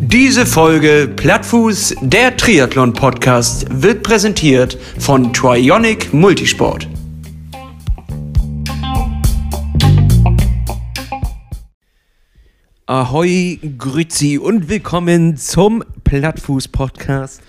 Diese 0.00 0.44
Folge 0.44 1.12
Plattfuß, 1.14 1.94
der 2.00 2.36
Triathlon-Podcast, 2.36 3.66
wird 3.70 4.02
präsentiert 4.02 4.76
von 4.98 5.32
Trionic 5.32 6.12
Multisport. 6.12 6.88
Ahoi, 12.86 13.60
Grüezi 13.78 14.38
und 14.38 14.68
willkommen 14.68 15.36
zum 15.36 15.84
Plattfuß-Podcast. 16.02 17.40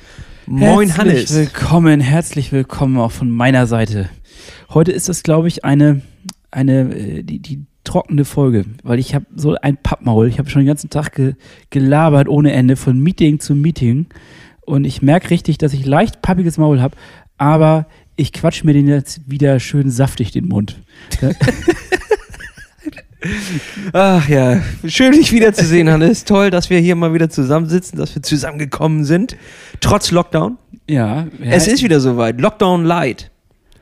Moin, 0.45 0.89
herzlich 0.89 0.97
Hannes. 0.97 1.35
willkommen, 1.35 1.99
herzlich 1.99 2.51
willkommen 2.51 2.97
auch 2.97 3.11
von 3.11 3.31
meiner 3.31 3.65
Seite. 3.65 4.11
Heute 4.69 4.91
ist 4.91 5.09
es, 5.09 5.23
glaube 5.23 5.47
ich, 5.47 5.65
eine, 5.65 6.01
eine 6.51 6.93
äh, 6.95 7.23
die, 7.23 7.39
die 7.39 7.65
trockene 7.85 8.25
Folge, 8.25 8.65
weil 8.83 8.99
ich 8.99 9.15
habe 9.15 9.25
so 9.35 9.55
ein 9.55 9.77
Pappmaul. 9.77 10.27
Ich 10.27 10.39
habe 10.39 10.49
schon 10.49 10.61
den 10.61 10.67
ganzen 10.67 10.89
Tag 10.89 11.13
ge 11.13 11.35
gelabert 11.69 12.27
ohne 12.27 12.51
Ende, 12.51 12.75
von 12.75 12.99
Meeting 12.99 13.39
zu 13.39 13.55
Meeting. 13.55 14.07
Und 14.65 14.83
ich 14.83 15.01
merke 15.01 15.29
richtig, 15.29 15.57
dass 15.57 15.73
ich 15.73 15.85
leicht 15.85 16.21
pappiges 16.21 16.57
Maul 16.57 16.81
habe, 16.81 16.97
aber 17.37 17.87
ich 18.15 18.33
quatsch 18.33 18.63
mir 18.63 18.73
den 18.73 18.87
jetzt 18.87 19.21
wieder 19.29 19.59
schön 19.59 19.89
saftig 19.89 20.31
den 20.31 20.47
Mund. 20.47 20.81
Ach 23.93 24.27
ja, 24.29 24.61
schön 24.85 25.13
dich 25.13 25.31
wiederzusehen, 25.31 25.89
Hannes. 25.89 26.25
Toll, 26.25 26.51
dass 26.51 26.69
wir 26.69 26.79
hier 26.79 26.95
mal 26.95 27.13
wieder 27.13 27.29
zusammensitzen, 27.29 27.97
dass 27.97 28.13
wir 28.13 28.21
zusammengekommen 28.21 29.03
sind. 29.03 29.35
Trotz 29.81 30.11
Lockdown. 30.11 30.57
Ja, 30.87 31.27
Es 31.41 31.67
ist 31.67 31.83
wieder 31.83 31.99
soweit. 31.99 32.39
Lockdown 32.39 32.85
Light. 32.85 33.31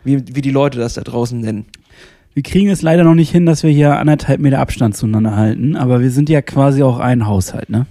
Wie, 0.06 0.24
wie 0.36 0.42
die 0.42 0.52
Leute 0.52 0.80
das 0.80 0.94
da 0.94 1.02
draußen 1.02 1.40
nennen. 1.40 1.66
Wir 2.34 2.44
kriegen 2.44 2.70
es 2.70 2.82
leider 2.82 3.04
noch 3.04 3.14
nicht 3.14 3.32
hin, 3.32 3.46
dass 3.46 3.64
wir 3.64 3.70
hier 3.70 4.00
anderthalb 4.00 4.40
Meter 4.40 4.60
Abstand 4.60 4.98
zueinander 4.98 5.36
halten, 5.36 5.76
aber 5.76 6.02
wir 6.02 6.10
sind 6.10 6.30
ja 6.30 6.42
quasi 6.42 6.82
auch 6.82 7.00
ein 7.00 7.28
Haushalt, 7.28 7.70
ne? 7.70 7.86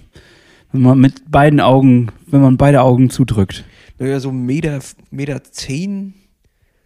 Wenn 0.71 0.81
man 0.81 0.99
mit 0.99 1.31
beiden 1.31 1.59
Augen, 1.59 2.09
wenn 2.27 2.41
man 2.41 2.57
beide 2.57 2.81
Augen 2.81 3.09
zudrückt. 3.09 3.63
Naja, 3.99 4.19
so 4.19 4.31
Meter, 4.31 4.79
Meter 5.11 5.43
zehn. 5.43 6.15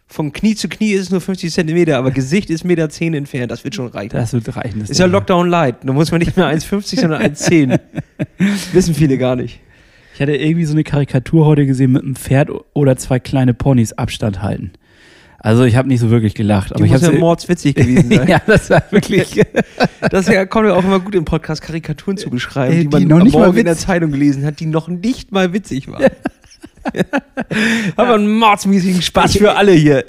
Vom 0.06 0.32
Knie 0.32 0.54
zu 0.54 0.68
Knie 0.68 0.92
ist 0.92 1.02
es 1.02 1.10
nur 1.10 1.20
50 1.20 1.52
Zentimeter, 1.52 1.98
aber 1.98 2.10
Gesicht 2.10 2.48
ist 2.50 2.64
Meter 2.64 2.88
zehn 2.90 3.12
entfernt. 3.14 3.50
Das 3.50 3.64
wird 3.64 3.74
schon 3.74 3.88
reichen. 3.88 4.10
Das 4.16 4.32
wird 4.32 4.56
reichen. 4.56 4.80
das 4.80 4.90
Ist 4.90 5.00
ja. 5.00 5.06
Lockdown 5.06 5.48
Light. 5.48 5.76
Da 5.84 5.92
muss 5.92 6.10
man 6.12 6.20
nicht 6.20 6.36
mehr 6.36 6.46
1,50, 6.46 7.00
sondern 7.00 7.22
1,10. 7.22 7.78
Wissen 8.72 8.94
viele 8.94 9.18
gar 9.18 9.36
nicht. 9.36 9.60
Ich 10.14 10.20
hatte 10.20 10.34
irgendwie 10.34 10.64
so 10.64 10.72
eine 10.72 10.84
Karikatur 10.84 11.46
heute 11.46 11.66
gesehen 11.66 11.92
mit 11.92 12.02
einem 12.02 12.16
Pferd 12.16 12.50
oder 12.72 12.96
zwei 12.96 13.18
kleine 13.18 13.52
Ponys 13.54 13.92
Abstand 13.94 14.42
halten. 14.42 14.72
Also 15.40 15.64
ich 15.64 15.76
habe 15.76 15.86
nicht 15.88 16.00
so 16.00 16.10
wirklich 16.10 16.34
gelacht, 16.34 16.72
aber 16.72 16.80
Die 16.80 16.86
ich 16.86 16.92
muss 16.92 17.02
habe 17.04 17.14
ja 17.14 17.20
mordswitzig 17.20 17.76
gewesen 17.76 18.10
sein. 18.14 18.26
ja, 18.28 18.40
das 18.46 18.70
war 18.70 18.82
wirklich. 18.90 19.40
Das 20.10 20.26
ja, 20.28 20.46
kommt 20.46 20.66
ja 20.66 20.74
auch 20.74 20.84
immer 20.84 21.00
gut 21.00 21.14
im 21.14 21.24
Podcast, 21.24 21.62
Karikaturen 21.62 22.16
zu 22.16 22.30
beschreiben, 22.30 22.74
Äh, 22.74 22.80
die 22.82 22.88
man 22.88 23.00
die 23.00 23.06
noch 23.06 23.16
am 23.18 23.22
nicht 23.24 23.34
mal 23.36 23.56
in 23.56 23.64
der 23.64 23.76
Zeitung 23.76 24.10
gelesen 24.12 24.44
hat, 24.44 24.58
die 24.60 24.66
noch 24.66 24.88
nicht 24.88 25.32
mal 25.32 25.52
witzig 25.52 25.88
waren. 25.88 26.10
Aber 27.96 28.14
einen 28.14 28.38
mordsmäßigen 28.38 29.02
Spaß 29.02 29.36
für 29.36 29.54
alle 29.56 29.72
hier. 29.72 30.04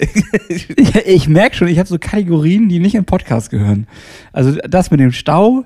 ich 0.48 0.68
ich 1.06 1.28
merke 1.28 1.56
schon, 1.56 1.68
ich 1.68 1.78
habe 1.78 1.88
so 1.88 1.98
Kategorien, 1.98 2.68
die 2.68 2.78
nicht 2.78 2.94
im 2.94 3.04
Podcast 3.04 3.50
gehören. 3.50 3.86
Also 4.32 4.56
das 4.68 4.90
mit 4.90 5.00
dem 5.00 5.12
Stau. 5.12 5.64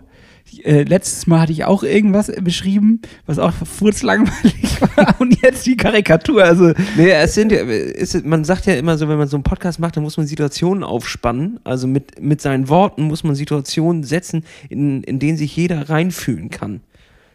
Äh, 0.63 0.83
letztes 0.85 1.27
Mal 1.27 1.41
hatte 1.41 1.53
ich 1.53 1.65
auch 1.65 1.83
irgendwas 1.83 2.31
beschrieben, 2.41 3.01
was 3.27 3.39
auch 3.39 3.53
furzlangweilig 3.53 4.81
war. 4.97 5.21
Und 5.21 5.41
jetzt 5.43 5.67
die 5.67 5.77
Karikatur. 5.77 6.45
Also 6.45 6.73
Nee, 6.97 7.11
es 7.11 7.35
sind 7.35 7.51
ja, 7.51 7.59
es 7.65 8.23
man 8.25 8.45
sagt 8.45 8.67
ja 8.67 8.75
immer 8.75 8.97
so, 8.97 9.09
wenn 9.09 9.19
man 9.19 9.27
so 9.29 9.37
einen 9.37 9.43
Podcast 9.43 9.79
macht, 9.81 9.97
dann 9.97 10.05
muss 10.05 10.17
man 10.17 10.27
Situationen 10.27 10.85
aufspannen. 10.85 11.59
Also 11.65 11.87
mit, 11.87 12.21
mit 12.23 12.41
seinen 12.41 12.69
Worten 12.69 13.03
muss 13.05 13.25
man 13.25 13.35
Situationen 13.35 14.05
setzen, 14.05 14.45
in, 14.69 15.03
in 15.03 15.19
denen 15.19 15.37
sich 15.37 15.57
jeder 15.57 15.89
reinfühlen 15.91 16.51
kann. 16.51 16.81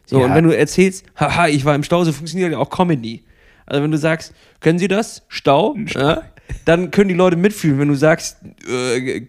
So, 0.05 0.19
Ja. 0.19 0.25
und 0.27 0.35
wenn 0.35 0.45
du 0.45 0.55
erzählst, 0.57 1.05
haha, 1.15 1.47
ich 1.47 1.65
war 1.65 1.75
im 1.75 1.83
Stau, 1.83 2.03
so 2.03 2.11
funktioniert 2.13 2.51
ja 2.51 2.57
auch 2.57 2.69
Comedy. 2.69 3.23
Also 3.65 3.83
wenn 3.83 3.91
du 3.91 3.97
sagst, 3.97 4.33
können 4.61 4.79
Sie 4.79 4.87
das? 4.87 5.23
Stau? 5.27 5.75
Ja, 5.93 6.21
dann 6.65 6.89
können 6.89 7.09
die 7.09 7.15
Leute 7.15 7.35
mitfühlen. 7.37 7.77
Wenn 7.79 7.89
du 7.89 7.95
sagst, 7.95 8.37
äh, 8.67 9.27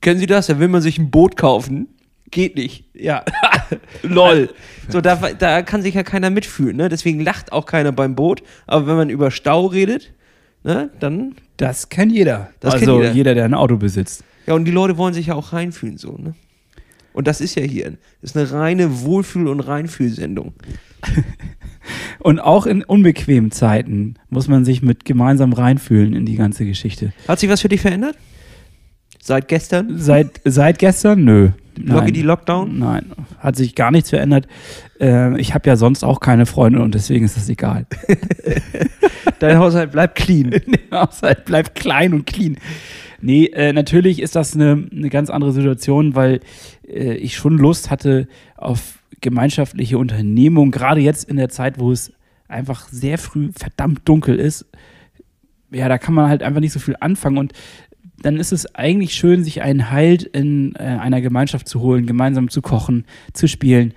können 0.00 0.18
Sie 0.20 0.26
das? 0.26 0.46
Dann 0.46 0.58
will 0.60 0.68
man 0.68 0.80
sich 0.80 0.98
ein 0.98 1.10
Boot 1.10 1.36
kaufen. 1.36 1.88
Geht 2.32 2.56
nicht. 2.56 2.86
Ja. 2.94 3.24
Lol. 4.02 4.50
So, 4.88 5.00
da, 5.00 5.14
da 5.14 5.62
kann 5.62 5.82
sich 5.82 5.94
ja 5.94 6.02
keiner 6.02 6.30
mitfühlen, 6.30 6.76
ne? 6.76 6.88
Deswegen 6.88 7.20
lacht 7.20 7.52
auch 7.52 7.66
keiner 7.66 7.92
beim 7.92 8.16
Boot. 8.16 8.42
Aber 8.66 8.86
wenn 8.88 8.96
man 8.96 9.10
über 9.10 9.30
Stau 9.30 9.66
redet, 9.66 10.12
ne, 10.64 10.90
dann. 10.98 11.36
das 11.58 11.90
kennt 11.90 12.10
jeder. 12.10 12.48
Das 12.58 12.72
kennt 12.72 12.88
also 12.88 13.02
jeder. 13.02 13.12
jeder, 13.12 13.34
der 13.34 13.44
ein 13.44 13.54
Auto 13.54 13.76
besitzt. 13.76 14.24
Ja, 14.46 14.54
und 14.54 14.64
die 14.64 14.70
Leute 14.72 14.96
wollen 14.96 15.14
sich 15.14 15.26
ja 15.26 15.34
auch 15.34 15.52
reinfühlen, 15.52 15.98
so, 15.98 16.16
ne? 16.16 16.34
Und 17.12 17.28
das 17.28 17.42
ist 17.42 17.54
ja 17.54 17.62
hier. 17.62 17.98
Das 18.22 18.30
ist 18.30 18.36
eine 18.36 18.50
reine 18.50 19.02
Wohlfühl- 19.02 19.48
und 19.48 19.60
Reinfühlsendung. 19.60 20.54
Und 22.20 22.38
auch 22.38 22.66
in 22.66 22.84
unbequemen 22.84 23.50
Zeiten 23.50 24.14
muss 24.30 24.46
man 24.46 24.64
sich 24.64 24.82
mit 24.82 25.04
gemeinsam 25.04 25.52
reinfühlen 25.52 26.14
in 26.14 26.24
die 26.24 26.36
ganze 26.36 26.64
Geschichte. 26.64 27.12
Hat 27.26 27.40
sich 27.40 27.50
was 27.50 27.60
für 27.60 27.68
dich 27.68 27.80
verändert? 27.80 28.16
Seit 29.20 29.48
gestern? 29.48 29.98
Seit, 29.98 30.40
seit 30.44 30.78
gestern? 30.78 31.24
Nö. 31.24 31.50
Locke 31.76 32.12
die 32.12 32.22
Lockdown? 32.22 32.78
Nein, 32.78 33.12
hat 33.38 33.56
sich 33.56 33.74
gar 33.74 33.90
nichts 33.90 34.10
verändert. 34.10 34.46
Äh, 35.00 35.38
ich 35.40 35.54
habe 35.54 35.68
ja 35.68 35.76
sonst 35.76 36.04
auch 36.04 36.20
keine 36.20 36.46
Freunde 36.46 36.82
und 36.82 36.94
deswegen 36.94 37.24
ist 37.24 37.36
das 37.36 37.48
egal. 37.48 37.86
Dein 39.38 39.58
Haushalt 39.58 39.92
bleibt 39.92 40.16
clean. 40.16 40.50
Der 40.90 41.00
Haushalt 41.02 41.44
bleibt 41.44 41.74
klein 41.74 42.14
und 42.14 42.26
clean. 42.26 42.56
Nee, 43.20 43.46
äh, 43.46 43.72
natürlich 43.72 44.20
ist 44.20 44.36
das 44.36 44.54
eine, 44.54 44.88
eine 44.90 45.08
ganz 45.08 45.30
andere 45.30 45.52
Situation, 45.52 46.14
weil 46.14 46.40
äh, 46.86 47.14
ich 47.14 47.36
schon 47.36 47.56
Lust 47.56 47.90
hatte 47.90 48.28
auf 48.56 48.98
gemeinschaftliche 49.20 49.98
Unternehmung, 49.98 50.70
gerade 50.70 51.00
jetzt 51.00 51.28
in 51.28 51.36
der 51.36 51.48
Zeit, 51.48 51.78
wo 51.78 51.92
es 51.92 52.12
einfach 52.48 52.88
sehr 52.88 53.18
früh 53.18 53.50
verdammt 53.56 54.00
dunkel 54.04 54.38
ist. 54.38 54.66
Ja, 55.70 55.88
da 55.88 55.98
kann 55.98 56.14
man 56.14 56.28
halt 56.28 56.42
einfach 56.42 56.60
nicht 56.60 56.72
so 56.72 56.80
viel 56.80 56.96
anfangen 57.00 57.38
und 57.38 57.52
dann 58.22 58.36
ist 58.36 58.52
es 58.52 58.74
eigentlich 58.74 59.14
schön, 59.14 59.44
sich 59.44 59.62
einen 59.62 59.90
Halt 59.90 60.22
in 60.22 60.74
äh, 60.76 60.82
einer 60.82 61.20
Gemeinschaft 61.20 61.68
zu 61.68 61.80
holen, 61.80 62.06
gemeinsam 62.06 62.48
zu 62.48 62.62
kochen, 62.62 63.04
zu 63.32 63.48
spielen 63.48 63.94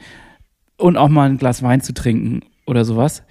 und 0.78 0.98
auch 0.98 1.10
mal 1.10 1.30
ein 1.30 1.38
Glas 1.38 1.64
Wein 1.64 1.82
zu 1.82 1.94
trinken 1.94 2.42
oder 2.66 2.86
sowas. 2.86 3.24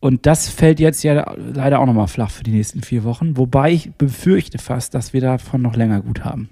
Und 0.00 0.26
das 0.26 0.48
fällt 0.48 0.78
jetzt 0.78 1.02
ja 1.02 1.34
leider 1.36 1.80
auch 1.80 1.86
nochmal 1.86 2.06
flach 2.06 2.30
für 2.30 2.44
die 2.44 2.52
nächsten 2.52 2.82
vier 2.82 3.04
Wochen, 3.04 3.36
wobei 3.36 3.72
ich 3.72 3.92
befürchte 3.94 4.58
fast, 4.58 4.94
dass 4.94 5.12
wir 5.12 5.20
davon 5.20 5.62
noch 5.62 5.74
länger 5.74 6.00
gut 6.00 6.24
haben. 6.24 6.50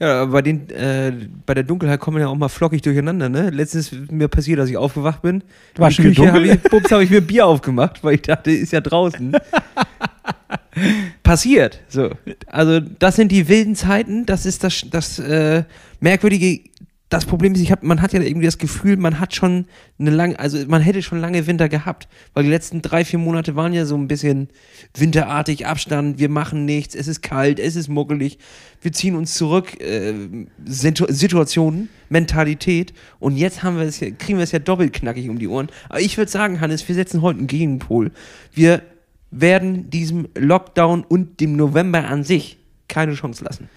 Ja, 0.00 0.22
aber 0.22 0.32
bei, 0.32 0.42
den, 0.42 0.70
äh, 0.70 1.12
bei 1.44 1.54
der 1.54 1.64
Dunkelheit 1.64 2.00
kommen 2.00 2.16
wir 2.16 2.22
ja 2.22 2.28
auch 2.28 2.36
mal 2.36 2.48
flockig 2.48 2.82
durcheinander, 2.82 3.28
ne? 3.28 3.50
Letztens 3.50 3.92
ist 3.92 4.12
mir 4.12 4.28
passiert, 4.28 4.58
dass 4.58 4.70
ich 4.70 4.76
aufgewacht 4.76 5.22
bin. 5.22 5.42
War 5.76 5.90
schon 5.90 6.14
dunkel? 6.14 6.46
ich, 6.46 6.62
Bums, 6.62 6.90
habe 6.90 7.04
ich 7.04 7.10
mir 7.10 7.20
Bier 7.20 7.46
aufgemacht, 7.46 8.02
weil 8.02 8.14
ich 8.14 8.22
dachte, 8.22 8.50
ist 8.50 8.72
ja 8.72 8.80
draußen. 8.80 9.32
passiert. 11.22 11.80
So. 11.88 12.10
Also, 12.46 12.80
das 12.80 13.16
sind 13.16 13.32
die 13.32 13.48
wilden 13.48 13.74
Zeiten. 13.74 14.26
Das 14.26 14.46
ist 14.46 14.64
das, 14.64 14.84
das 14.90 15.18
äh, 15.18 15.64
merkwürdige. 16.00 16.60
Das 17.10 17.24
Problem 17.24 17.54
ist, 17.54 17.62
ich 17.62 17.72
hab, 17.72 17.82
man 17.82 18.02
hat 18.02 18.12
ja 18.12 18.20
irgendwie 18.20 18.44
das 18.44 18.58
Gefühl, 18.58 18.98
man 18.98 19.18
hat 19.18 19.34
schon 19.34 19.64
eine 19.98 20.10
lange, 20.10 20.38
also 20.38 20.58
man 20.68 20.82
hätte 20.82 21.00
schon 21.00 21.18
lange 21.20 21.46
Winter 21.46 21.70
gehabt, 21.70 22.06
weil 22.34 22.44
die 22.44 22.50
letzten 22.50 22.82
drei, 22.82 23.02
vier 23.02 23.18
Monate 23.18 23.56
waren 23.56 23.72
ja 23.72 23.86
so 23.86 23.96
ein 23.96 24.08
bisschen 24.08 24.48
winterartig, 24.94 25.66
Abstand, 25.66 26.18
wir 26.18 26.28
machen 26.28 26.66
nichts, 26.66 26.94
es 26.94 27.08
ist 27.08 27.22
kalt, 27.22 27.60
es 27.60 27.76
ist 27.76 27.88
muckelig, 27.88 28.38
wir 28.82 28.92
ziehen 28.92 29.16
uns 29.16 29.32
zurück, 29.32 29.80
äh, 29.80 30.12
Situ 30.66 31.06
Situationen, 31.08 31.88
Mentalität 32.10 32.92
und 33.20 33.38
jetzt 33.38 33.62
haben 33.62 33.78
wir 33.78 33.84
es 33.84 34.00
kriegen 34.00 34.36
wir 34.36 34.40
es 34.40 34.52
ja 34.52 34.58
doppelt 34.58 34.92
knackig 34.92 35.30
um 35.30 35.38
die 35.38 35.48
Ohren. 35.48 35.68
Aber 35.88 36.00
ich 36.00 36.18
würde 36.18 36.30
sagen, 36.30 36.60
Hannes, 36.60 36.86
wir 36.88 36.94
setzen 36.94 37.22
heute 37.22 37.38
einen 37.38 37.46
Gegenpol. 37.46 38.12
Wir 38.52 38.82
werden 39.30 39.90
diesem 39.90 40.28
Lockdown 40.36 41.04
und 41.04 41.40
dem 41.40 41.56
November 41.56 42.08
an 42.08 42.24
sich 42.24 42.58
keine 42.88 43.14
Chance 43.14 43.44
lassen. 43.44 43.68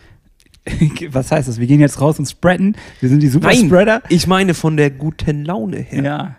Was 1.09 1.31
heißt 1.31 1.47
das? 1.47 1.59
Wir 1.59 1.67
gehen 1.67 1.79
jetzt 1.79 2.00
raus 2.00 2.19
und 2.19 2.28
spreaden. 2.28 2.78
Wir 2.99 3.09
sind 3.09 3.22
die 3.22 3.28
Superspreader. 3.28 4.03
ich 4.09 4.28
meine 4.28 4.53
von 4.53 4.78
der 4.78 4.91
guten 4.91 5.43
Laune 5.43 5.78
her. 5.78 6.03
Ja. 6.03 6.35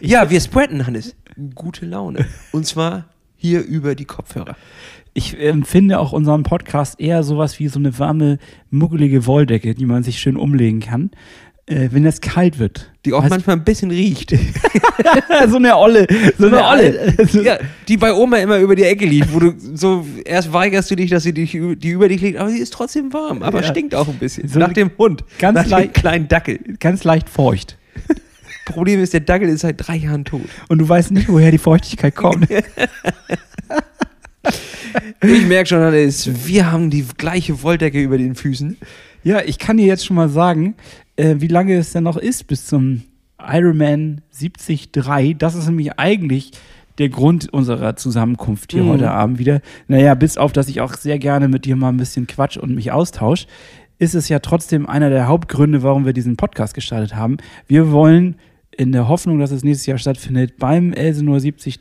Ja, 0.00 0.30
wir 0.30 0.40
spreaden, 0.40 0.86
Hannes. 0.86 1.14
Gute 1.54 1.86
Laune. 1.86 2.26
Und 2.52 2.66
zwar 2.66 3.06
hier 3.36 3.62
über 3.62 3.94
die 3.94 4.04
Kopfhörer. 4.04 4.56
Ich 5.14 5.38
empfinde 5.40 5.98
auch 5.98 6.12
unseren 6.12 6.42
Podcast 6.42 7.00
eher 7.00 7.22
sowas 7.22 7.58
wie 7.58 7.68
so 7.68 7.78
eine 7.78 7.98
warme, 7.98 8.38
muggelige 8.70 9.26
Wolldecke, 9.26 9.74
die 9.74 9.86
man 9.86 10.02
sich 10.02 10.18
schön 10.18 10.36
umlegen 10.36 10.80
kann, 10.80 11.10
äh, 11.66 11.88
wenn 11.90 12.06
es 12.06 12.20
kalt 12.20 12.58
wird. 12.58 12.90
Die 13.04 13.12
auch 13.12 13.28
manchmal 13.28 13.56
ein 13.56 13.64
bisschen 13.64 13.90
riecht. 13.90 14.30
so 15.48 15.56
eine 15.56 15.76
Olle. 15.76 16.06
So 16.38 16.46
eine 16.46 16.64
Olle. 16.64 17.14
ja, 17.42 17.58
die 17.88 17.96
bei 17.96 18.12
Oma 18.12 18.36
immer 18.38 18.58
über 18.58 18.74
die 18.76 18.84
Ecke 18.84 19.04
liegt, 19.06 19.32
wo 19.34 19.38
du 19.40 19.54
so 19.74 20.06
erst 20.24 20.52
weigerst 20.52 20.90
du 20.90 20.96
dich, 20.96 21.10
dass 21.10 21.22
sie 21.24 21.32
dich, 21.34 21.52
die 21.52 21.88
über 21.90 22.08
dich 22.08 22.20
liegt, 22.20 22.38
aber 22.38 22.50
sie 22.50 22.58
ist 22.58 22.72
trotzdem 22.72 23.12
warm, 23.12 23.42
aber 23.42 23.62
Ja. 23.62 23.68
stinkt 23.68 23.94
auch 23.94 24.08
ein 24.08 24.16
bisschen. 24.18 24.48
So 24.48 24.58
nach 24.58 24.72
dem 24.72 24.90
Hund, 24.98 25.24
ganz 25.38 25.56
nach 25.56 25.64
dem 25.64 25.70
leicht- 25.70 25.94
kleinen 25.94 26.28
Dackel. 26.28 26.58
Ganz 26.80 27.04
leicht 27.04 27.28
feucht. 27.28 27.76
Problem 28.64 29.00
ist, 29.00 29.12
der 29.12 29.20
Dackel 29.20 29.48
ist 29.48 29.60
seit 29.60 29.76
drei 29.86 29.96
Jahren 29.96 30.24
tot. 30.24 30.42
Und 30.68 30.78
du 30.78 30.88
weißt 30.88 31.12
nicht, 31.12 31.28
woher 31.28 31.50
die 31.52 31.58
Feuchtigkeit 31.58 32.14
kommt. 32.16 32.48
Ich 35.22 35.46
merke 35.46 35.68
schon, 35.68 35.80
Hannes, 35.80 36.28
wir 36.46 36.70
haben 36.70 36.90
die 36.90 37.04
gleiche 37.16 37.62
Wolldecke 37.62 38.00
über 38.00 38.16
den 38.18 38.34
Füßen. 38.34 38.76
Ja, 39.24 39.40
ich 39.44 39.58
kann 39.58 39.76
dir 39.76 39.86
jetzt 39.86 40.06
schon 40.06 40.16
mal 40.16 40.28
sagen, 40.28 40.74
äh, 41.16 41.36
wie 41.38 41.48
lange 41.48 41.74
es 41.76 41.92
denn 41.92 42.04
noch 42.04 42.16
ist 42.16 42.46
bis 42.46 42.66
zum 42.66 43.02
Ironman 43.38 44.22
73. 44.38 44.90
Das 45.38 45.54
ist 45.54 45.66
nämlich 45.66 45.98
eigentlich 45.98 46.52
der 46.98 47.08
Grund 47.10 47.52
unserer 47.52 47.96
Zusammenkunft 47.96 48.72
hier 48.72 48.82
Mhm. 48.82 48.88
heute 48.88 49.10
Abend 49.10 49.38
wieder. 49.38 49.60
Naja, 49.88 50.14
bis 50.14 50.38
auf, 50.38 50.52
dass 50.52 50.68
ich 50.68 50.80
auch 50.80 50.94
sehr 50.94 51.18
gerne 51.18 51.48
mit 51.48 51.64
dir 51.66 51.76
mal 51.76 51.90
ein 51.90 51.98
bisschen 51.98 52.26
quatsch 52.26 52.56
und 52.56 52.74
mich 52.74 52.90
austausche, 52.92 53.46
ist 53.98 54.14
es 54.14 54.28
ja 54.28 54.38
trotzdem 54.38 54.86
einer 54.86 55.10
der 55.10 55.26
Hauptgründe, 55.28 55.82
warum 55.82 56.04
wir 56.06 56.12
diesen 56.12 56.36
Podcast 56.36 56.74
gestartet 56.74 57.14
haben. 57.14 57.36
Wir 57.66 57.90
wollen 57.92 58.36
in 58.76 58.92
der 58.92 59.08
Hoffnung, 59.08 59.38
dass 59.38 59.50
es 59.50 59.64
nächstes 59.64 59.86
Jahr 59.86 59.98
stattfindet, 59.98 60.58
beim 60.58 60.92
Elsenor 60.92 61.38
73 61.40 61.78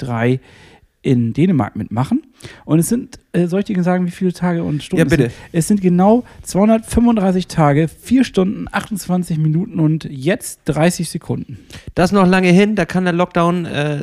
in 1.05 1.33
Dänemark 1.33 1.75
mitmachen. 1.75 2.23
Und 2.65 2.79
es 2.79 2.89
sind, 2.89 3.19
äh, 3.31 3.45
soll 3.45 3.59
ich 3.59 3.65
dir 3.65 3.83
sagen, 3.83 4.07
wie 4.07 4.11
viele 4.11 4.33
Tage 4.33 4.63
und 4.63 4.81
Stunden? 4.81 5.07
Ja, 5.07 5.09
bitte. 5.09 5.25
Es 5.25 5.31
sind, 5.33 5.53
es 5.53 5.67
sind 5.67 5.81
genau 5.81 6.23
235 6.41 7.47
Tage, 7.47 7.87
4 7.87 8.23
Stunden, 8.23 8.67
28 8.71 9.37
Minuten 9.37 9.79
und 9.79 10.05
jetzt 10.05 10.61
30 10.65 11.09
Sekunden. 11.09 11.59
Das 11.93 12.09
ist 12.09 12.13
noch 12.13 12.25
lange 12.25 12.49
hin, 12.49 12.75
da 12.75 12.85
kann 12.85 13.03
der 13.03 13.13
Lockdown, 13.13 13.65
äh, 13.65 13.99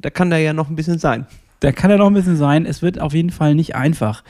da 0.00 0.10
kann 0.10 0.30
der 0.30 0.40
ja 0.40 0.52
noch 0.52 0.68
ein 0.68 0.76
bisschen 0.76 0.98
sein. 0.98 1.26
Da 1.60 1.72
kann 1.72 1.90
er 1.90 1.98
noch 1.98 2.08
ein 2.08 2.14
bisschen 2.14 2.36
sein. 2.36 2.66
Es 2.66 2.82
wird 2.82 3.00
auf 3.00 3.12
jeden 3.14 3.30
Fall 3.30 3.54
nicht 3.54 3.76
einfach, 3.76 4.24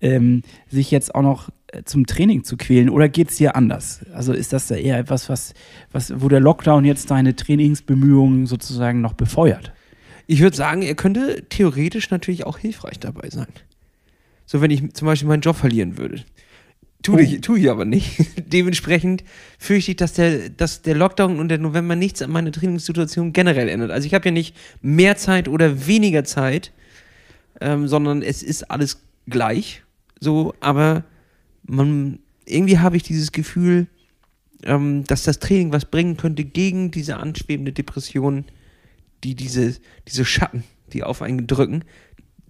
ähm, 0.00 0.42
sich 0.68 0.90
jetzt 0.90 1.14
auch 1.14 1.22
noch 1.22 1.50
äh, 1.66 1.82
zum 1.84 2.06
Training 2.06 2.44
zu 2.44 2.56
quälen. 2.56 2.88
Oder 2.88 3.08
geht 3.10 3.30
es 3.30 3.36
dir 3.36 3.54
anders? 3.54 4.00
Also 4.14 4.32
ist 4.32 4.52
das 4.52 4.68
da 4.68 4.76
eher 4.76 4.98
etwas, 4.98 5.28
was, 5.28 5.52
was, 5.92 6.22
wo 6.22 6.28
der 6.28 6.40
Lockdown 6.40 6.86
jetzt 6.86 7.10
deine 7.10 7.36
Trainingsbemühungen 7.36 8.46
sozusagen 8.46 9.02
noch 9.02 9.12
befeuert? 9.12 9.72
Ich 10.26 10.40
würde 10.40 10.56
sagen, 10.56 10.82
er 10.82 10.94
könnte 10.94 11.44
theoretisch 11.48 12.10
natürlich 12.10 12.44
auch 12.44 12.58
hilfreich 12.58 12.98
dabei 12.98 13.30
sein. 13.30 13.46
So, 14.44 14.60
wenn 14.60 14.70
ich 14.70 14.92
zum 14.94 15.06
Beispiel 15.06 15.28
meinen 15.28 15.40
Job 15.42 15.56
verlieren 15.56 15.98
würde. 15.98 16.24
Tu, 17.02 17.14
Oh. 17.14 17.18
ich, 17.18 17.40
tu 17.40 17.56
ich 17.56 17.70
aber 17.70 17.84
nicht. 17.84 18.18
Dementsprechend 18.52 19.22
fürchte 19.58 19.92
ich, 19.92 19.96
dass 19.96 20.14
der, 20.14 20.48
dass 20.48 20.82
der 20.82 20.96
Lockdown 20.96 21.38
und 21.38 21.48
der 21.48 21.58
November 21.58 21.94
nichts 21.94 22.22
an 22.22 22.30
meiner 22.30 22.50
Trainingssituation 22.50 23.32
generell 23.32 23.68
ändert. 23.68 23.90
Also 23.90 24.06
ich 24.06 24.14
habe 24.14 24.24
ja 24.26 24.32
nicht 24.32 24.56
mehr 24.82 25.16
Zeit 25.16 25.48
oder 25.48 25.86
weniger 25.86 26.24
Zeit, 26.24 26.72
ähm, 27.60 27.86
sondern 27.86 28.22
es 28.22 28.42
ist 28.42 28.70
alles 28.70 29.02
gleich. 29.28 29.82
So, 30.20 30.54
aber 30.60 31.04
man, 31.64 32.18
irgendwie 32.46 32.78
habe 32.78 32.96
ich 32.96 33.02
dieses 33.02 33.30
Gefühl, 33.32 33.86
ähm, 34.64 35.04
dass 35.04 35.22
das 35.22 35.38
Training 35.38 35.72
was 35.72 35.84
bringen 35.84 36.16
könnte 36.16 36.44
gegen 36.44 36.90
diese 36.90 37.18
anschwebende 37.18 37.72
Depression, 37.72 38.44
die 39.26 39.34
diese, 39.34 39.74
diese 40.06 40.24
Schatten, 40.24 40.62
die 40.92 41.02
auf 41.02 41.20
einen 41.20 41.46
drücken. 41.46 41.84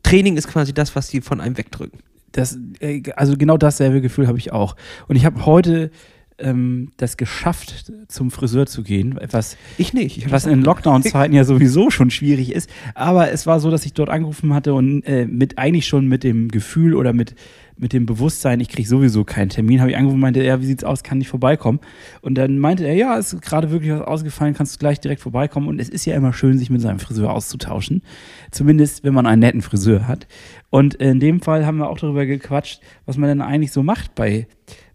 Training 0.03 0.37
ist 0.37 0.49
quasi 0.49 0.75
das, 0.75 0.95
was 0.95 1.09
die 1.09 1.23
von 1.23 1.41
einem 1.41 1.57
wegdrücken. 1.57 2.01
Das, 2.33 2.59
äh, 2.81 3.03
also 3.17 3.37
genau 3.37 3.57
dasselbe 3.57 4.03
Gefühl 4.03 4.27
habe 4.29 4.39
ich 4.39 4.53
auch. 4.53 4.77
Und 5.09 5.17
ich 5.17 5.25
habe 5.25 5.47
heute 5.47 5.91
ähm, 6.39 6.91
das 6.97 7.17
geschafft, 7.17 7.93
zum 8.09 8.31
Friseur 8.31 8.67
zu 8.67 8.83
gehen, 8.83 9.19
was, 9.31 9.57
Ich 9.79 9.95
nicht. 9.95 10.19
Ich 10.19 10.31
was 10.31 10.47
in 10.47 10.63
Lockdown-Zeiten 10.63 11.35
ja 11.35 11.45
sowieso 11.45 11.91
schon 11.91 12.11
schwierig 12.11 12.53
ist. 12.53 12.71
Aber 12.95 13.31
es 13.33 13.47
war 13.47 13.61
so, 13.61 13.71
dass 13.71 13.87
ich 13.87 13.95
dort 13.95 14.11
angerufen 14.11 14.53
hatte 14.55 14.75
und 14.75 15.03
äh, 15.03 15.27
mit 15.27 15.59
eigentlich 15.59 15.87
schon 15.87 16.07
mit 16.07 16.25
dem 16.25 16.49
Gefühl 16.49 16.95
oder 16.95 17.13
mit, 17.13 17.35
mit 17.79 17.93
dem 17.93 18.07
Bewusstsein, 18.07 18.61
ich 18.61 18.69
kriege 18.69 18.89
sowieso 18.89 19.25
keinen 19.25 19.49
Termin, 19.49 19.81
habe 19.81 19.91
ich 19.91 19.97
angerufen 19.97 20.17
und 20.17 20.21
meinte, 20.21 20.43
ja, 20.43 20.61
wie 20.61 20.67
sieht's 20.67 20.85
aus, 20.85 21.03
kann 21.03 21.21
ich 21.21 21.29
vorbeikommen? 21.29 21.81
Und 22.21 22.37
dann 22.37 22.59
meinte 22.59 22.85
er, 22.85 22.95
ja, 22.95 23.17
ist 23.17 23.41
gerade 23.41 23.71
wirklich 23.71 23.93
was 23.93 24.03
ausgefallen, 24.03 24.55
kannst 24.55 24.75
du 24.75 24.79
gleich 24.79 25.01
direkt 25.01 25.23
vorbeikommen. 25.23 25.69
Und 25.69 25.81
es 25.81 25.89
ist 25.89 26.05
ja 26.05 26.15
immer 26.17 26.33
schön, 26.33 26.59
sich 26.59 26.71
mit 26.71 26.81
seinem 26.81 26.99
Friseur 26.99 27.33
auszutauschen. 27.33 28.03
Zumindest, 28.51 29.05
wenn 29.05 29.15
man 29.15 29.27
einen 29.27 29.41
netten 29.41 29.63
Friseur 29.63 30.07
hat. 30.07 30.27
Und 30.69 30.95
in 30.95 31.21
dem 31.21 31.41
Fall 31.41 31.65
haben 31.65 31.79
wir 31.79 31.89
auch 31.89 31.99
darüber 31.99 32.27
gequatscht, 32.27 32.81
was 33.07 33.17
man 33.17 33.29
denn 33.29 33.41
eigentlich 33.41 33.73
so 33.73 33.83
macht 33.83 34.15
bei, 34.15 34.47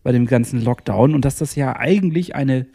bei 0.04 0.12
dem 0.12 0.26
ganzen 0.26 0.64
Lockdown 0.64 1.14
und 1.16 1.26
dass 1.26 1.38
das 1.38 1.56
ja 1.56 1.76
eigentlich 1.76 2.36
eine 2.36 2.68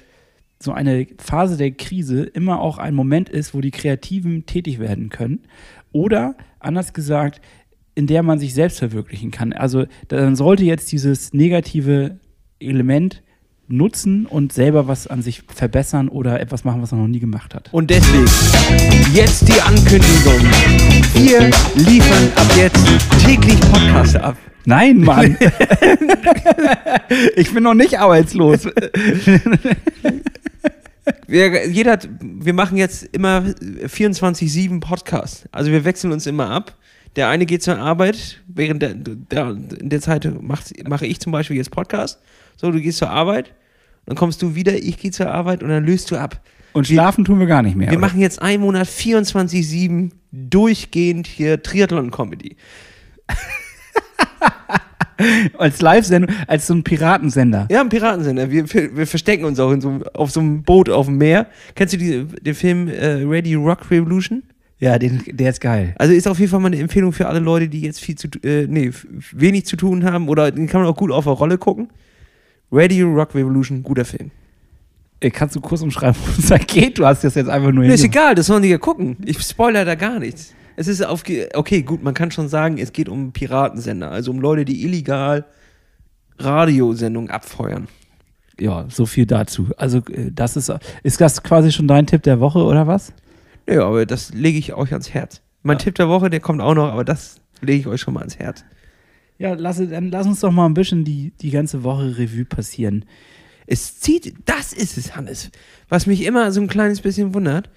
so 0.58 0.72
eine 0.72 1.06
Phase 1.18 1.56
der 1.56 1.72
Krise 1.72 2.24
immer 2.24 2.60
auch 2.60 2.78
ein 2.78 2.94
Moment 2.94 3.28
ist, 3.28 3.54
wo 3.54 3.60
die 3.60 3.70
Kreativen 3.70 4.46
tätig 4.46 4.78
werden 4.78 5.10
können. 5.10 5.40
Oder 5.92 6.34
anders 6.60 6.94
gesagt, 6.94 7.42
in 7.94 8.06
der 8.06 8.22
man 8.22 8.38
sich 8.38 8.54
selbst 8.54 8.78
verwirklichen 8.78 9.30
kann. 9.30 9.52
Also 9.52 9.84
dann 10.08 10.36
sollte 10.36 10.64
jetzt 10.64 10.90
dieses 10.92 11.32
negative 11.32 12.18
Element 12.58 13.22
nutzen 13.68 14.26
und 14.26 14.52
selber 14.52 14.88
was 14.88 15.06
an 15.06 15.22
sich 15.22 15.42
verbessern 15.54 16.08
oder 16.08 16.40
etwas 16.40 16.64
machen, 16.64 16.82
was 16.82 16.92
man 16.92 17.00
noch 17.02 17.08
nie 17.08 17.20
gemacht 17.20 17.54
hat. 17.54 17.68
Und 17.72 17.90
deswegen 17.90 18.26
jetzt 19.12 19.48
die 19.48 19.60
Ankündigung. 19.60 20.40
Wir 21.14 21.50
liefern 21.74 22.32
ab 22.36 22.46
jetzt 22.56 22.86
täglich 23.24 23.60
Podcasts 23.60 24.16
ab. 24.16 24.36
Nein, 24.64 24.98
Mann! 24.98 25.36
ich 27.36 27.54
bin 27.54 27.62
noch 27.62 27.74
nicht 27.74 27.98
arbeitslos. 27.98 28.66
Wir, 31.28 31.68
jeder, 31.68 31.98
wir 32.20 32.52
machen 32.52 32.76
jetzt 32.76 33.04
immer 33.12 33.38
24-7 33.42 34.80
Podcasts. 34.80 35.44
Also 35.52 35.70
wir 35.70 35.84
wechseln 35.84 36.12
uns 36.12 36.26
immer 36.26 36.50
ab. 36.50 36.76
Der 37.16 37.28
eine 37.28 37.46
geht 37.46 37.62
zur 37.62 37.78
Arbeit, 37.78 38.42
während 38.46 38.82
der, 38.82 38.94
der, 38.94 39.56
in 39.80 39.88
der 39.88 40.00
Zeit 40.00 40.28
mache 40.42 41.06
ich 41.06 41.20
zum 41.20 41.32
Beispiel 41.32 41.56
jetzt 41.56 41.70
Podcast. 41.70 42.20
So, 42.56 42.70
du 42.70 42.80
gehst 42.80 42.98
zur 42.98 43.10
Arbeit, 43.10 43.54
dann 44.06 44.16
kommst 44.16 44.42
du 44.42 44.54
wieder, 44.54 44.74
ich 44.74 44.98
gehe 44.98 45.10
zur 45.10 45.30
Arbeit 45.30 45.62
und 45.62 45.68
dann 45.68 45.84
löst 45.84 46.10
du 46.10 46.16
ab. 46.16 46.40
Und 46.72 46.86
schlafen 46.86 47.24
tun 47.24 47.38
wir 47.38 47.46
gar 47.46 47.62
nicht 47.62 47.76
mehr. 47.76 47.90
Wir 47.90 47.98
oder? 47.98 48.06
machen 48.06 48.20
jetzt 48.20 48.42
einen 48.42 48.62
Monat 48.62 48.86
24-7 48.86 50.10
durchgehend 50.32 51.26
hier 51.26 51.62
Triathlon-Comedy. 51.62 52.56
als 55.58 55.80
Live-Sendung, 55.80 56.34
als 56.46 56.66
so 56.66 56.74
ein 56.74 56.84
Piratensender. 56.84 57.66
Ja, 57.70 57.80
ein 57.80 57.88
Piratensender. 57.88 58.50
Wir, 58.50 58.70
wir 58.72 59.06
verstecken 59.06 59.44
uns 59.44 59.58
auch 59.58 59.74
so, 59.80 60.00
auf 60.14 60.30
so 60.30 60.40
einem 60.40 60.62
Boot 60.62 60.90
auf 60.90 61.06
dem 61.06 61.18
Meer. 61.18 61.46
Kennst 61.74 61.94
du 61.94 61.98
die, 61.98 62.24
den 62.24 62.54
Film 62.54 62.88
äh, 62.88 63.24
Ready 63.24 63.54
Rock 63.54 63.90
Revolution? 63.90 64.42
Ja, 64.78 64.98
den, 64.98 65.22
der 65.26 65.50
ist 65.50 65.60
geil. 65.60 65.94
Also 65.98 66.12
ist 66.12 66.28
auf 66.28 66.38
jeden 66.38 66.50
Fall 66.50 66.60
mal 66.60 66.66
eine 66.66 66.78
Empfehlung 66.78 67.12
für 67.12 67.28
alle 67.28 67.38
Leute, 67.38 67.68
die 67.68 67.80
jetzt 67.80 68.00
viel 68.00 68.16
zu, 68.16 68.28
äh, 68.42 68.66
nee, 68.66 68.90
wenig 69.32 69.64
zu 69.64 69.76
tun 69.76 70.04
haben 70.04 70.28
oder 70.28 70.50
den 70.50 70.66
kann 70.66 70.82
man 70.82 70.90
auch 70.90 70.96
gut 70.96 71.10
auf 71.10 71.24
der 71.24 71.32
Rolle 71.32 71.56
gucken. 71.56 71.88
Ready 72.72 73.02
Rock 73.02 73.34
Revolution, 73.34 73.82
guter 73.82 74.04
Film. 74.04 74.30
Kannst 75.32 75.56
du 75.56 75.60
kurz 75.60 75.80
umschreiben, 75.82 76.16
worum 76.20 76.34
es 76.38 76.46
da 76.46 76.58
geht? 76.58 76.98
Du 76.98 77.06
hast 77.06 77.24
das 77.24 77.34
jetzt 77.34 77.48
einfach 77.48 77.72
nur 77.72 77.84
Nee, 77.84 77.94
ist 77.94 78.04
egal, 78.04 78.34
das 78.34 78.46
sollen 78.46 78.62
die 78.62 78.68
ja 78.68 78.78
gucken. 78.78 79.16
Ich 79.24 79.40
spoiler 79.40 79.84
da 79.84 79.94
gar 79.94 80.18
nichts. 80.18 80.52
Es 80.76 80.88
ist 80.88 81.04
auf, 81.04 81.24
okay, 81.54 81.82
gut, 81.82 82.02
man 82.02 82.12
kann 82.12 82.30
schon 82.30 82.48
sagen, 82.48 82.76
es 82.78 82.92
geht 82.92 83.08
um 83.08 83.32
Piratensender, 83.32 84.10
also 84.10 84.30
um 84.30 84.40
Leute, 84.40 84.64
die 84.66 84.84
illegal 84.84 85.46
Radiosendungen 86.38 87.30
abfeuern. 87.30 87.88
Ja, 88.60 88.86
so 88.90 89.06
viel 89.06 89.26
dazu. 89.26 89.68
Also, 89.78 89.98
äh, 90.10 90.30
das 90.32 90.56
ist, 90.56 90.72
ist 91.02 91.20
das 91.20 91.42
quasi 91.42 91.72
schon 91.72 91.88
dein 91.88 92.06
Tipp 92.06 92.22
der 92.22 92.40
Woche 92.40 92.58
oder 92.58 92.86
was? 92.86 93.12
Ja, 93.68 93.86
aber 93.86 94.04
das 94.06 94.32
lege 94.34 94.58
ich 94.58 94.74
euch 94.74 94.92
ans 94.92 95.12
Herz. 95.12 95.40
Mein 95.62 95.78
Ja. 95.78 95.84
Tipp 95.84 95.94
der 95.96 96.08
Woche, 96.08 96.30
der 96.30 96.40
kommt 96.40 96.60
auch 96.60 96.74
noch, 96.74 96.92
aber 96.92 97.04
das 97.04 97.36
lege 97.62 97.80
ich 97.80 97.86
euch 97.86 98.00
schon 98.00 98.14
mal 98.14 98.20
ans 98.20 98.38
Herz. 98.38 98.64
Ja, 99.38 99.54
lass, 99.54 99.76
dann 99.76 100.10
lass 100.10 100.26
uns 100.26 100.40
doch 100.40 100.50
mal 100.50 100.66
ein 100.66 100.74
bisschen 100.74 101.04
die, 101.04 101.32
die 101.40 101.50
ganze 101.50 101.82
Woche 101.84 102.16
Revue 102.18 102.44
passieren. 102.44 103.04
Es 103.66 104.00
zieht, 104.00 104.34
das 104.44 104.72
ist 104.72 104.96
es, 104.96 105.16
Hannes. 105.16 105.50
Was 105.88 106.06
mich 106.06 106.24
immer 106.24 106.52
so 106.52 106.60
ein 106.60 106.68
kleines 106.68 107.00
bisschen 107.00 107.34
wundert, 107.34 107.68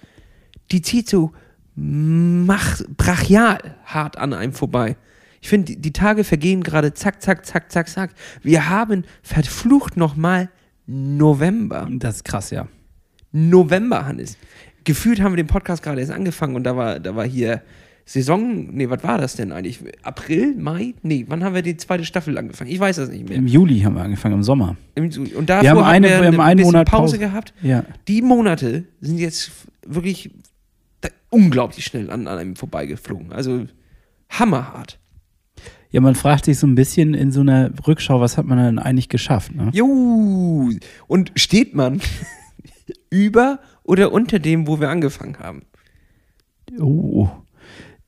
die 0.71 0.81
zieht 0.81 1.09
so 1.09 1.31
mach, 1.75 2.81
brachial 2.97 3.75
hart 3.85 4.17
an 4.17 4.33
einem 4.33 4.53
vorbei. 4.53 4.97
Ich 5.41 5.49
finde, 5.49 5.67
die, 5.67 5.81
die 5.81 5.93
Tage 5.93 6.23
vergehen 6.23 6.63
gerade 6.63 6.93
zack, 6.93 7.21
zack, 7.21 7.45
zack, 7.45 7.71
zack, 7.71 7.87
zack. 7.87 8.11
Wir 8.41 8.69
haben 8.69 9.05
verflucht 9.23 9.95
nochmal 9.95 10.49
November. 10.85 11.87
Das 11.91 12.17
ist 12.17 12.23
krass, 12.25 12.51
ja. 12.51 12.67
November, 13.31 14.05
Hannes. 14.05 14.37
Gefühlt 14.83 15.21
haben 15.21 15.33
wir 15.33 15.37
den 15.37 15.47
Podcast 15.47 15.83
gerade 15.83 16.01
erst 16.01 16.11
angefangen 16.11 16.55
und 16.55 16.63
da 16.63 16.75
war, 16.75 16.99
da 16.99 17.15
war 17.15 17.25
hier 17.25 17.61
Saison, 18.11 18.73
nee, 18.75 18.89
was 18.89 19.03
war 19.03 19.19
das 19.19 19.35
denn 19.35 19.51
eigentlich? 19.51 19.79
April, 20.01 20.55
Mai? 20.55 20.95
Nee, 21.03 21.25
wann 21.27 21.43
haben 21.43 21.53
wir 21.53 21.61
die 21.61 21.77
zweite 21.77 22.03
Staffel 22.05 22.39
angefangen? 22.39 22.71
Ich 22.71 22.79
weiß 22.79 22.95
das 22.95 23.09
nicht 23.09 23.29
mehr. 23.29 23.37
Im 23.37 23.45
Juli 23.45 23.81
haben 23.81 23.93
wir 23.95 24.01
angefangen, 24.01 24.33
im 24.33 24.41
Sommer. 24.43 24.77
Im- 24.95 25.03
Und 25.35 25.47
davor 25.47 25.61
Wir 25.63 25.69
haben 25.69 25.83
eine- 25.83 26.09
hatten 26.09 26.21
wir 26.21 26.27
haben 26.29 26.39
einen 26.39 26.61
Monat 26.63 26.87
Pause 26.89 27.01
Pause. 27.03 27.19
gehabt. 27.19 27.53
Ja. 27.61 27.83
Die 28.07 28.23
Monate 28.23 28.85
sind 28.99 29.19
jetzt 29.19 29.51
wirklich 29.85 30.31
unglaublich 31.29 31.85
schnell 31.85 32.09
an, 32.09 32.25
an 32.27 32.39
einem 32.39 32.55
vorbeigeflogen. 32.55 33.31
Also 33.31 33.67
hammerhart. 34.29 34.97
Ja, 35.91 36.01
man 36.01 36.15
fragt 36.15 36.45
sich 36.45 36.57
so 36.57 36.65
ein 36.65 36.73
bisschen 36.73 37.13
in 37.13 37.31
so 37.31 37.41
einer 37.41 37.69
Rückschau, 37.85 38.19
was 38.21 38.37
hat 38.37 38.45
man 38.47 38.57
denn 38.57 38.79
eigentlich 38.79 39.09
geschafft? 39.09 39.53
Ne? 39.53 39.69
Jo, 39.71 40.71
und 41.05 41.31
steht 41.35 41.75
man 41.75 42.01
über 43.11 43.59
oder 43.83 44.11
unter 44.11 44.39
dem, 44.39 44.65
wo 44.67 44.79
wir 44.79 44.89
angefangen 44.89 45.37
haben? 45.37 45.61
Oh. 46.79 47.29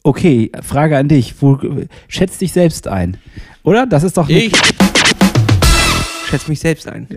Okay, 0.04 0.52
Frage 0.62 0.98
an 0.98 1.08
dich. 1.08 1.36
Wo, 1.42 1.60
schätz 2.08 2.38
dich 2.38 2.52
selbst 2.54 2.88
ein. 2.88 3.18
Oder? 3.64 3.86
Das 3.86 4.04
ist 4.04 4.18
doch 4.18 4.28
eine- 4.30 4.40
Ich 4.40 4.54
schätze 6.30 6.50
mich 6.50 6.60
selbst 6.60 6.88
ein. 6.88 7.08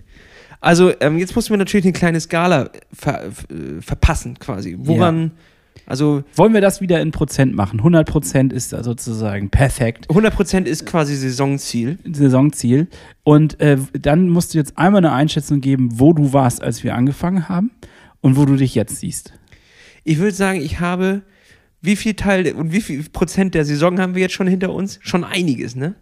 Also, 0.61 0.93
ähm, 1.01 1.19
jetzt 1.19 1.35
mussten 1.37 1.51
wir 1.53 1.59
natürlich 1.59 1.85
eine 1.85 1.93
kleine 1.93 2.21
Skala 2.21 2.71
ver, 2.93 3.25
äh, 3.27 3.81
verpassen, 3.81 4.39
quasi. 4.39 4.77
Woran 4.79 5.33
Also 5.87 6.23
Wollen 6.37 6.55
wir 6.55 6.61
das 6.63 6.81
wieder 6.81 7.01
in 7.03 7.11
Prozent 7.11 7.55
machen? 7.55 7.81
100 7.83 8.09
Prozent 8.09 8.53
ist 8.55 8.73
da 8.73 8.83
sozusagen 8.83 9.51
perfekt. 9.51 10.09
100% 10.09 10.67
ist 10.67 10.87
quasi 10.87 11.15
Saisonziel. 11.17 11.99
Saisonziel. 12.11 12.87
Und 13.25 13.61
äh, 13.61 13.77
dann 14.01 14.29
musst 14.31 14.55
du 14.55 14.59
jetzt 14.59 14.79
einmal 14.79 15.05
eine 15.05 15.13
Einschätzung 15.13 15.61
geben, 15.61 15.89
wo 15.99 16.13
du 16.15 16.33
warst, 16.33 16.63
als 16.63 16.85
wir 16.85 16.95
angefangen 16.95 17.49
haben 17.51 17.71
und 18.23 18.37
wo 18.39 18.47
du 18.47 18.57
dich 18.57 18.75
jetzt 18.75 18.97
siehst. 19.01 19.35
Ich 20.05 20.19
würde 20.19 20.33
sagen, 20.35 20.61
ich 20.63 20.81
habe, 20.81 21.23
wie 21.85 21.97
viel 21.97 22.15
Teil 22.15 22.53
und 22.55 22.73
wie 22.73 22.81
viel 22.81 23.03
Prozent 23.05 23.55
der 23.55 23.65
Saison 23.65 24.01
haben 24.01 24.15
wir 24.15 24.23
jetzt 24.23 24.35
schon 24.35 24.47
hinter 24.47 24.73
uns? 24.73 24.99
Schon 25.03 25.25
einiges, 25.25 25.77
ne? 25.77 25.95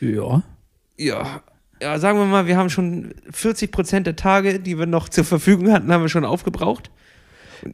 Ja. 0.00 0.42
Ja. 0.96 1.42
Ja, 1.80 1.98
sagen 1.98 2.18
wir 2.18 2.24
mal, 2.24 2.46
wir 2.46 2.56
haben 2.56 2.70
schon 2.70 3.14
40 3.30 3.70
Prozent 3.70 4.06
der 4.06 4.16
Tage, 4.16 4.58
die 4.60 4.78
wir 4.78 4.86
noch 4.86 5.08
zur 5.08 5.24
Verfügung 5.24 5.72
hatten, 5.72 5.92
haben 5.92 6.02
wir 6.02 6.08
schon 6.08 6.24
aufgebraucht. 6.24 6.90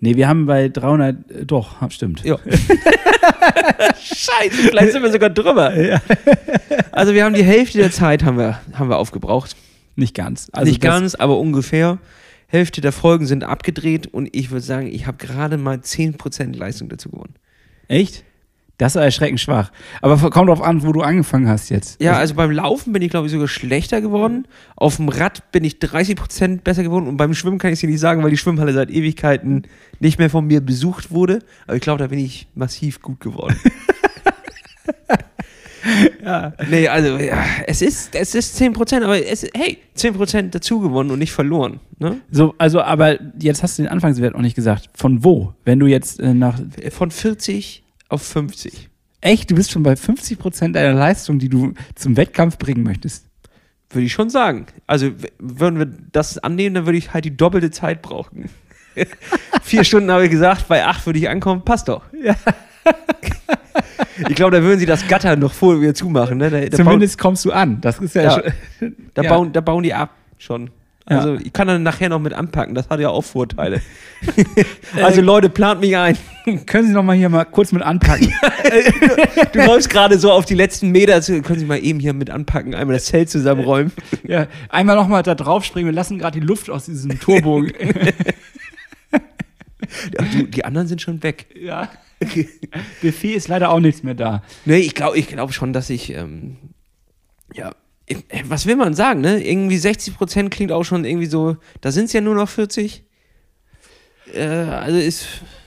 Nee, 0.00 0.16
wir 0.16 0.28
haben 0.28 0.46
bei 0.46 0.68
300, 0.68 1.30
äh, 1.30 1.46
doch, 1.46 1.76
stimmt. 1.90 2.24
Ja. 2.24 2.38
Scheiße, 3.98 4.56
vielleicht 4.62 4.92
sind 4.92 5.02
wir 5.02 5.10
sogar 5.10 5.30
drüber. 5.30 5.72
Also 6.92 7.14
wir 7.14 7.24
haben 7.24 7.34
die 7.34 7.42
Hälfte 7.42 7.78
der 7.78 7.90
Zeit 7.90 8.24
haben 8.24 8.38
wir, 8.38 8.60
haben 8.74 8.88
wir 8.88 8.98
aufgebraucht. 8.98 9.56
Nicht 9.96 10.14
ganz. 10.14 10.48
Also 10.52 10.68
Nicht 10.68 10.80
ganz, 10.80 11.14
aber 11.14 11.38
ungefähr. 11.38 11.98
Hälfte 12.50 12.80
der 12.80 12.90
Folgen 12.90 13.26
sind 13.26 13.44
abgedreht 13.44 14.08
und 14.08 14.28
ich 14.32 14.50
würde 14.50 14.64
sagen, 14.64 14.88
ich 14.88 15.06
habe 15.06 15.18
gerade 15.18 15.56
mal 15.56 15.76
10% 15.76 16.56
Leistung 16.56 16.88
dazu 16.88 17.08
gewonnen. 17.08 17.34
Echt? 17.86 18.24
Das 18.76 18.96
ist 18.96 19.02
erschreckend 19.02 19.38
schwach. 19.38 19.70
Aber 20.00 20.16
kommt 20.30 20.48
drauf 20.48 20.62
an, 20.62 20.82
wo 20.82 20.92
du 20.92 21.02
angefangen 21.02 21.46
hast 21.46 21.68
jetzt. 21.68 22.02
Ja, 22.02 22.14
also 22.14 22.34
beim 22.34 22.50
Laufen 22.50 22.92
bin 22.92 23.02
ich, 23.02 23.10
glaube 23.10 23.26
ich, 23.26 23.32
sogar 23.32 23.46
schlechter 23.46 24.00
geworden. 24.00 24.48
Auf 24.74 24.96
dem 24.96 25.10
Rad 25.10 25.52
bin 25.52 25.64
ich 25.64 25.74
30% 25.74 26.62
besser 26.62 26.82
geworden 26.82 27.06
und 27.06 27.18
beim 27.18 27.34
Schwimmen 27.34 27.58
kann 27.58 27.70
ich 27.70 27.74
es 27.74 27.80
dir 27.80 27.90
nicht 27.90 28.00
sagen, 28.00 28.22
weil 28.22 28.30
die 28.30 28.38
Schwimmhalle 28.38 28.72
seit 28.72 28.90
Ewigkeiten 28.90 29.66
nicht 30.00 30.18
mehr 30.18 30.30
von 30.30 30.46
mir 30.46 30.60
besucht 30.60 31.10
wurde. 31.10 31.40
Aber 31.66 31.76
ich 31.76 31.82
glaube, 31.82 31.98
da 31.98 32.08
bin 32.08 32.18
ich 32.18 32.48
massiv 32.54 33.00
gut 33.00 33.20
geworden. 33.20 33.56
ja. 36.24 36.52
Nee, 36.68 36.88
also 36.88 37.16
ja, 37.18 37.44
es 37.66 37.82
ist, 37.82 38.14
es 38.14 38.34
ist 38.34 38.60
10%, 38.60 39.02
aber 39.02 39.24
es, 39.24 39.46
hey, 39.54 39.78
10% 39.96 40.50
dazu 40.50 40.80
gewonnen 40.80 41.10
und 41.10 41.18
nicht 41.18 41.32
verloren. 41.32 41.80
Ne? 41.98 42.20
So, 42.30 42.54
also, 42.58 42.80
aber 42.82 43.18
jetzt 43.40 43.62
hast 43.62 43.78
du 43.78 43.82
den 43.82 43.90
Anfangswert 43.90 44.34
noch 44.34 44.42
nicht 44.42 44.54
gesagt. 44.54 44.90
Von 44.94 45.24
wo? 45.24 45.54
Wenn 45.64 45.78
du 45.78 45.86
jetzt 45.86 46.20
äh, 46.20 46.34
nach. 46.34 46.60
Von 46.90 47.10
40 47.10 47.82
auf 48.08 48.22
50. 48.22 48.88
Echt, 49.20 49.50
du 49.50 49.54
bist 49.54 49.70
schon 49.70 49.82
bei 49.82 49.96
50 49.96 50.38
Prozent 50.38 50.76
deiner 50.76 50.94
Leistung, 50.94 51.38
die 51.38 51.48
du 51.48 51.74
zum 51.94 52.16
Wettkampf 52.16 52.58
bringen 52.58 52.82
möchtest. 52.82 53.26
Würde 53.90 54.06
ich 54.06 54.12
schon 54.12 54.30
sagen. 54.30 54.66
Also, 54.86 55.10
würden 55.38 55.78
wir 55.78 55.86
das 56.12 56.38
annehmen, 56.38 56.74
dann 56.74 56.86
würde 56.86 56.98
ich 56.98 57.12
halt 57.12 57.24
die 57.24 57.36
doppelte 57.36 57.70
Zeit 57.70 58.02
brauchen. 58.02 58.48
Vier 59.62 59.84
Stunden 59.84 60.10
habe 60.10 60.24
ich 60.24 60.30
gesagt, 60.30 60.68
bei 60.68 60.84
acht 60.84 61.06
würde 61.06 61.18
ich 61.18 61.28
ankommen, 61.28 61.64
passt 61.64 61.88
doch. 61.88 62.02
Ich 64.28 64.34
glaube, 64.34 64.56
da 64.56 64.62
würden 64.62 64.78
sie 64.78 64.86
das 64.86 65.06
Gatter 65.08 65.36
noch 65.36 65.52
vor 65.52 65.80
wieder 65.80 65.94
zumachen. 65.94 66.38
Ne? 66.38 66.50
Da, 66.50 66.60
da, 66.60 66.76
Zumindest 66.76 67.18
kommst 67.18 67.44
du 67.44 67.52
an. 67.52 67.80
Das 67.80 67.98
ist 67.98 68.14
ja, 68.14 68.22
Ja. 68.22 68.30
schon. 68.32 68.42
bauen, 68.42 68.96
da, 69.14 69.22
ja. 69.22 69.28
bauen, 69.28 69.52
da 69.52 69.60
bauen 69.60 69.82
die 69.82 69.94
ab 69.94 70.10
schon. 70.38 70.70
Ja. 71.08 71.18
Also, 71.18 71.34
ich 71.42 71.52
kann 71.52 71.66
dann 71.66 71.82
nachher 71.82 72.08
noch 72.08 72.20
mit 72.20 72.32
anpacken, 72.34 72.74
das 72.74 72.88
hat 72.88 73.00
ja 73.00 73.08
auch 73.08 73.22
Vorteile. 73.24 73.80
also, 75.02 75.20
Leute, 75.22 75.48
plant 75.48 75.80
mich 75.80 75.96
ein. 75.96 76.16
Können 76.66 76.86
Sie 76.86 76.92
noch 76.92 77.02
mal 77.02 77.16
hier 77.16 77.28
mal 77.28 77.44
kurz 77.44 77.72
mit 77.72 77.82
anpacken? 77.82 78.32
Du 79.52 79.58
läufst 79.64 79.90
gerade 79.90 80.18
so 80.18 80.30
auf 80.30 80.44
die 80.44 80.54
letzten 80.54 80.90
Meter, 80.90 81.20
zu, 81.20 81.42
können 81.42 81.58
Sie 81.58 81.66
mal 81.66 81.78
eben 81.82 81.98
hier 82.00 82.12
mit 82.12 82.30
anpacken, 82.30 82.74
einmal 82.74 82.94
das 82.94 83.06
Zelt 83.06 83.28
zusammenräumen. 83.28 83.92
ja, 84.22 84.46
einmal 84.68 84.94
noch 84.96 85.08
mal 85.08 85.22
da 85.22 85.34
drauf 85.34 85.64
springen. 85.64 85.86
Wir 85.86 85.92
lassen 85.94 86.18
gerade 86.18 86.38
die 86.38 86.46
Luft 86.46 86.70
aus 86.70 86.84
diesem 86.86 87.18
Turbo. 87.20 87.64
Ja, 89.12 90.24
du, 90.32 90.44
die 90.44 90.64
anderen 90.64 90.86
sind 90.86 91.02
schon 91.02 91.22
weg. 91.22 91.46
ja. 91.60 91.88
Buffet 93.02 93.34
ist 93.34 93.48
leider 93.48 93.70
auch 93.70 93.80
nichts 93.80 94.02
mehr 94.02 94.14
da. 94.14 94.42
Nee, 94.64 94.78
ich 94.78 94.94
glaube 94.94 95.18
ich 95.18 95.28
glaub 95.28 95.52
schon, 95.52 95.72
dass 95.72 95.90
ich, 95.90 96.12
ähm, 96.14 96.56
ja, 97.54 97.72
äh, 98.06 98.16
was 98.44 98.66
will 98.66 98.76
man 98.76 98.94
sagen, 98.94 99.20
ne? 99.20 99.42
Irgendwie 99.42 99.76
60% 99.76 100.48
klingt 100.50 100.72
auch 100.72 100.84
schon 100.84 101.04
irgendwie 101.04 101.26
so, 101.26 101.56
da 101.80 101.92
sind 101.92 102.06
es 102.06 102.12
ja 102.12 102.20
nur 102.20 102.34
noch 102.34 102.48
40. 102.48 103.04
Äh, 104.34 104.40
also 104.40 104.98
ist, 104.98 105.26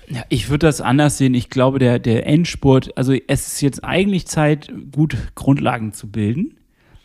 Ja, 0.09 0.23
ich 0.29 0.49
würde 0.49 0.67
das 0.67 0.81
anders 0.81 1.17
sehen. 1.17 1.33
Ich 1.33 1.49
glaube, 1.49 1.79
der, 1.79 1.99
der 1.99 2.27
Endspurt, 2.27 2.97
also 2.97 3.13
es 3.27 3.47
ist 3.47 3.61
jetzt 3.61 3.83
eigentlich 3.83 4.27
Zeit, 4.27 4.71
gut 4.91 5.17
Grundlagen 5.35 5.93
zu 5.93 6.11
bilden. 6.11 6.57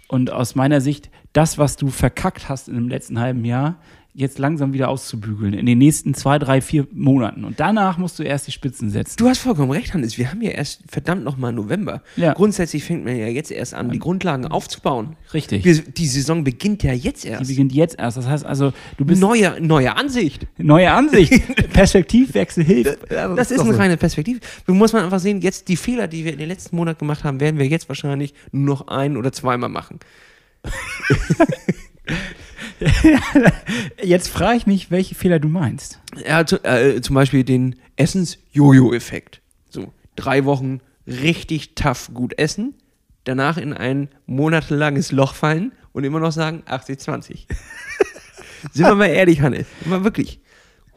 Und 0.08 0.30
aus 0.30 0.54
meiner 0.54 0.80
Sicht, 0.80 1.10
das, 1.32 1.58
was 1.58 1.76
du 1.76 1.88
verkackt 1.88 2.48
hast 2.48 2.68
in 2.68 2.74
dem 2.74 2.88
letzten 2.88 3.20
halben 3.20 3.44
Jahr, 3.44 3.80
jetzt 4.18 4.38
langsam 4.40 4.72
wieder 4.72 4.88
auszubügeln. 4.88 5.54
In 5.54 5.64
den 5.64 5.78
nächsten 5.78 6.12
zwei, 6.12 6.38
drei, 6.40 6.60
vier 6.60 6.86
Monaten. 6.92 7.44
Und 7.44 7.60
danach 7.60 7.98
musst 7.98 8.18
du 8.18 8.24
erst 8.24 8.48
die 8.48 8.52
Spitzen 8.52 8.90
setzen. 8.90 9.16
du 9.16 9.28
hast 9.28 9.38
vollkommen 9.38 9.70
recht, 9.70 9.94
Hannes, 9.94 10.18
wir 10.18 10.30
haben 10.30 10.42
ja 10.42 10.50
erst 10.50 10.82
verdammt 10.88 11.22
nochmal 11.22 11.52
November. 11.52 12.02
Ja. 12.16 12.32
Grundsätzlich 12.32 12.82
fängt 12.82 13.04
man 13.04 13.16
ja 13.16 13.28
jetzt 13.28 13.52
erst 13.52 13.74
an, 13.74 13.90
die 13.90 14.00
Grundlagen 14.00 14.46
aufzubauen. 14.46 15.16
Richtig. 15.32 15.64
Wir, 15.64 15.80
die 15.82 16.06
Saison 16.06 16.42
beginnt 16.42 16.82
ja 16.82 16.92
jetzt 16.92 17.22
Die 17.24 17.28
erst. 17.28 17.48
beginnt 17.48 17.72
jetzt 17.72 17.96
erst. 17.98 18.16
Das 18.16 18.26
heißt 18.26 18.44
also, 18.44 18.72
du 18.96 19.04
bist 19.04 19.20
Neue, 19.20 19.60
neue 19.60 19.96
Ansicht. 19.96 20.46
neue 20.58 20.90
Ansicht. 20.90 21.40
Perspektivwechsel 21.72 22.64
hilft. 22.64 22.98
Das 23.10 23.50
ist 23.52 23.58
doch 23.58 23.64
eine 23.64 23.74
so. 23.74 23.80
reine 23.80 23.96
Perspektive. 23.96 24.40
Du 24.66 24.74
musst 24.74 24.94
man 24.94 25.04
einfach 25.04 25.20
sehen, 25.20 25.40
jetzt 25.42 25.68
die 25.68 25.76
Fehler, 25.76 26.08
die 26.08 26.24
wir 26.24 26.32
in 26.32 26.38
den 26.40 26.48
letzten 26.48 26.74
Monaten 26.74 26.98
gemacht 26.98 27.22
haben, 27.22 27.38
werden 27.38 27.58
wir 27.58 27.66
jetzt 27.66 27.88
wahrscheinlich 27.88 28.34
nur 28.50 28.64
noch 28.66 28.88
ein 28.88 29.16
oder 29.16 29.30
zweimal 29.32 29.68
machen. 29.68 30.00
Jetzt 34.02 34.28
frage 34.28 34.56
ich 34.56 34.66
mich, 34.66 34.90
welche 34.90 35.14
Fehler 35.14 35.38
du 35.38 35.48
meinst. 35.48 36.00
Ja, 36.26 36.44
zu, 36.46 36.62
äh, 36.64 37.00
zum 37.00 37.14
Beispiel 37.14 37.44
den 37.44 37.76
Essens-Jojo-Effekt. 37.96 39.40
So, 39.68 39.92
drei 40.16 40.44
Wochen 40.44 40.80
richtig 41.06 41.74
tough 41.74 42.10
gut 42.12 42.38
essen, 42.38 42.74
danach 43.24 43.56
in 43.56 43.72
ein 43.72 44.08
monatelanges 44.26 45.12
Loch 45.12 45.34
fallen 45.34 45.72
und 45.92 46.04
immer 46.04 46.20
noch 46.20 46.32
sagen 46.32 46.62
80-20. 46.66 47.46
Sind 48.72 48.86
wir 48.86 48.94
mal 48.94 49.06
ehrlich, 49.06 49.40
Hannes. 49.40 49.66
Mal 49.84 50.04
wirklich 50.04 50.40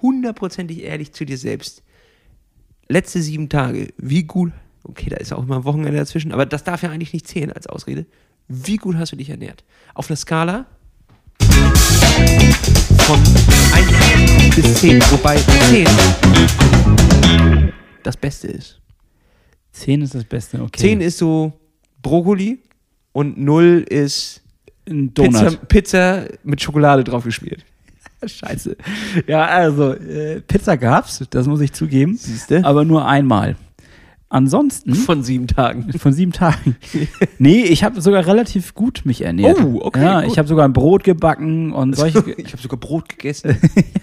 hundertprozentig 0.02 0.84
ehrlich 0.84 1.14
zu 1.14 1.26
dir 1.26 1.38
selbst. 1.38 1.84
Letzte 2.88 3.22
sieben 3.22 3.50
Tage, 3.50 3.94
wie 3.98 4.24
gut, 4.24 4.52
okay, 4.84 5.10
da 5.10 5.18
ist 5.18 5.32
auch 5.32 5.44
immer 5.44 5.58
ein 5.58 5.64
Wochenende 5.64 5.98
dazwischen, 5.98 6.32
aber 6.32 6.46
das 6.46 6.64
darf 6.64 6.84
ja 6.84 6.90
eigentlich 6.90 7.14
nicht 7.14 7.28
zählen 7.28 7.52
als 7.52 7.68
Ausrede. 7.68 8.06
Wie 8.48 8.78
gut 8.78 8.98
hast 8.98 9.14
du 9.14 9.16
dich 9.16 9.30
ernährt? 9.30 9.64
Auf 9.94 10.10
einer 10.10 10.18
Skala 10.18 10.66
von 13.00 13.20
1 13.74 14.56
bis 14.56 14.75
10, 14.75 15.01
wobei 15.12 15.38
10 15.38 15.88
das 18.04 18.18
Beste 18.18 18.48
ist. 18.48 18.80
Zehn 19.72 20.01
ist 20.01 20.16
das 20.16 20.24
Beste, 20.24 20.62
okay. 20.62 20.80
10 20.80 21.01
ist 21.01 21.18
so 21.18 21.54
Brokkoli 22.01 22.60
und 23.13 23.38
0 23.38 23.86
ist 23.90 24.42
ein 24.88 25.13
Pizza, 25.13 25.44
Donut. 25.44 25.68
Pizza 25.68 26.25
mit 26.44 26.62
Schokolade 26.62 27.04
drauf 27.04 27.24
geschmiert. 27.24 27.63
Scheiße. 28.25 28.75
Ja, 29.28 29.46
also, 29.46 29.94
äh, 29.94 30.42
Pizza 30.42 30.78
gab's, 30.78 31.24
das 31.30 31.48
muss 31.48 31.62
ich 31.62 31.74
zugeben. 31.74 32.18
Siehste? 32.18 32.63
Aber 32.63 32.86
nur 32.86 33.06
einmal. 33.06 33.56
Ansonsten, 34.32 34.96
Von 34.96 35.24
sieben 35.24 35.48
Tagen. 35.48 35.92
von 35.92 36.14
sieben 36.14 36.32
Tagen. 36.32 36.78
nee, 37.38 37.64
ich 37.64 37.84
habe 37.84 38.00
sogar 38.00 38.26
relativ 38.26 38.74
gut 38.74 39.02
mich 39.04 39.24
ernährt. 39.24 39.60
Oh, 39.62 39.82
okay, 39.84 40.02
Ja, 40.02 40.22
gut. 40.22 40.32
ich 40.32 40.38
habe 40.38 40.48
sogar 40.48 40.64
ein 40.64 40.72
Brot 40.72 41.04
gebacken 41.04 41.74
und 41.74 41.98
solche. 41.98 42.20
Ich 42.38 42.54
habe 42.54 42.62
sogar 42.62 42.80
Brot 42.80 43.10
gegessen. 43.10 43.58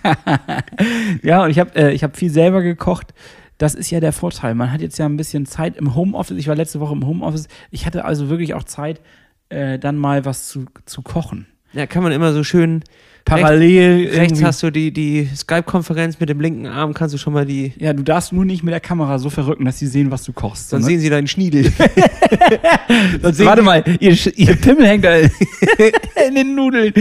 ja, 1.22 1.44
und 1.44 1.50
ich 1.50 1.58
habe 1.58 1.74
äh, 1.76 1.94
ich 1.94 2.04
hab 2.04 2.14
viel 2.18 2.28
selber 2.30 2.60
gekocht. 2.60 3.14
Das 3.56 3.74
ist 3.74 3.90
ja 3.90 4.00
der 4.00 4.12
Vorteil. 4.12 4.54
Man 4.54 4.70
hat 4.70 4.82
jetzt 4.82 4.98
ja 4.98 5.06
ein 5.06 5.16
bisschen 5.16 5.46
Zeit 5.46 5.78
im 5.78 5.94
Homeoffice. 5.94 6.36
Ich 6.36 6.46
war 6.46 6.54
letzte 6.54 6.78
Woche 6.78 6.92
im 6.92 7.06
Homeoffice. 7.06 7.48
Ich 7.70 7.86
hatte 7.86 8.04
also 8.04 8.28
wirklich 8.28 8.52
auch 8.52 8.64
Zeit, 8.64 9.00
äh, 9.48 9.78
dann 9.78 9.96
mal 9.96 10.26
was 10.26 10.46
zu, 10.48 10.66
zu 10.84 11.00
kochen. 11.00 11.46
Ja, 11.72 11.86
kann 11.86 12.02
man 12.02 12.12
immer 12.12 12.34
so 12.34 12.44
schön. 12.44 12.84
Parallel. 13.24 14.04
Rechts, 14.04 14.16
rechts 14.16 14.42
hast 14.42 14.62
du 14.62 14.70
die, 14.70 14.90
die 14.90 15.28
Skype-Konferenz 15.34 16.18
mit 16.18 16.28
dem 16.28 16.40
linken 16.40 16.66
Arm, 16.66 16.94
kannst 16.94 17.14
du 17.14 17.18
schon 17.18 17.32
mal 17.32 17.44
die. 17.44 17.72
Ja, 17.78 17.92
du 17.92 18.02
darfst 18.02 18.32
nur 18.32 18.44
nicht 18.44 18.62
mit 18.62 18.72
der 18.72 18.80
Kamera 18.80 19.18
so 19.18 19.30
verrücken, 19.30 19.64
dass 19.64 19.78
sie 19.78 19.86
sehen, 19.86 20.10
was 20.10 20.24
du 20.24 20.32
kochst. 20.32 20.72
Dann 20.72 20.80
ne? 20.80 20.86
sehen 20.86 21.00
sie 21.00 21.10
deinen 21.10 21.28
Schniedel. 21.28 21.72
Warte 23.22 23.62
mal, 23.62 23.84
ihr, 24.00 24.16
ihr 24.36 24.56
Pimmel 24.56 24.86
hängt 24.86 25.04
da 25.04 25.16
in 26.26 26.34
den 26.34 26.54
Nudeln. 26.54 26.92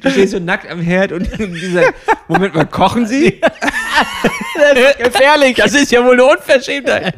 Du 0.00 0.10
stehst 0.10 0.32
so 0.32 0.38
nackt 0.38 0.70
am 0.70 0.80
Herd 0.80 1.12
und 1.12 1.28
dieser. 1.38 1.92
Moment 2.28 2.54
mal, 2.54 2.66
kochen 2.66 3.06
sie? 3.06 3.40
Gefährlich. 4.98 5.56
Das 5.56 5.74
ist 5.74 5.90
ja 5.92 6.04
wohl 6.04 6.12
eine 6.12 6.24
Unverschämtheit. 6.24 7.14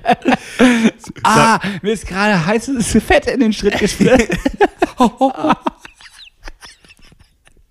Ah, 1.22 1.60
mir 1.82 1.92
ist 1.92 2.06
gerade 2.06 2.44
heißes 2.44 2.96
Fett 3.04 3.26
in 3.26 3.40
den 3.40 3.52
Schritt 3.52 3.78
gespritzt. 3.78 4.38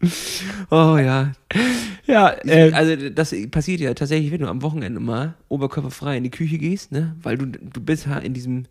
Oh 0.69 0.97
ja. 0.97 1.31
ja, 2.05 2.35
äh, 2.45 2.71
Also 2.73 3.09
das 3.09 3.33
passiert 3.51 3.79
ja 3.79 3.93
tatsächlich, 3.93 4.31
wenn 4.31 4.41
du 4.41 4.47
am 4.47 4.61
Wochenende 4.61 4.99
mal 4.99 5.35
oberkörperfrei 5.49 6.17
in 6.17 6.23
die 6.23 6.31
Küche 6.31 6.57
gehst, 6.57 6.91
ne? 6.91 7.15
Weil 7.21 7.37
du, 7.37 7.45
du 7.45 7.81
bist 7.81 8.05
ja 8.05 8.17
in 8.17 8.33
diesem, 8.33 8.65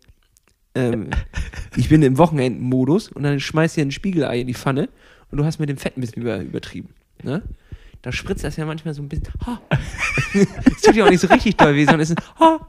ähm, 0.75 1.09
ich 1.75 1.89
bin 1.89 2.01
im 2.03 2.17
Wochenendmodus 2.17 3.09
und 3.09 3.23
dann 3.23 3.39
schmeißt 3.39 3.77
dir 3.77 3.81
ein 3.85 3.91
Spiegelei 3.91 4.41
in 4.41 4.47
die 4.47 4.53
Pfanne 4.53 4.89
und 5.31 5.37
du 5.37 5.45
hast 5.45 5.59
mit 5.59 5.69
dem 5.69 5.77
Fett 5.77 5.97
ein 5.97 6.01
bisschen 6.01 6.21
über, 6.21 6.39
übertrieben, 6.39 6.89
ne? 7.23 7.41
da 8.03 8.11
spritzt 8.11 8.43
das 8.43 8.57
ja 8.57 8.65
manchmal 8.65 8.93
so 8.93 9.01
ein 9.01 9.09
bisschen. 9.09 9.29
Ha. 9.47 9.61
Es 10.33 10.81
tut 10.81 10.95
ja 10.95 11.05
auch 11.05 11.09
nicht 11.09 11.21
so 11.21 11.27
richtig 11.27 11.55
doll 11.55 11.73
weh, 11.73 11.85
sondern 11.85 12.01
es 12.01 12.09
ist 12.09 12.17
ein 12.17 12.25
Ha. 12.39 12.67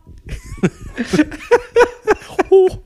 Hoch. 2.50 2.78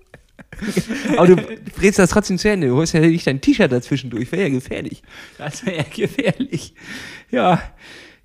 Aber 1.16 1.26
du 1.26 1.36
drehst 1.78 1.98
das 1.98 2.10
trotzdem 2.10 2.38
zu 2.38 2.50
Ende. 2.50 2.68
Du 2.68 2.76
holst 2.76 2.94
ja 2.94 3.00
nicht 3.00 3.26
dein 3.26 3.40
T-Shirt 3.40 3.70
dazwischen 3.70 4.10
durch. 4.10 4.32
Wäre 4.32 4.44
ja 4.44 4.48
gefährlich. 4.48 5.02
Das 5.36 5.64
wäre 5.64 5.78
ja 5.78 5.84
gefährlich. 5.84 6.74
Ja, 7.30 7.62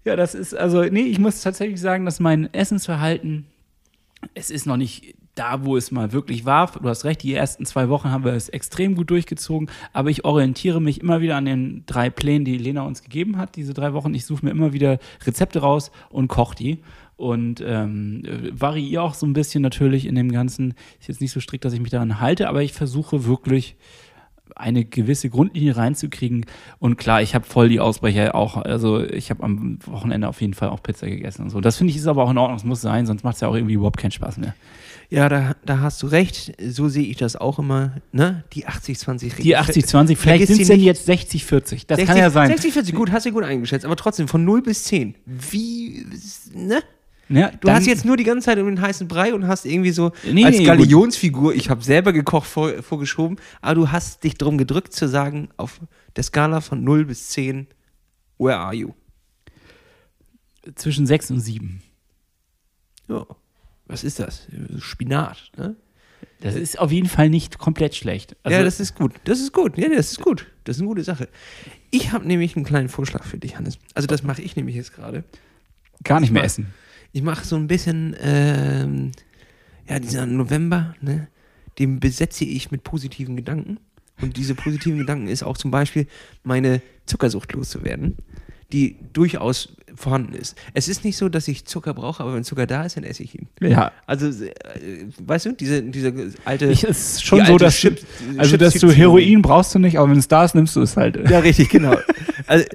ja, 0.05 0.15
das 0.15 0.35
ist, 0.35 0.53
also, 0.53 0.83
nee, 0.83 1.03
ich 1.03 1.19
muss 1.19 1.41
tatsächlich 1.41 1.79
sagen, 1.79 2.05
dass 2.05 2.19
mein 2.19 2.53
Essensverhalten, 2.53 3.45
es 4.33 4.49
ist 4.49 4.65
noch 4.65 4.77
nicht 4.77 5.15
da, 5.35 5.65
wo 5.65 5.77
es 5.77 5.91
mal 5.91 6.11
wirklich 6.11 6.45
war. 6.45 6.71
Du 6.71 6.87
hast 6.87 7.05
recht, 7.05 7.23
die 7.23 7.33
ersten 7.33 7.65
zwei 7.65 7.89
Wochen 7.89 8.11
haben 8.11 8.23
wir 8.23 8.33
es 8.33 8.49
extrem 8.49 8.95
gut 8.95 9.09
durchgezogen, 9.09 9.69
aber 9.91 10.09
ich 10.09 10.25
orientiere 10.25 10.81
mich 10.81 11.01
immer 11.01 11.21
wieder 11.21 11.37
an 11.37 11.45
den 11.45 11.83
drei 11.85 12.09
Plänen, 12.09 12.45
die 12.45 12.57
Lena 12.57 12.83
uns 12.83 13.01
gegeben 13.01 13.37
hat, 13.37 13.55
diese 13.55 13.73
drei 13.73 13.93
Wochen. 13.93 14.13
Ich 14.13 14.25
suche 14.25 14.45
mir 14.45 14.51
immer 14.51 14.73
wieder 14.73 14.99
Rezepte 15.25 15.59
raus 15.59 15.91
und 16.09 16.27
koche 16.27 16.55
die. 16.55 16.79
Und 17.15 17.63
ähm, 17.65 18.23
variiere 18.51 19.03
auch 19.03 19.13
so 19.13 19.25
ein 19.25 19.33
bisschen 19.33 19.61
natürlich 19.61 20.05
in 20.05 20.15
dem 20.15 20.31
Ganzen. 20.31 20.73
Ist 20.99 21.07
jetzt 21.07 21.21
nicht 21.21 21.31
so 21.31 21.39
strikt, 21.39 21.63
dass 21.63 21.73
ich 21.73 21.79
mich 21.79 21.91
daran 21.91 22.19
halte, 22.19 22.49
aber 22.49 22.63
ich 22.63 22.73
versuche 22.73 23.25
wirklich 23.25 23.75
eine 24.55 24.85
gewisse 24.85 25.29
Grundlinie 25.29 25.75
reinzukriegen. 25.75 26.45
Und 26.79 26.97
klar, 26.97 27.21
ich 27.21 27.33
habe 27.33 27.45
voll 27.45 27.69
die 27.69 27.79
Ausbrecher 27.79 28.35
auch. 28.35 28.57
Also 28.57 29.01
ich 29.01 29.29
habe 29.29 29.43
am 29.43 29.79
Wochenende 29.85 30.27
auf 30.27 30.41
jeden 30.41 30.53
Fall 30.53 30.69
auch 30.69 30.83
Pizza 30.83 31.07
gegessen 31.07 31.43
und 31.43 31.49
so. 31.49 31.61
Das 31.61 31.77
finde 31.77 31.91
ich 31.91 31.97
ist 31.97 32.07
aber 32.07 32.23
auch 32.23 32.31
in 32.31 32.37
Ordnung. 32.37 32.57
Es 32.57 32.63
muss 32.63 32.81
sein, 32.81 33.05
sonst 33.05 33.23
macht 33.23 33.35
es 33.35 33.41
ja 33.41 33.47
auch 33.47 33.55
irgendwie 33.55 33.73
überhaupt 33.73 33.97
keinen 33.97 34.11
Spaß 34.11 34.37
mehr. 34.37 34.53
Ja, 35.09 35.29
da, 35.29 35.55
da 35.65 35.79
hast 35.79 36.01
du 36.03 36.07
recht. 36.07 36.53
So 36.61 36.87
sehe 36.89 37.05
ich 37.05 37.17
das 37.17 37.35
auch 37.35 37.59
immer. 37.59 37.97
Ne? 38.11 38.43
Die 38.53 38.67
80-20-Regel. 38.67 39.43
Die 39.43 39.57
80-20, 39.57 40.15
vielleicht 40.15 40.47
sind 40.47 40.61
es 40.61 40.67
denn 40.67 40.79
jetzt 40.79 41.07
60-40. 41.07 41.83
Das 41.87 41.99
kann 42.05 42.17
ja 42.17 42.29
sein. 42.29 42.49
60, 42.49 42.73
40, 42.73 42.95
gut, 42.95 43.11
hast 43.11 43.25
du 43.25 43.31
gut 43.31 43.43
eingeschätzt. 43.43 43.85
Aber 43.85 43.95
trotzdem, 43.95 44.27
von 44.27 44.43
0 44.43 44.61
bis 44.63 44.85
10. 44.85 45.15
Wie, 45.25 46.05
ne? 46.53 46.81
Ja, 47.29 47.51
Du 47.61 47.69
hast 47.69 47.87
jetzt 47.87 48.05
nur 48.05 48.17
die 48.17 48.25
ganze 48.25 48.45
Zeit 48.45 48.57
um 48.59 48.65
den 48.67 48.81
heißen 48.81 49.07
Brei 49.07 49.33
und 49.33 49.47
hast 49.47 49.65
irgendwie 49.65 49.91
so 49.91 50.11
Nee, 50.29 50.45
als 50.45 50.57
nee, 50.57 50.65
Galionsfigur, 50.65 51.55
ich 51.55 51.69
habe 51.69 51.81
selber 51.81 52.11
gekocht, 52.13 52.47
vor, 52.47 52.83
vorgeschoben, 52.83 53.37
aber 53.61 53.75
du 53.75 53.91
hast 53.91 54.23
dich 54.23 54.35
drum 54.35 54.57
gedrückt 54.57 54.93
zu 54.93 55.07
sagen, 55.07 55.49
auf 55.57 55.79
der 56.15 56.23
Skala 56.23 56.59
von 56.61 56.83
0 56.83 57.05
bis 57.05 57.29
10, 57.29 57.67
where 58.37 58.57
are 58.57 58.73
you? 58.75 58.93
zwischen 60.75 61.05
6 61.05 61.31
und 61.31 61.39
7. 61.39 61.81
Ja. 63.09 63.25
Was 63.85 64.03
ist 64.03 64.19
das? 64.19 64.47
Spinat, 64.79 65.51
ne? 65.57 65.75
Das 66.39 66.55
ist 66.55 66.79
auf 66.79 66.91
jeden 66.91 67.07
Fall 67.07 67.29
nicht 67.29 67.57
komplett 67.57 67.95
schlecht. 67.95 68.35
Also, 68.43 68.57
ja, 68.57 68.63
das 68.63 68.79
ist 68.79 68.95
gut. 68.95 69.13
Das 69.25 69.39
ist 69.39 69.53
gut. 69.53 69.77
Ja, 69.77 69.89
das 69.89 70.11
ist 70.11 70.21
gut. 70.21 70.47
Das 70.63 70.77
ist 70.77 70.81
eine 70.81 70.87
gute 70.89 71.03
Sache. 71.03 71.29
Ich 71.91 72.11
habe 72.11 72.25
nämlich 72.25 72.55
einen 72.55 72.65
kleinen 72.65 72.89
Vorschlag 72.89 73.23
für 73.23 73.37
dich, 73.37 73.57
Hannes. 73.57 73.77
Also 73.93 74.07
das 74.07 74.23
mache 74.23 74.41
ich 74.41 74.55
nämlich 74.55 74.75
jetzt 74.75 74.93
gerade. 74.93 75.23
gar 76.03 76.19
nicht 76.19 76.31
mehr 76.31 76.43
essen. 76.43 76.73
Ich 77.13 77.21
mache 77.21 77.45
so 77.45 77.55
ein 77.55 77.67
bisschen, 77.67 78.15
ähm, 78.21 79.11
ja, 79.87 79.99
dieser 79.99 80.25
November, 80.25 80.95
ne, 80.99 81.27
den 81.79 81.99
besetze 81.99 82.43
ich 82.43 82.71
mit 82.71 82.83
positiven 82.83 83.35
Gedanken. 83.35 83.77
Und 84.21 84.37
diese 84.37 84.55
positiven 84.55 84.99
Gedanken 84.99 85.27
ist 85.27 85.43
auch 85.43 85.57
zum 85.57 85.71
Beispiel, 85.71 86.07
meine 86.43 86.81
Zuckersucht 87.05 87.51
loszuwerden, 87.53 88.17
die 88.71 88.95
durchaus 89.13 89.75
vorhanden 89.95 90.33
ist. 90.33 90.55
Es 90.73 90.87
ist 90.87 91.03
nicht 91.03 91.17
so, 91.17 91.29
dass 91.29 91.47
ich 91.47 91.65
Zucker 91.65 91.93
brauche, 91.93 92.23
aber 92.23 92.33
wenn 92.33 92.43
Zucker 92.43 92.65
da 92.65 92.83
ist, 92.83 92.97
dann 92.97 93.03
esse 93.03 93.21
ich 93.21 93.35
ihn. 93.35 93.47
Ja. 93.59 93.91
Also, 94.07 94.27
äh, 94.45 94.51
weißt 95.23 95.45
du, 95.47 95.53
diese, 95.53 95.83
diese 95.83 96.13
alte. 96.45 96.65
Ich, 96.67 96.83
es 96.83 97.13
ist 97.15 97.25
schon 97.25 97.45
so, 97.45 97.57
dass, 97.57 97.75
Chip- 97.75 97.99
du, 98.33 98.39
also, 98.39 98.57
dass 98.57 98.73
du. 98.75 98.91
Heroin 98.91 99.41
brauchst 99.43 99.75
du 99.75 99.79
nicht, 99.79 99.99
aber 99.99 100.09
wenn 100.09 100.17
es 100.17 100.27
da 100.27 100.45
ist, 100.45 100.55
nimmst 100.55 100.75
du 100.75 100.81
es 100.81 100.97
halt. 100.97 101.29
Ja, 101.29 101.39
richtig, 101.39 101.69
genau. 101.69 101.95
Also, 102.47 102.65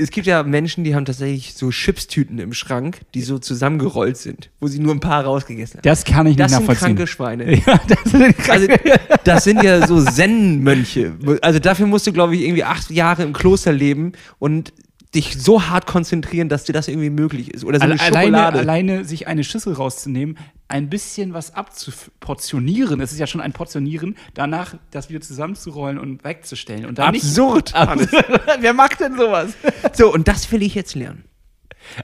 es 0.00 0.10
gibt 0.10 0.26
ja 0.26 0.42
Menschen, 0.44 0.84
die 0.84 0.94
haben 0.94 1.04
tatsächlich 1.04 1.54
so 1.54 1.70
Chipstüten 1.70 2.38
im 2.38 2.52
Schrank, 2.52 3.00
die 3.14 3.22
so 3.22 3.38
zusammengerollt 3.38 4.16
sind, 4.16 4.50
wo 4.60 4.68
sie 4.68 4.78
nur 4.78 4.94
ein 4.94 5.00
paar 5.00 5.24
rausgegessen 5.24 5.78
haben. 5.78 5.82
Das 5.82 6.04
kann 6.04 6.26
ich 6.26 6.36
Das 6.36 6.52
nicht 6.52 6.58
sind 6.58 6.66
nachvollziehen. 6.66 6.96
kranke 6.96 7.06
Schweine. 7.06 7.54
Ja, 7.66 7.80
das 7.88 8.12
sind 8.12 8.50
Also, 8.50 8.66
das 9.24 9.44
sind 9.44 9.62
ja 9.62 9.86
so 9.86 10.02
Zen-Mönche. 10.02 11.14
Also 11.42 11.58
dafür 11.58 11.86
musst 11.86 12.06
du, 12.06 12.12
glaube 12.12 12.36
ich, 12.36 12.42
irgendwie 12.42 12.64
acht 12.64 12.90
Jahre 12.90 13.22
im 13.24 13.32
Kloster 13.32 13.72
leben 13.72 14.12
und 14.38 14.72
dich 15.14 15.40
so 15.42 15.66
hart 15.68 15.86
konzentrieren, 15.86 16.48
dass 16.48 16.64
dir 16.64 16.72
das 16.74 16.86
irgendwie 16.88 17.08
möglich 17.10 17.52
ist. 17.54 17.64
Oder 17.64 17.78
so 17.78 17.84
eine 17.84 17.94
Alle- 17.94 18.02
alleine, 18.02 18.26
Schokolade. 18.36 18.58
alleine 18.58 19.04
sich 19.04 19.26
eine 19.26 19.42
Schüssel 19.44 19.72
rauszunehmen, 19.72 20.36
ein 20.68 20.90
bisschen 20.90 21.32
was 21.32 21.54
abzuportionieren, 21.54 23.00
es 23.00 23.12
ist 23.12 23.18
ja 23.18 23.26
schon 23.26 23.40
ein 23.40 23.52
Portionieren, 23.52 24.16
danach 24.34 24.74
das 24.90 25.08
wieder 25.08 25.20
zusammenzurollen 25.20 25.98
und 25.98 26.24
wegzustellen. 26.24 26.84
Und 26.86 26.98
dann 26.98 27.14
Absurd. 27.14 27.66
Nicht, 27.66 27.74
Hannes. 27.74 28.08
Wer 28.60 28.74
macht 28.74 29.00
denn 29.00 29.16
sowas? 29.16 29.54
So, 29.94 30.12
und 30.12 30.28
das 30.28 30.50
will 30.52 30.62
ich 30.62 30.74
jetzt 30.74 30.94
lernen. 30.94 31.24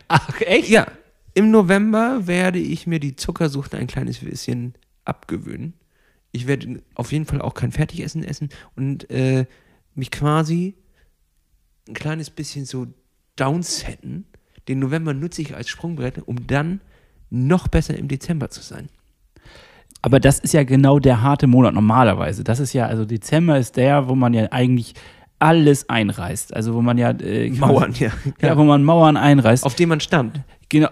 Ach, 0.08 0.40
echt? 0.40 0.68
Ja, 0.68 0.86
im 1.34 1.50
November 1.50 2.26
werde 2.26 2.58
ich 2.58 2.86
mir 2.86 3.00
die 3.00 3.16
Zuckersucht 3.16 3.74
ein 3.74 3.86
kleines 3.86 4.18
bisschen 4.18 4.74
abgewöhnen. 5.04 5.74
Ich 6.32 6.46
werde 6.46 6.82
auf 6.94 7.12
jeden 7.12 7.26
Fall 7.26 7.40
auch 7.42 7.54
kein 7.54 7.70
Fertigessen 7.70 8.24
essen 8.24 8.48
und 8.76 9.10
äh, 9.10 9.46
mich 9.94 10.10
quasi 10.10 10.74
ein 11.88 11.94
kleines 11.94 12.30
bisschen 12.30 12.64
so 12.64 12.86
downsetten. 13.36 14.26
Den 14.68 14.78
November 14.78 15.12
nutze 15.12 15.42
ich 15.42 15.54
als 15.54 15.68
Sprungbrett, 15.68 16.26
um 16.26 16.46
dann 16.46 16.80
noch 17.30 17.68
besser 17.68 17.96
im 17.96 18.08
Dezember 18.08 18.48
zu 18.50 18.62
sein. 18.62 18.88
Aber 20.02 20.20
das 20.20 20.38
ist 20.38 20.52
ja 20.52 20.64
genau 20.64 20.98
der 20.98 21.22
harte 21.22 21.46
Monat 21.46 21.74
normalerweise. 21.74 22.44
Das 22.44 22.60
ist 22.60 22.72
ja, 22.72 22.86
also 22.86 23.04
Dezember 23.04 23.58
ist 23.58 23.76
der, 23.76 24.08
wo 24.08 24.14
man 24.14 24.34
ja 24.34 24.52
eigentlich 24.52 24.94
alles 25.38 25.88
einreißt. 25.88 26.54
Also 26.54 26.74
wo 26.74 26.82
man 26.82 26.98
ja 26.98 27.10
äh, 27.10 27.50
Mauern, 27.50 27.92
ja. 27.94 28.10
Ja, 28.40 28.56
wo 28.56 28.64
man 28.64 28.84
Mauern 28.84 29.16
einreißt. 29.16 29.64
Auf 29.64 29.74
dem 29.74 29.88
man 29.90 30.00
stand. 30.00 30.40
Genau. 30.74 30.88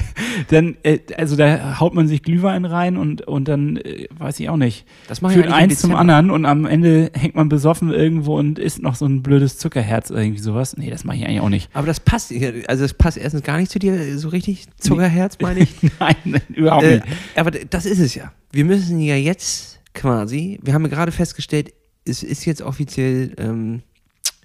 dann, 0.48 0.78
äh, 0.82 0.98
also 1.18 1.36
da 1.36 1.78
haut 1.78 1.92
man 1.92 2.08
sich 2.08 2.22
Glühwein 2.22 2.64
rein 2.64 2.96
und, 2.96 3.20
und 3.28 3.48
dann, 3.48 3.76
äh, 3.76 4.08
weiß 4.16 4.40
ich 4.40 4.48
auch 4.48 4.56
nicht. 4.56 4.86
Das 5.08 5.20
mache 5.20 5.34
ich 5.34 5.40
Führt 5.40 5.52
eins 5.52 5.78
zum 5.78 5.94
anderen 5.94 6.30
und 6.30 6.46
am 6.46 6.64
Ende 6.64 7.10
hängt 7.12 7.34
man 7.34 7.50
besoffen 7.50 7.92
irgendwo 7.92 8.38
und 8.38 8.58
isst 8.58 8.80
noch 8.80 8.94
so 8.94 9.04
ein 9.04 9.22
blödes 9.22 9.58
Zuckerherz 9.58 10.10
oder 10.10 10.22
irgendwie 10.22 10.40
sowas. 10.40 10.78
Nee, 10.78 10.88
das 10.88 11.04
mache 11.04 11.18
ich 11.18 11.26
eigentlich 11.26 11.40
auch 11.40 11.50
nicht. 11.50 11.68
Aber 11.74 11.86
das 11.86 12.00
passt, 12.00 12.32
also 12.66 12.82
das 12.84 12.94
passt 12.94 13.18
erstens 13.18 13.42
gar 13.42 13.58
nicht 13.58 13.70
zu 13.70 13.78
dir 13.78 14.16
so 14.16 14.30
richtig. 14.30 14.64
Zuckerherz, 14.80 15.36
meine 15.42 15.60
ich. 15.60 15.74
Nein, 16.00 16.40
überhaupt 16.54 16.84
Äh, 16.84 16.94
nicht. 16.94 17.06
aber 17.34 17.50
das 17.50 17.84
ist 17.84 17.98
es 17.98 18.14
ja. 18.14 18.32
Wir 18.52 18.64
müssen 18.64 18.98
ja 19.00 19.16
jetzt 19.16 19.80
quasi, 19.92 20.58
wir 20.62 20.72
haben 20.72 20.84
ja 20.84 20.88
gerade 20.88 21.12
festgestellt, 21.12 21.74
es 22.06 22.22
ist 22.22 22.46
jetzt 22.46 22.62
offiziell 22.62 23.34
ähm, 23.36 23.82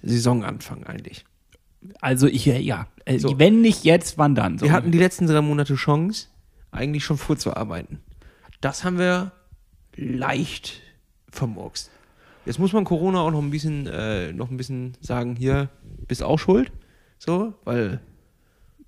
Saisonanfang 0.02 0.84
eigentlich. 0.84 1.24
Also 2.00 2.26
ich, 2.26 2.46
ja, 2.46 2.86
äh, 3.04 3.18
So. 3.18 3.38
wenn 3.38 3.60
nicht 3.60 3.84
jetzt, 3.84 4.18
wann 4.18 4.34
dann? 4.34 4.58
So. 4.58 4.66
Wir 4.66 4.72
hatten 4.72 4.92
die 4.92 4.98
letzten 4.98 5.26
drei 5.26 5.40
Monate 5.40 5.74
Chance, 5.74 6.28
eigentlich 6.70 7.04
schon 7.04 7.18
vorzuarbeiten. 7.18 8.00
Das 8.60 8.84
haben 8.84 8.98
wir 8.98 9.32
leicht 9.96 10.80
vermurkst. 11.30 11.90
Jetzt 12.44 12.58
muss 12.58 12.72
man 12.72 12.84
Corona 12.84 13.20
auch 13.20 13.30
noch 13.30 13.42
ein 13.42 13.50
bisschen, 13.50 13.86
äh, 13.86 14.32
noch 14.32 14.50
ein 14.50 14.56
bisschen 14.56 14.96
sagen, 15.00 15.36
hier, 15.36 15.68
bist 16.08 16.22
auch 16.22 16.38
schuld. 16.38 16.72
So, 17.18 17.54
weil 17.64 18.00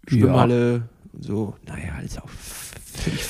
Schwimmhalle 0.08 0.88
und 1.12 1.24
so, 1.24 1.56
naja, 1.66 1.98
ist 2.00 2.20
auch. 2.20 2.28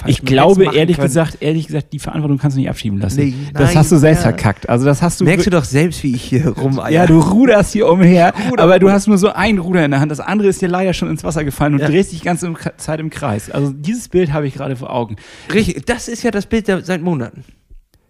Ich 0.06 0.22
glaube, 0.22 0.64
ehrlich 0.74 0.96
können. 0.96 1.06
gesagt, 1.08 1.38
ehrlich 1.40 1.66
gesagt, 1.66 1.92
die 1.92 1.98
Verantwortung 1.98 2.38
kannst 2.38 2.56
du 2.56 2.60
nicht 2.60 2.68
abschieben 2.70 2.98
lassen. 2.98 3.20
Nee, 3.20 3.34
das 3.52 3.68
nein, 3.70 3.78
hast 3.78 3.92
du 3.92 3.96
selbst 3.96 4.20
ja. 4.24 4.30
verkackt. 4.30 4.68
Also 4.68 4.84
das 4.84 5.02
hast 5.02 5.20
du. 5.20 5.24
Merkst 5.24 5.46
du 5.46 5.50
doch 5.50 5.64
selbst, 5.64 6.02
wie 6.02 6.14
ich 6.14 6.22
hier 6.22 6.48
rumeier. 6.48 6.90
ja, 6.90 7.06
du 7.06 7.18
ruderst 7.20 7.72
hier 7.72 7.88
umher, 7.88 8.32
Ruder, 8.50 8.62
aber 8.62 8.78
du 8.78 8.86
Ruder. 8.86 8.94
hast 8.94 9.06
nur 9.06 9.18
so 9.18 9.30
ein 9.32 9.58
Ruder 9.58 9.84
in 9.84 9.90
der 9.90 10.00
Hand. 10.00 10.10
Das 10.10 10.20
andere 10.20 10.48
ist 10.48 10.62
dir 10.62 10.68
leider 10.68 10.92
schon 10.92 11.08
ins 11.10 11.24
Wasser 11.24 11.44
gefallen 11.44 11.74
und 11.74 11.80
Ja. 11.80 11.88
drehst 11.88 12.12
dich 12.12 12.20
die 12.20 12.24
ganze 12.24 12.52
Zeit 12.76 13.00
im 13.00 13.10
Kreis. 13.10 13.50
Also 13.50 13.72
dieses 13.72 14.08
Bild 14.08 14.32
habe 14.32 14.46
ich 14.46 14.54
gerade 14.54 14.76
vor 14.76 14.90
Augen. 14.92 15.16
Richtig, 15.52 15.84
das 15.86 16.08
ist 16.08 16.22
ja 16.22 16.30
das 16.30 16.46
Bild 16.46 16.68
der, 16.68 16.82
seit 16.82 17.02
Monaten. 17.02 17.44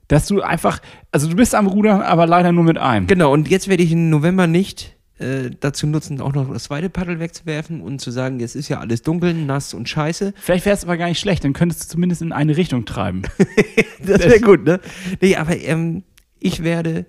Dass 0.08 0.26
du 0.26 0.42
einfach, 0.42 0.80
also 1.12 1.28
du 1.28 1.34
bist 1.36 1.54
am 1.54 1.66
Rudern, 1.66 2.02
aber 2.02 2.26
leider 2.26 2.52
nur 2.52 2.64
mit 2.64 2.76
einem. 2.76 3.06
Genau, 3.06 3.32
und 3.32 3.48
jetzt 3.48 3.68
werde 3.68 3.82
ich 3.82 3.92
im 3.92 4.10
November 4.10 4.46
nicht 4.46 4.93
äh, 5.18 5.50
dazu 5.60 5.86
nutzen, 5.86 6.20
auch 6.20 6.32
noch 6.32 6.52
das 6.52 6.64
zweite 6.64 6.90
Paddel 6.90 7.20
wegzuwerfen 7.20 7.80
und 7.80 8.00
zu 8.00 8.10
sagen, 8.10 8.40
jetzt 8.40 8.56
ist 8.56 8.68
ja 8.68 8.80
alles 8.80 9.02
dunkel, 9.02 9.32
nass 9.32 9.72
und 9.72 9.88
scheiße. 9.88 10.34
Vielleicht 10.36 10.66
wäre 10.66 10.76
es 10.76 10.84
aber 10.84 10.96
gar 10.96 11.08
nicht 11.08 11.20
schlecht, 11.20 11.44
dann 11.44 11.52
könntest 11.52 11.84
du 11.84 11.88
zumindest 11.88 12.22
in 12.22 12.32
eine 12.32 12.56
Richtung 12.56 12.84
treiben. 12.84 13.22
Das 14.06 14.20
wäre 14.20 14.40
gut, 14.40 14.64
ne? 14.64 14.80
Nee, 15.22 15.36
aber 15.36 15.56
ähm, 15.56 16.02
ich 16.38 16.62
werde 16.62 17.06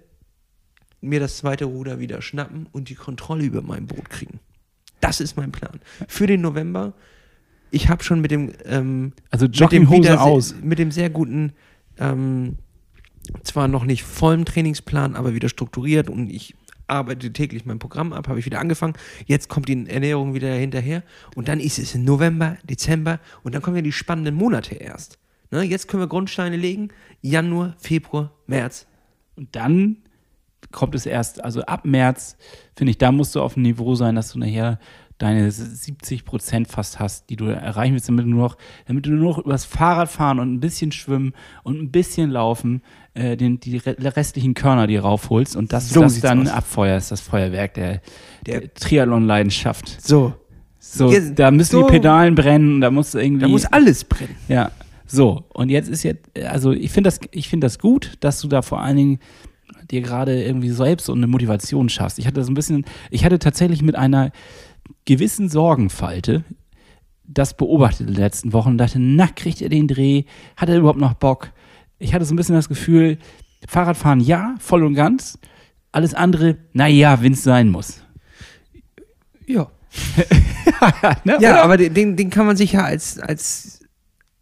mir 1.02 1.20
das 1.20 1.36
zweite 1.36 1.65
Ruder 1.65 2.00
wieder 2.00 2.22
schnappen 2.22 2.68
und 2.72 2.88
die 2.88 2.96
Kontrolle 2.96 3.44
über 3.44 3.62
mein 3.62 3.86
Boot 3.86 4.10
kriegen. 4.10 4.39
Das 5.02 5.20
ist 5.20 5.36
mein 5.36 5.52
Plan. 5.52 5.82
Für 6.08 6.26
den 6.26 6.39
November. 6.39 6.94
Ich 7.70 7.89
habe 7.89 8.02
schon 8.02 8.22
mit 8.22 8.32
dem 8.32 8.54
ähm, 8.63 9.12
Also 9.30 9.46
mit 9.46 9.56
dem 9.56 9.60
Jogginghose 9.60 10.22
aus. 10.22 10.56
Mit 10.62 10.80
dem 10.80 10.89
sehr 10.89 11.10
guten, 11.10 11.52
ähm, 12.00 12.60
zwar 13.44 13.68
noch 13.68 13.84
nicht 13.84 14.04
vollen 14.04 14.46
Trainingsplan, 14.46 15.18
aber 15.18 15.34
wieder 15.34 15.50
strukturiert 15.50 16.10
und 16.10 16.30
ich 16.30 16.56
arbeite 16.88 17.32
täglich 17.34 17.65
mein 17.65 17.80
Programm 17.80 18.13
ab, 18.13 18.28
habe 18.28 18.39
ich 18.39 18.45
wieder 18.45 18.60
angefangen. 18.60 18.93
Jetzt 19.26 19.50
kommt 19.50 19.67
die 19.67 19.88
Ernährung 19.88 20.34
wieder 20.34 20.54
hinterher 20.54 21.04
und 21.36 21.48
dann 21.48 21.60
ist 21.60 21.80
es 21.80 21.95
November, 21.95 22.58
Dezember 22.63 23.19
und 23.43 23.56
dann 23.56 23.62
kommen 23.62 23.76
ja 23.76 23.82
die 23.82 23.91
spannenden 23.91 24.36
Monate 24.36 24.76
erst. 24.76 25.19
Ne, 25.52 25.62
jetzt 25.63 25.88
können 25.88 26.02
wir 26.02 26.08
Grundsteine 26.08 26.58
legen. 26.58 26.89
Januar, 27.21 27.76
Februar, 27.78 28.32
März. 28.48 28.88
Und 29.36 29.56
dann 29.56 29.98
kommt 30.71 30.95
es 30.95 31.06
erst, 31.06 31.43
also 31.43 31.62
ab 31.63 31.86
März, 31.86 32.38
finde 32.76 32.91
ich, 32.91 32.98
da 32.98 33.12
musst 33.12 33.36
du 33.36 33.41
auf 33.41 33.54
dem 33.54 33.63
Niveau 33.63 33.95
sein, 33.95 34.15
dass 34.15 34.32
du 34.32 34.39
nachher 34.39 34.80
deine 35.17 35.50
70 35.50 36.26
Prozent 36.26 36.67
fast 36.67 37.00
hast, 37.00 37.30
die 37.30 37.38
du 37.38 37.45
erreichen 37.45 37.93
willst, 37.93 38.10
damit 38.10 38.26
du 38.26 38.30
nur 38.30 38.43
noch, 38.43 38.58
damit 38.86 39.06
du 39.06 39.12
nur 39.12 39.30
noch 39.30 39.38
übers 39.38 39.63
Fahrrad 39.63 40.10
fahren 40.10 40.39
und 40.39 40.54
ein 40.54 40.60
bisschen 40.60 40.91
schwimmen 40.91 41.34
und 41.63 41.80
ein 41.80 41.91
bisschen 41.91 42.32
laufen, 42.32 42.82
äh, 43.15 43.36
den, 43.36 43.60
die 43.60 43.78
re- 43.78 43.95
restlichen 44.15 44.54
Körner 44.54 44.86
dir 44.88 45.01
raufholst 45.01 45.56
und 45.56 45.73
dass 45.73 45.89
So 45.89 45.95
du 46.01 46.01
das 46.06 46.19
dann 46.21 46.43
aus. 46.47 46.54
abfeuerst, 46.54 47.12
das 47.12 47.21
Feuerwerk 47.21 47.73
der, 47.73 48.01
Der- 48.45 48.60
der 48.62 48.73
Triathlon-Leidenschaft. 48.75 50.01
So. 50.01 50.34
So, 50.80 51.12
Jetzt- 51.12 51.39
da 51.39 51.49
müssen 51.49 51.71
so- 51.71 51.88
die 51.88 51.91
Pedalen 51.93 52.36
brennen, 52.36 52.80
da 52.82 52.91
muss 52.91 53.15
irgendwie. 53.15 53.41
Da 53.41 53.47
muss 53.47 53.65
alles 53.65 54.04
brennen. 54.04 54.36
Ja, 54.47 54.71
so. 55.08 55.43
Und 55.54 55.69
jetzt 55.69 55.89
ist 55.89 56.04
jetzt, 56.04 56.30
also 56.45 56.71
ich 56.71 56.91
finde 56.91 57.08
das, 57.10 57.19
ich 57.32 57.49
finde 57.49 57.65
das 57.65 57.80
gut, 57.80 58.13
dass 58.19 58.39
du 58.41 58.47
da 58.47 58.62
vor 58.62 58.82
allen 58.82 58.95
Dingen 58.97 59.19
dir 59.89 60.01
gerade 60.01 60.43
irgendwie 60.43 60.69
selbst 60.69 61.06
so 61.08 61.13
eine 61.13 61.25
Motivation 61.28 61.89
schaffst. 61.89 62.19
Ich 62.19 62.28
hatte 62.28 62.43
so 62.43 62.51
ein 62.51 62.56
bisschen, 62.56 62.86
ich 63.10 63.25
hatte 63.25 63.39
tatsächlich 63.39 63.82
mit 63.82 63.95
einer 63.95 64.32
gewissen 65.06 65.49
Sorgenfalte 65.49 66.43
das 67.28 67.56
beobachtet 67.58 68.01
in 68.08 68.13
den 68.13 68.21
letzten 68.21 68.54
Wochen 68.54 68.69
und 68.69 68.78
dachte, 68.78 68.99
na, 68.99 69.28
kriegt 69.28 69.62
er 69.62 69.69
den 69.69 69.88
Dreh? 69.88 70.23
Hat 70.56 70.69
er 70.69 70.78
überhaupt 70.78 70.99
noch 70.99 71.13
Bock? 71.15 71.51
Ich 71.99 72.13
hatte 72.13 72.25
so 72.25 72.34
ein 72.34 72.38
bisschen 72.38 72.55
das 72.55 72.69
Gefühl, 72.69 73.17
Fahrradfahren 73.67 74.19
ja, 74.19 74.55
voll 74.60 74.84
und 74.84 74.93
ganz. 74.95 75.39
Alles 75.91 76.13
andere, 76.13 76.58
naja, 76.73 77.21
wenn 77.21 77.34
es 77.34 77.43
sein 77.43 77.69
muss. 77.69 78.01
Ja. 79.45 79.71
ne, 81.23 81.38
Ja, 81.39 81.51
oder? 81.53 81.63
aber 81.63 81.77
den- 81.77 82.15
den, 82.15 82.29
kann 82.29 82.45
man 82.45 82.58
sich 82.58 82.73
ja 82.73 82.84
als, 82.84 83.17
als 83.19 83.79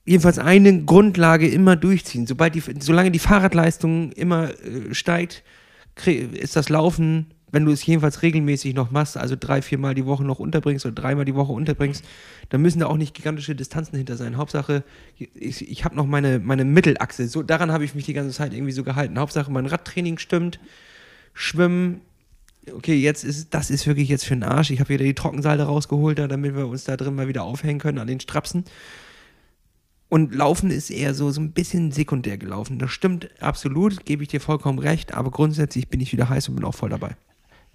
jedenfalls 0.05 0.39
eine 0.39 0.83
Grundlage 0.83 1.47
immer 1.47 1.75
durchziehen. 1.75 2.25
Sobald 2.27 2.55
die, 2.55 2.63
solange 2.79 3.11
die 3.11 3.19
Fahrradleistung 3.19 4.11
immer 4.13 4.49
äh, 4.49 4.93
steigt, 4.93 5.43
ist 6.05 6.55
das 6.55 6.69
Laufen, 6.69 7.33
wenn 7.53 7.65
du 7.65 7.71
es 7.71 7.85
jedenfalls 7.85 8.23
regelmäßig 8.23 8.73
noch 8.73 8.89
machst, 8.89 9.15
also 9.15 9.35
drei, 9.39 9.61
viermal 9.61 9.93
die 9.93 10.07
Woche 10.07 10.23
noch 10.23 10.39
unterbringst 10.39 10.87
oder 10.87 10.95
dreimal 10.95 11.23
die 11.23 11.35
Woche 11.35 11.51
unterbringst, 11.51 12.03
dann 12.49 12.63
müssen 12.63 12.79
da 12.79 12.87
auch 12.87 12.97
nicht 12.97 13.13
gigantische 13.13 13.53
Distanzen 13.53 13.95
hinter 13.95 14.17
sein. 14.17 14.37
Hauptsache, 14.37 14.83
ich, 15.17 15.69
ich 15.69 15.85
habe 15.85 15.95
noch 15.95 16.07
meine, 16.07 16.39
meine 16.39 16.65
Mittelachse. 16.65 17.27
So, 17.27 17.43
daran 17.43 17.71
habe 17.71 17.85
ich 17.85 17.93
mich 17.93 18.05
die 18.05 18.13
ganze 18.13 18.35
Zeit 18.35 18.53
irgendwie 18.53 18.71
so 18.71 18.83
gehalten. 18.83 19.19
Hauptsache, 19.19 19.51
mein 19.51 19.67
Radtraining 19.67 20.17
stimmt, 20.17 20.59
Schwimmen, 21.35 22.01
okay, 22.73 22.95
jetzt 22.95 23.23
ist 23.23 23.53
das 23.53 23.69
ist 23.69 23.85
wirklich 23.85 24.09
jetzt 24.09 24.25
für 24.25 24.33
den 24.33 24.43
Arsch. 24.43 24.71
Ich 24.71 24.79
habe 24.79 24.89
wieder 24.89 25.05
die 25.05 25.13
Trockenseile 25.13 25.61
rausgeholt, 25.61 26.17
da, 26.17 26.27
damit 26.27 26.55
wir 26.55 26.67
uns 26.67 26.85
da 26.85 26.97
drin 26.97 27.13
mal 27.13 27.27
wieder 27.27 27.43
aufhängen 27.43 27.79
können 27.79 27.99
an 27.99 28.07
den 28.07 28.19
Strapsen. 28.19 28.65
Und 30.09 30.33
Laufen 30.33 30.71
ist 30.71 30.89
eher 30.89 31.13
so, 31.13 31.29
so 31.29 31.39
ein 31.39 31.51
bisschen 31.51 31.91
sekundär 31.91 32.39
gelaufen. 32.39 32.79
Das 32.79 32.89
stimmt 32.89 33.29
absolut, 33.39 34.05
gebe 34.05 34.23
ich 34.23 34.29
dir 34.29 34.41
vollkommen 34.41 34.79
recht, 34.79 35.13
aber 35.13 35.29
grundsätzlich 35.29 35.89
bin 35.89 36.01
ich 36.01 36.11
wieder 36.13 36.29
heiß 36.29 36.49
und 36.49 36.55
bin 36.55 36.65
auch 36.65 36.73
voll 36.73 36.89
dabei. 36.89 37.15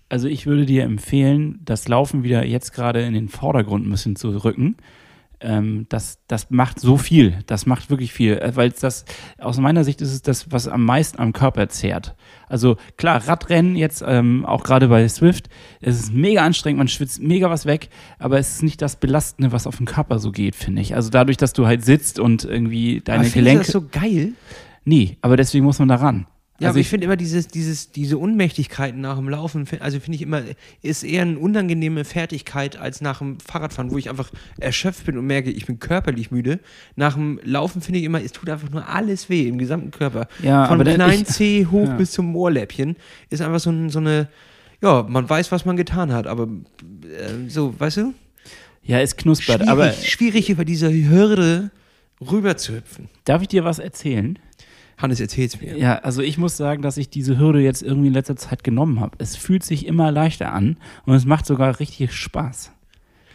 Also 0.09 0.29
ich 0.29 0.47
würde 0.47 0.65
dir 0.65 0.85
empfehlen, 0.85 1.61
das 1.65 1.89
Laufen 1.89 2.23
wieder 2.23 2.45
jetzt 2.45 2.73
gerade 2.73 3.03
in 3.03 3.15
den 3.15 3.29
Vordergrund 3.29 3.87
ein 3.87 3.91
bisschen 3.91 4.17
zu 4.17 4.31
rücken. 4.31 4.77
Ähm, 5.41 5.87
das, 5.89 6.19
das 6.27 6.51
macht 6.51 6.81
so 6.81 6.97
viel. 6.97 7.39
Das 7.47 7.67
macht 7.67 7.91
wirklich 7.91 8.13
viel. 8.13 8.39
Äh, 8.39 8.57
Weil 8.57 8.71
das, 8.71 9.05
aus 9.39 9.59
meiner 9.59 9.85
Sicht 9.85 10.01
ist 10.01 10.13
es 10.13 10.23
das, 10.23 10.51
was 10.51 10.67
am 10.67 10.85
meisten 10.85 11.21
am 11.21 11.33
Körper 11.33 11.69
zehrt. 11.69 12.17
Also 12.49 12.77
klar, 12.97 13.29
Radrennen 13.29 13.77
jetzt, 13.77 14.03
ähm, 14.07 14.45
auch 14.45 14.65
gerade 14.65 14.89
bei 14.89 15.07
Swift, 15.09 15.49
es 15.81 16.01
ist 16.01 16.13
mega 16.13 16.45
anstrengend, 16.45 16.79
man 16.79 16.89
schwitzt 16.89 17.23
mega 17.23 17.51
was 17.51 17.67
weg, 17.67 17.89
aber 18.19 18.39
es 18.39 18.55
ist 18.55 18.63
nicht 18.63 18.83
das 18.83 18.97
Belastende, 18.97 19.53
was 19.53 19.67
auf 19.67 19.77
den 19.77 19.87
Körper 19.87 20.19
so 20.19 20.33
geht, 20.33 20.57
finde 20.57 20.83
ich. 20.83 20.95
Also 20.95 21.11
dadurch, 21.11 21.37
dass 21.37 21.53
du 21.53 21.67
halt 21.67 21.85
sitzt 21.85 22.19
und 22.19 22.45
irgendwie 22.45 23.01
deine 23.05 23.21
aber 23.21 23.31
Gelenke. 23.31 23.65
das 23.65 23.73
so 23.73 23.85
geil? 23.89 24.33
nee, 24.85 25.19
aber 25.21 25.37
deswegen 25.37 25.65
muss 25.65 25.79
man 25.79 25.89
da 25.89 25.97
ran. 25.97 26.27
Ja, 26.61 26.69
also 26.69 26.75
aber 26.77 26.81
ich 26.81 26.89
finde 26.89 27.05
immer 27.05 27.17
dieses, 27.17 27.47
dieses, 27.47 27.93
diese 27.93 28.19
Unmächtigkeiten 28.19 29.01
nach 29.01 29.17
dem 29.17 29.29
Laufen, 29.29 29.65
also 29.79 30.01
finde 30.01 30.17
ich 30.17 30.23
immer, 30.23 30.43
ist 30.83 31.05
eher 31.05 31.23
eine 31.23 31.39
unangenehme 31.39 32.05
Fertigkeit 32.05 32.77
als 32.77 33.01
nach 33.01 33.19
dem 33.21 33.39
Fahrradfahren, 33.39 33.93
wo 33.93 33.99
ich 33.99 34.11
einfach 34.11 34.31
erschöpft 34.59 35.07
bin 35.07 35.17
und 35.19 35.27
merke, 35.27 35.51
ich 35.51 35.67
bin 35.67 35.79
körperlich 35.79 36.33
müde. 36.33 36.59
Nach 36.97 37.15
dem 37.15 37.39
Laufen 37.45 37.81
finde 37.81 38.01
ich 38.01 38.05
immer, 38.05 38.21
es 38.21 38.33
tut 38.33 38.51
einfach 38.51 38.71
nur 38.71 38.89
alles 38.89 39.29
weh 39.29 39.47
im 39.47 39.59
gesamten 39.59 39.93
Körper. 39.93 40.27
Ja, 40.43 40.67
Von 40.67 40.83
kleinen 40.83 41.25
Zeh 41.27 41.67
hoch 41.67 41.87
Ja. 41.87 41.95
bis 41.97 42.11
zum 42.11 42.35
Ohrläppchen 42.35 42.97
ist 43.31 43.41
einfach 43.41 43.61
so, 43.61 43.71
ein, 43.71 43.89
so 43.91 44.01
eine, 44.01 44.29
ja, 44.83 45.05
man 45.09 45.31
weiß, 45.31 45.53
was 45.53 45.65
man 45.65 45.77
getan 45.77 46.13
hat, 46.13 46.27
aber 46.27 46.49
äh, 47.05 47.49
so, 47.49 47.79
weißt 47.79 47.99
du? 47.99 48.15
ja, 48.83 48.99
es 49.01 49.17
knuspert. 49.17 49.59
Schwierig, 49.61 49.71
Aber 49.71 49.93
schwierig 49.93 50.51
über 50.51 50.65
diese 50.65 50.91
Hürde 50.93 51.71
rüber 52.21 52.57
zu 52.57 52.75
hüpfen. 52.75 53.09
darf 53.25 53.43
ich 53.43 53.49
dir 53.49 53.63
was 53.65 53.79
erzählen? 53.79 54.39
Hannes, 54.99 55.21
erzähl's 55.21 55.61
mir. 55.61 55.77
Ja, 55.79 55.97
also 56.01 56.23
ich 56.23 56.39
muss 56.39 56.57
sagen, 56.57 56.83
dass 56.83 56.97
ich 56.97 57.09
diese 57.09 57.39
Hürde 57.39 57.61
jetzt 57.61 57.83
irgendwie 57.83 58.09
in 58.09 58.15
letzter 58.15 58.37
Zeit 58.37 58.65
genommen 58.65 59.01
habe. 59.01 59.17
Es 59.19 59.37
fühlt 59.37 59.63
sich 59.65 59.87
immer 59.87 60.11
leichter 60.13 60.53
an 60.53 60.77
und 61.07 61.15
es 61.15 61.25
macht 61.25 61.47
sogar 61.47 61.79
richtig 61.81 62.13
Spaß. 62.13 62.73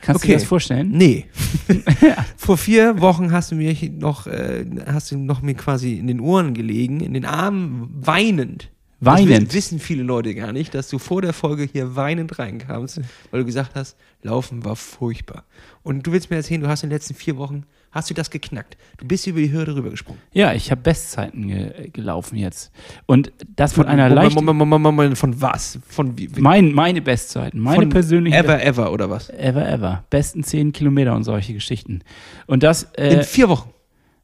Kannst 0.01 0.21
du 0.21 0.25
Okay. 0.25 0.33
dir 0.33 0.39
das 0.39 0.43
vorstellen? 0.47 0.91
Nee. 0.91 1.25
Vor 2.37 2.57
vier 2.57 2.99
Wochen 2.99 3.31
hast 3.31 3.51
du 3.51 3.55
mir 3.55 3.73
noch, 3.97 4.27
äh, 4.27 4.65
hast 4.85 5.11
du 5.11 5.17
noch 5.17 5.41
mir 5.41 5.53
quasi 5.53 5.93
in 5.93 6.07
den 6.07 6.19
Ohren 6.19 6.53
gelegen, 6.53 6.99
in 6.99 7.13
den 7.13 7.23
Armen, 7.25 7.89
weinend. 8.01 8.69
Das 8.99 9.15
Weinend. 9.15 9.29
wissen, 9.29 9.53
wissen 9.53 9.79
viele 9.79 10.03
Leute 10.03 10.33
gar 10.33 10.53
nicht, 10.53 10.73
dass 10.73 10.87
du 10.87 10.97
vor 10.97 11.21
der 11.21 11.33
Folge 11.33 11.67
hier 11.69 11.95
weinend 11.97 12.39
reinkamst, 12.39 13.01
weil 13.31 13.41
du 13.41 13.45
gesagt 13.45 13.71
hast, 13.75 13.97
Laufen 14.21 14.63
war 14.63 14.77
furchtbar. 14.77 15.43
Und 15.81 16.07
du 16.07 16.13
willst 16.13 16.29
mir 16.29 16.37
erzählen, 16.37 16.61
du 16.61 16.69
hast 16.69 16.83
in 16.83 16.89
den 16.89 16.95
letzten 16.95 17.13
vier 17.13 17.35
Wochen, 17.35 17.63
hast 17.93 18.09
du 18.09 18.13
das 18.13 18.29
geknackt. 18.29 18.75
Du 18.97 19.05
bist 19.05 19.27
über 19.27 19.39
die 19.39 19.51
Hürde 19.51 19.75
rübergesprungen. 19.75 20.21
Ja, 20.33 20.53
ich 20.53 20.71
habe 20.71 20.81
Bestzeiten 20.81 21.47
ge 21.47 21.89
gelaufen 21.91 22.37
jetzt. 22.37 22.71
Und 23.05 23.31
das 23.55 23.73
von 23.73 23.85
einer 23.85 24.09
Moment. 24.09 24.35
Moment, 24.35 24.57
Moment, 24.57 24.83
Moment, 24.83 25.17
von 25.17 25.39
was? 25.41 25.79
Von 25.87 26.17
wie? 26.17 26.27
Mein, 26.37 26.73
meine 26.73 27.01
Bestzeiten, 27.01 27.59
meine 27.59 27.83
von 27.83 27.89
persönlichen... 27.89 28.37
Ever, 28.37 28.63
ever 28.63 28.91
oder 28.91 29.09
was? 29.09 29.29
Ever, 29.29 29.69
ever. 29.69 30.03
Besten 30.09 30.43
10 30.43 30.73
Kilometer 30.73 31.15
und 31.15 31.23
solche 31.23 31.53
Geschichten. 31.53 32.01
Und 32.47 32.63
das 32.63 32.83
äh, 32.93 33.13
In 33.13 33.23
vier 33.23 33.47
Wochen. 33.47 33.69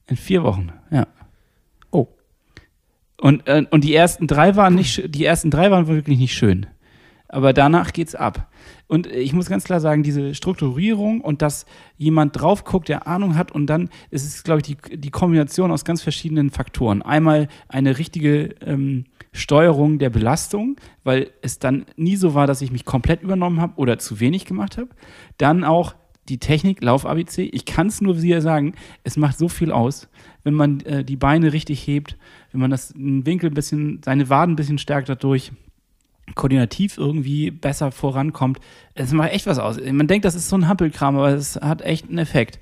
in 0.08 0.18
vier 0.18 0.44
Wochen, 0.44 0.72
ja. 0.90 1.08
Oh. 1.92 2.08
Und, 3.22 3.48
äh, 3.48 3.66
und 3.70 3.84
die 3.84 3.94
ersten 3.94 4.26
drei 4.28 4.56
waren 4.56 4.76
nicht, 4.76 5.14
die 5.14 5.26
ersten 5.26 5.52
drei 5.52 5.70
waren 5.70 5.88
wirklich 5.88 6.18
nicht 6.18 6.34
schön. 6.34 6.66
Aber 7.30 7.54
danach 7.54 7.94
geht's 7.94 8.16
ab. 8.16 8.52
Und 8.88 9.06
ich 9.06 9.34
muss 9.34 9.50
ganz 9.50 9.64
klar 9.64 9.80
sagen, 9.80 10.02
diese 10.02 10.34
Strukturierung 10.34 11.22
und 11.22 11.44
dass 11.44 11.68
jemand 11.96 12.40
drauf 12.40 12.64
guckt, 12.64 12.90
der 12.90 13.06
Ahnung 13.08 13.36
hat 13.36 13.52
und 13.52 13.68
dann 13.68 13.90
ist 14.10 14.26
es, 14.26 14.44
glaube 14.44 14.62
ich, 14.62 14.66
die, 14.66 14.98
die 14.98 15.12
Kombination 15.12 15.72
aus 15.72 15.86
ganz 15.86 16.02
verschiedenen 16.02 16.50
Faktoren. 16.50 17.04
Einmal 17.04 17.48
eine 17.68 18.00
richtige 18.00 18.56
ähm, 18.66 19.06
Steuerung 19.32 20.00
der 20.00 20.10
Belastung, 20.10 20.78
weil 21.04 21.30
es 21.44 21.60
dann 21.60 21.86
nie 21.98 22.16
so 22.16 22.34
war, 22.34 22.48
dass 22.48 22.64
ich 22.64 22.72
mich 22.72 22.84
komplett 22.84 23.22
übernommen 23.22 23.62
habe 23.62 23.74
oder 23.78 24.00
zu 24.00 24.20
wenig 24.20 24.46
gemacht 24.46 24.80
habe. 24.80 24.90
Dann 25.38 25.64
auch 25.64 25.94
die 26.30 26.40
Technik, 26.40 26.82
Lauf-ABC. 26.84 27.44
Ich 27.54 27.66
kann 27.66 27.88
es 27.88 28.02
nur 28.02 28.22
wieder 28.22 28.42
sagen, 28.42 28.74
es 29.04 29.18
macht 29.18 29.38
so 29.38 29.50
viel 29.50 29.72
aus, 29.72 30.10
wenn 30.44 30.54
man 30.54 30.80
äh, 30.82 31.04
die 31.04 31.16
Beine 31.16 31.54
richtig 31.54 31.86
hebt, 31.86 32.18
wenn 32.52 32.62
man 32.62 32.72
das 32.72 32.94
einen 32.96 33.26
Winkel 33.26 33.52
ein 33.52 33.56
bisschen, 33.56 34.02
seine 34.04 34.30
Waden 34.30 34.54
ein 34.54 34.56
bisschen 34.56 34.78
stärkt 34.78 35.10
dadurch, 35.10 35.52
koordinativ 36.36 36.98
irgendwie 36.98 37.52
besser 37.52 37.92
vorankommt. 37.92 38.60
Es 38.94 39.12
macht 39.12 39.32
echt 39.32 39.48
was 39.48 39.60
aus. 39.60 39.78
Man 39.80 40.08
denkt, 40.08 40.26
das 40.26 40.36
ist 40.36 40.50
so 40.50 40.56
ein 40.56 40.68
Hampelkram, 40.68 41.16
aber 41.18 41.30
es 41.30 41.56
hat 41.56 41.82
echt 41.82 42.10
einen 42.10 42.18
Effekt. 42.18 42.60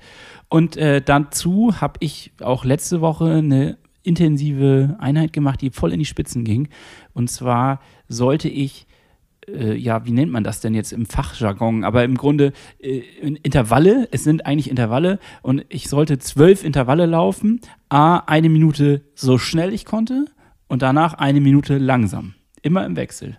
Und 0.48 0.76
äh, 0.76 1.02
dazu 1.02 1.80
habe 1.80 1.94
ich 2.00 2.32
auch 2.40 2.64
letzte 2.64 3.00
Woche 3.00 3.30
eine 3.30 3.78
intensive 4.02 4.96
Einheit 4.98 5.32
gemacht, 5.32 5.60
die 5.60 5.70
voll 5.70 5.92
in 5.92 5.98
die 5.98 6.04
Spitzen 6.04 6.44
ging. 6.44 6.68
Und 7.12 7.30
zwar 7.30 7.80
sollte 8.08 8.48
ich 8.48 8.86
äh, 9.48 9.74
ja, 9.74 10.04
wie 10.04 10.12
nennt 10.12 10.32
man 10.32 10.44
das 10.44 10.60
denn 10.60 10.74
jetzt 10.74 10.92
im 10.92 11.06
Fachjargon? 11.06 11.84
Aber 11.84 12.04
im 12.04 12.16
Grunde 12.16 12.52
äh, 12.78 13.02
in 13.20 13.36
Intervalle, 13.36 14.08
es 14.10 14.24
sind 14.24 14.46
eigentlich 14.46 14.70
Intervalle 14.70 15.18
und 15.42 15.64
ich 15.68 15.88
sollte 15.88 16.18
zwölf 16.18 16.64
Intervalle 16.64 17.06
laufen, 17.06 17.60
a 17.88 18.18
eine 18.18 18.48
Minute 18.48 19.02
so 19.14 19.38
schnell 19.38 19.72
ich 19.72 19.84
konnte 19.84 20.26
und 20.68 20.82
danach 20.82 21.14
eine 21.14 21.40
Minute 21.40 21.78
langsam. 21.78 22.34
Immer 22.68 22.84
im 22.86 22.94
Wechsel. 22.96 23.36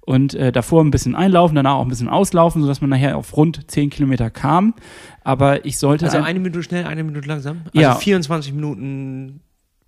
Und 0.00 0.34
äh, 0.34 0.50
davor 0.50 0.82
ein 0.82 0.90
bisschen 0.90 1.14
einlaufen, 1.14 1.54
danach 1.54 1.74
auch 1.74 1.82
ein 1.82 1.88
bisschen 1.88 2.08
auslaufen, 2.08 2.62
sodass 2.62 2.80
man 2.80 2.90
nachher 2.90 3.16
auf 3.16 3.36
rund 3.36 3.70
10 3.70 3.90
Kilometer 3.90 4.30
kam. 4.30 4.74
Aber 5.22 5.64
ich 5.64 5.78
sollte 5.78 6.06
Also 6.06 6.18
ein- 6.18 6.24
eine 6.24 6.40
Minute 6.40 6.62
schnell, 6.62 6.84
eine 6.86 7.04
Minute 7.04 7.28
langsam. 7.28 7.58
Also 7.66 7.80
Ja. 7.80 7.94
24 7.94 8.52
Minuten 8.52 9.40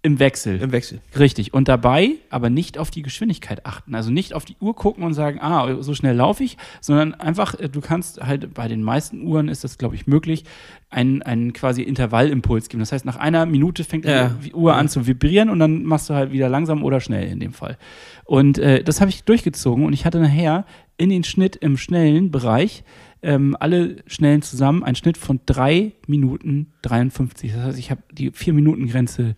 im 0.04 0.18
Wechsel. 0.20 0.60
im 0.60 0.70
Wechsel. 0.70 1.00
Richtig. 1.18 1.54
Und 1.54 1.66
dabei 1.66 2.10
aber 2.30 2.50
nicht 2.50 2.76
auf 2.78 2.90
die 2.90 3.02
Geschwindigkeit 3.02 3.64
achten. 3.66 3.94
Also 3.94 4.10
nicht 4.10 4.34
auf 4.34 4.44
die 4.44 4.54
Uhr 4.60 4.76
gucken 4.76 5.02
und 5.02 5.14
sagen, 5.14 5.38
ah, 5.40 5.82
so 5.82 5.94
schnell 5.94 6.14
laufe 6.14 6.44
ich, 6.44 6.58
sondern 6.80 7.14
einfach, 7.14 7.58
äh, 7.58 7.68
du 7.70 7.80
kannst 7.80 8.20
halt 8.20 8.52
bei 8.54 8.68
den 8.68 8.82
meisten 8.82 9.22
Uhren 9.22 9.48
ist 9.48 9.64
das, 9.64 9.78
glaube 9.78 9.94
ich, 9.94 10.06
möglich, 10.06 10.44
einen, 10.90 11.22
einen 11.22 11.54
quasi 11.54 11.80
Intervallimpuls 11.82 12.68
geben. 12.68 12.80
Das 12.80 12.92
heißt, 12.92 13.04
nach 13.06 13.16
einer 13.16 13.46
Minute 13.46 13.82
fängt 13.82 14.04
Ja. 14.04 14.28
die 14.44 14.52
Uhr 14.52 14.74
an 14.76 14.88
zu 14.90 15.06
vibrieren 15.06 15.48
und 15.48 15.58
dann 15.58 15.84
machst 15.84 16.10
du 16.10 16.14
halt 16.14 16.30
wieder 16.32 16.48
langsam 16.50 16.84
oder 16.84 17.00
schnell 17.00 17.26
in 17.26 17.40
dem 17.40 17.54
Fall. 17.54 17.78
Und 18.26 18.58
äh, 18.58 18.84
das 18.84 19.00
habe 19.00 19.08
ich 19.10 19.24
durchgezogen 19.24 19.86
und 19.86 19.94
ich 19.94 20.04
hatte 20.04 20.20
nachher 20.20 20.66
in 20.98 21.08
den 21.08 21.24
Schnitt 21.24 21.56
im 21.56 21.76
schnellen 21.78 22.30
Bereich 22.30 22.84
ähm, 23.22 23.56
alle 23.58 23.96
schnellen 24.06 24.42
zusammen 24.42 24.84
einen 24.84 24.96
Schnitt 24.96 25.16
von 25.16 25.40
3 25.46 25.92
Minuten 26.06 26.74
53. 26.82 27.52
Das 27.52 27.62
heißt, 27.62 27.78
ich 27.78 27.90
habe 27.90 28.02
die 28.12 28.30
4-Minuten-Grenze 28.30 29.34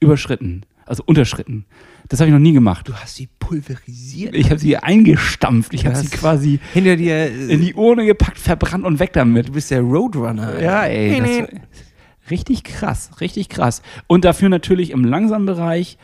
überschritten, 0.00 0.64
also 0.84 1.02
unterschritten. 1.06 1.64
Das 2.08 2.20
habe 2.20 2.28
ich 2.28 2.32
noch 2.32 2.40
nie 2.40 2.52
gemacht. 2.52 2.88
Du 2.88 2.94
hast 2.94 3.18
die 3.18 3.28
pulverisiert. 3.38 4.34
Ich 4.34 4.50
habe 4.50 4.60
sie 4.60 4.76
eingestampft. 4.76 5.74
Ich 5.74 5.86
habe 5.86 5.96
sie 5.96 6.08
quasi 6.08 6.60
Hinter 6.72 6.96
dir, 6.96 7.14
äh, 7.14 7.52
in 7.52 7.60
die 7.60 7.74
Urne 7.74 8.06
gepackt, 8.06 8.38
verbrannt 8.38 8.84
und 8.84 8.98
weg 9.00 9.12
damit. 9.12 9.48
du 9.48 9.52
bist 9.52 9.70
der 9.70 9.80
Roadrunner. 9.80 10.60
Ja, 10.60 10.84
ey. 10.84 11.46
Richtig 12.30 12.64
krass, 12.64 13.10
richtig 13.20 13.48
krass. 13.48 13.82
Und 14.06 14.24
dafür 14.24 14.48
natürlich 14.48 14.90
im 14.90 15.04
langsamen 15.04 15.46
Bereich, 15.46 15.96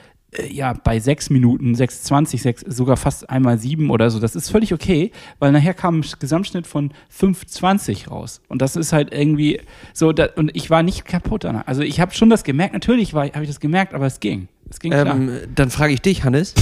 ja, 0.50 0.72
bei 0.72 0.98
6 0.98 1.30
Minuten, 1.30 1.74
6,20, 1.74 2.40
6, 2.40 2.64
sogar 2.68 2.96
fast 2.96 3.28
einmal 3.28 3.58
7 3.58 3.90
oder 3.90 4.10
so. 4.10 4.18
Das 4.18 4.34
ist 4.34 4.50
völlig 4.50 4.72
okay, 4.72 5.12
weil 5.38 5.52
nachher 5.52 5.74
kam 5.74 6.00
ein 6.00 6.04
Gesamtschnitt 6.18 6.66
von 6.66 6.92
5,20 7.14 8.08
raus. 8.08 8.40
Und 8.48 8.62
das 8.62 8.76
ist 8.76 8.92
halt 8.92 9.12
irgendwie 9.12 9.60
so, 9.92 10.12
da, 10.12 10.28
und 10.36 10.50
ich 10.54 10.70
war 10.70 10.82
nicht 10.82 11.04
kaputt 11.04 11.44
danach. 11.44 11.66
Also 11.66 11.82
ich 11.82 12.00
habe 12.00 12.14
schon 12.14 12.30
das 12.30 12.44
gemerkt, 12.44 12.72
natürlich 12.72 13.14
habe 13.14 13.42
ich 13.42 13.48
das 13.48 13.60
gemerkt, 13.60 13.92
aber 13.94 14.06
es 14.06 14.20
ging. 14.20 14.48
Es 14.70 14.80
ging 14.80 14.92
klar. 14.92 15.14
Ähm, 15.14 15.40
dann 15.54 15.68
frage 15.70 15.92
ich 15.92 16.00
dich, 16.00 16.24
Hannes. 16.24 16.54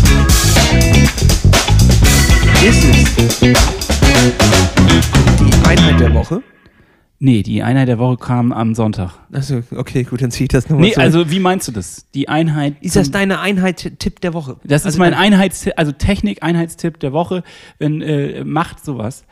Ist 2.65 2.85
es 2.85 3.41
die 3.41 3.55
Einheit 5.69 6.01
der 6.01 6.13
Woche? 6.13 6.43
Nee, 7.23 7.43
die 7.43 7.63
Einheit 7.63 7.87
der 7.87 7.99
Woche 7.99 8.17
kam 8.17 8.51
am 8.51 8.75
Sonntag. 8.75 9.13
Achso, 9.31 9.61
okay, 9.77 10.05
gut, 10.05 10.23
dann 10.23 10.31
ziehe 10.31 10.45
ich 10.45 10.49
das 10.49 10.71
nochmal 10.71 10.89
Nee, 10.89 10.97
also 10.97 11.31
wie 11.31 11.39
meinst 11.39 11.69
du 11.69 11.73
das? 11.73 12.07
Die 12.15 12.31
Einheit. 12.31 12.77
Ist 12.81 12.97
das 12.97 13.11
deine 13.11 13.41
Einheit-Tipp 13.41 14.21
der 14.23 14.33
Woche? 14.33 14.57
Das 14.65 14.83
ist 14.83 14.87
also 14.87 14.99
mein 15.01 15.13
dein- 15.13 15.21
Einheitstipp, 15.35 15.75
also 15.77 15.93
Technik-Einheitstipp 15.93 16.99
der 16.99 17.13
Woche. 17.13 17.43
Wenn 17.79 18.01
äh, 18.01 18.43
macht 18.43 18.83
sowas, 18.83 19.27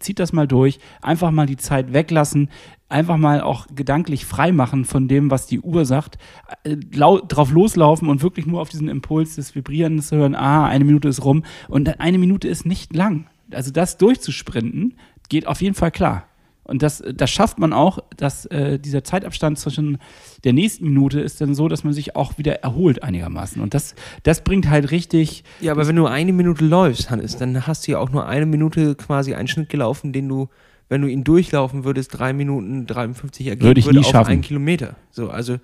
zieht 0.00 0.18
das 0.18 0.34
mal 0.34 0.46
durch, 0.46 0.80
einfach 1.00 1.30
mal 1.30 1.46
die 1.46 1.56
Zeit 1.56 1.94
weglassen, 1.94 2.50
einfach 2.90 3.16
mal 3.16 3.40
auch 3.40 3.68
gedanklich 3.74 4.26
frei 4.26 4.52
machen 4.52 4.84
von 4.84 5.08
dem, 5.08 5.30
was 5.30 5.46
die 5.46 5.60
Uhr 5.60 5.86
sagt, 5.86 6.18
äh, 6.64 6.76
drauf 6.76 7.52
loslaufen 7.52 8.10
und 8.10 8.22
wirklich 8.22 8.44
nur 8.44 8.60
auf 8.60 8.68
diesen 8.68 8.88
Impuls 8.88 9.36
des 9.36 9.54
Vibrierens 9.54 10.12
hören, 10.12 10.34
ah, 10.34 10.66
eine 10.66 10.84
Minute 10.84 11.08
ist 11.08 11.24
rum 11.24 11.44
und 11.68 12.00
eine 12.00 12.18
Minute 12.18 12.48
ist 12.48 12.66
nicht 12.66 12.94
lang. 12.94 13.28
Also 13.50 13.70
das 13.70 13.96
durchzusprinten 13.96 14.96
geht 15.30 15.46
auf 15.46 15.62
jeden 15.62 15.74
Fall 15.74 15.90
klar. 15.90 16.24
Und 16.70 16.82
das, 16.82 17.02
das 17.14 17.30
schafft 17.30 17.58
man 17.58 17.72
auch, 17.72 17.98
dass 18.16 18.46
äh, 18.46 18.78
dieser 18.78 19.02
Zeitabstand 19.02 19.58
zwischen 19.58 19.98
der 20.44 20.52
nächsten 20.52 20.84
Minute 20.84 21.20
ist 21.20 21.40
dann 21.40 21.54
so, 21.56 21.66
dass 21.66 21.82
man 21.82 21.92
sich 21.92 22.14
auch 22.14 22.38
wieder 22.38 22.62
erholt 22.62 23.02
einigermaßen. 23.02 23.60
Und 23.60 23.74
das, 23.74 23.96
das 24.22 24.42
bringt 24.44 24.70
halt 24.70 24.92
richtig, 24.92 25.42
Ja, 25.60 25.72
aber 25.72 25.88
wenn 25.88 25.96
du 25.96 26.06
eine 26.06 26.32
Minute 26.32 26.64
läufst, 26.64 27.10
Hannes, 27.10 27.36
dann 27.36 27.66
hast 27.66 27.86
du 27.88 27.92
ja 27.92 27.98
auch 27.98 28.10
nur 28.10 28.26
eine 28.26 28.46
Minute 28.46 28.94
quasi 28.94 29.34
einen 29.34 29.48
Schnitt 29.48 29.68
gelaufen, 29.68 30.12
den 30.12 30.28
du, 30.28 30.48
wenn 30.88 31.02
du 31.02 31.08
ihn 31.08 31.24
durchlaufen 31.24 31.82
würdest, 31.84 32.16
drei 32.16 32.32
Minuten 32.32 32.86
53 32.86 33.48
ergeben 33.48 33.66
Würde 33.66 33.80
ich 33.80 33.90
nie 33.90 33.98
auf 33.98 34.06
schaffen. 34.06 34.30
einen 34.30 34.42
Kilometer. 34.42 34.94
So, 35.10 35.28
also 35.28 35.56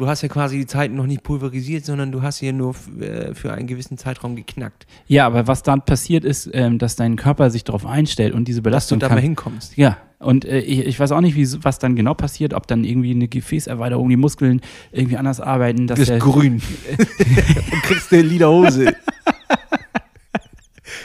du 0.00 0.06
hast 0.08 0.22
ja 0.22 0.28
quasi 0.28 0.56
die 0.56 0.66
Zeit 0.66 0.90
noch 0.92 1.06
nicht 1.06 1.22
pulverisiert, 1.22 1.84
sondern 1.84 2.10
du 2.10 2.22
hast 2.22 2.38
sie 2.38 2.46
ja 2.46 2.52
nur 2.52 2.74
äh, 3.00 3.34
für 3.34 3.52
einen 3.52 3.66
gewissen 3.66 3.98
Zeitraum 3.98 4.34
geknackt, 4.34 4.86
Ja, 5.06 5.26
aber 5.26 5.46
was 5.46 5.62
dann 5.62 5.82
passiert 5.82 6.24
ist, 6.24 6.48
ähm, 6.52 6.78
dass 6.78 6.96
dein 6.96 7.16
Körper 7.16 7.50
sich 7.50 7.64
darauf 7.64 7.84
einstellt 7.84 8.32
und 8.34 8.48
diese 8.48 8.62
dass 8.62 8.88
du 8.88 8.96
Belastung 8.96 8.98
da 8.98 9.08
mal 9.10 9.20
hinkommst. 9.20 9.76
Ja, 9.76 9.98
und 10.18 10.46
äh, 10.46 10.60
ich, 10.60 10.86
ich 10.86 10.98
weiß 10.98 11.12
auch 11.12 11.20
nicht, 11.20 11.36
wie, 11.36 11.46
was 11.62 11.78
dann 11.78 11.96
genau 11.96 12.14
passiert, 12.14 12.54
ob 12.54 12.66
dann 12.66 12.82
irgendwie 12.84 13.10
eine 13.10 13.28
Gefäßerweiterung, 13.28 14.08
die 14.08 14.16
Muskeln 14.16 14.62
irgendwie 14.90 15.18
anders 15.18 15.40
arbeiten. 15.40 15.86
Dass 15.86 16.02
der, 16.02 16.18
grün. 16.18 16.62
und 16.98 17.82
kriegst 17.82 18.12
eine 18.12 18.22
lila 18.22 18.48
Hose. 18.48 18.94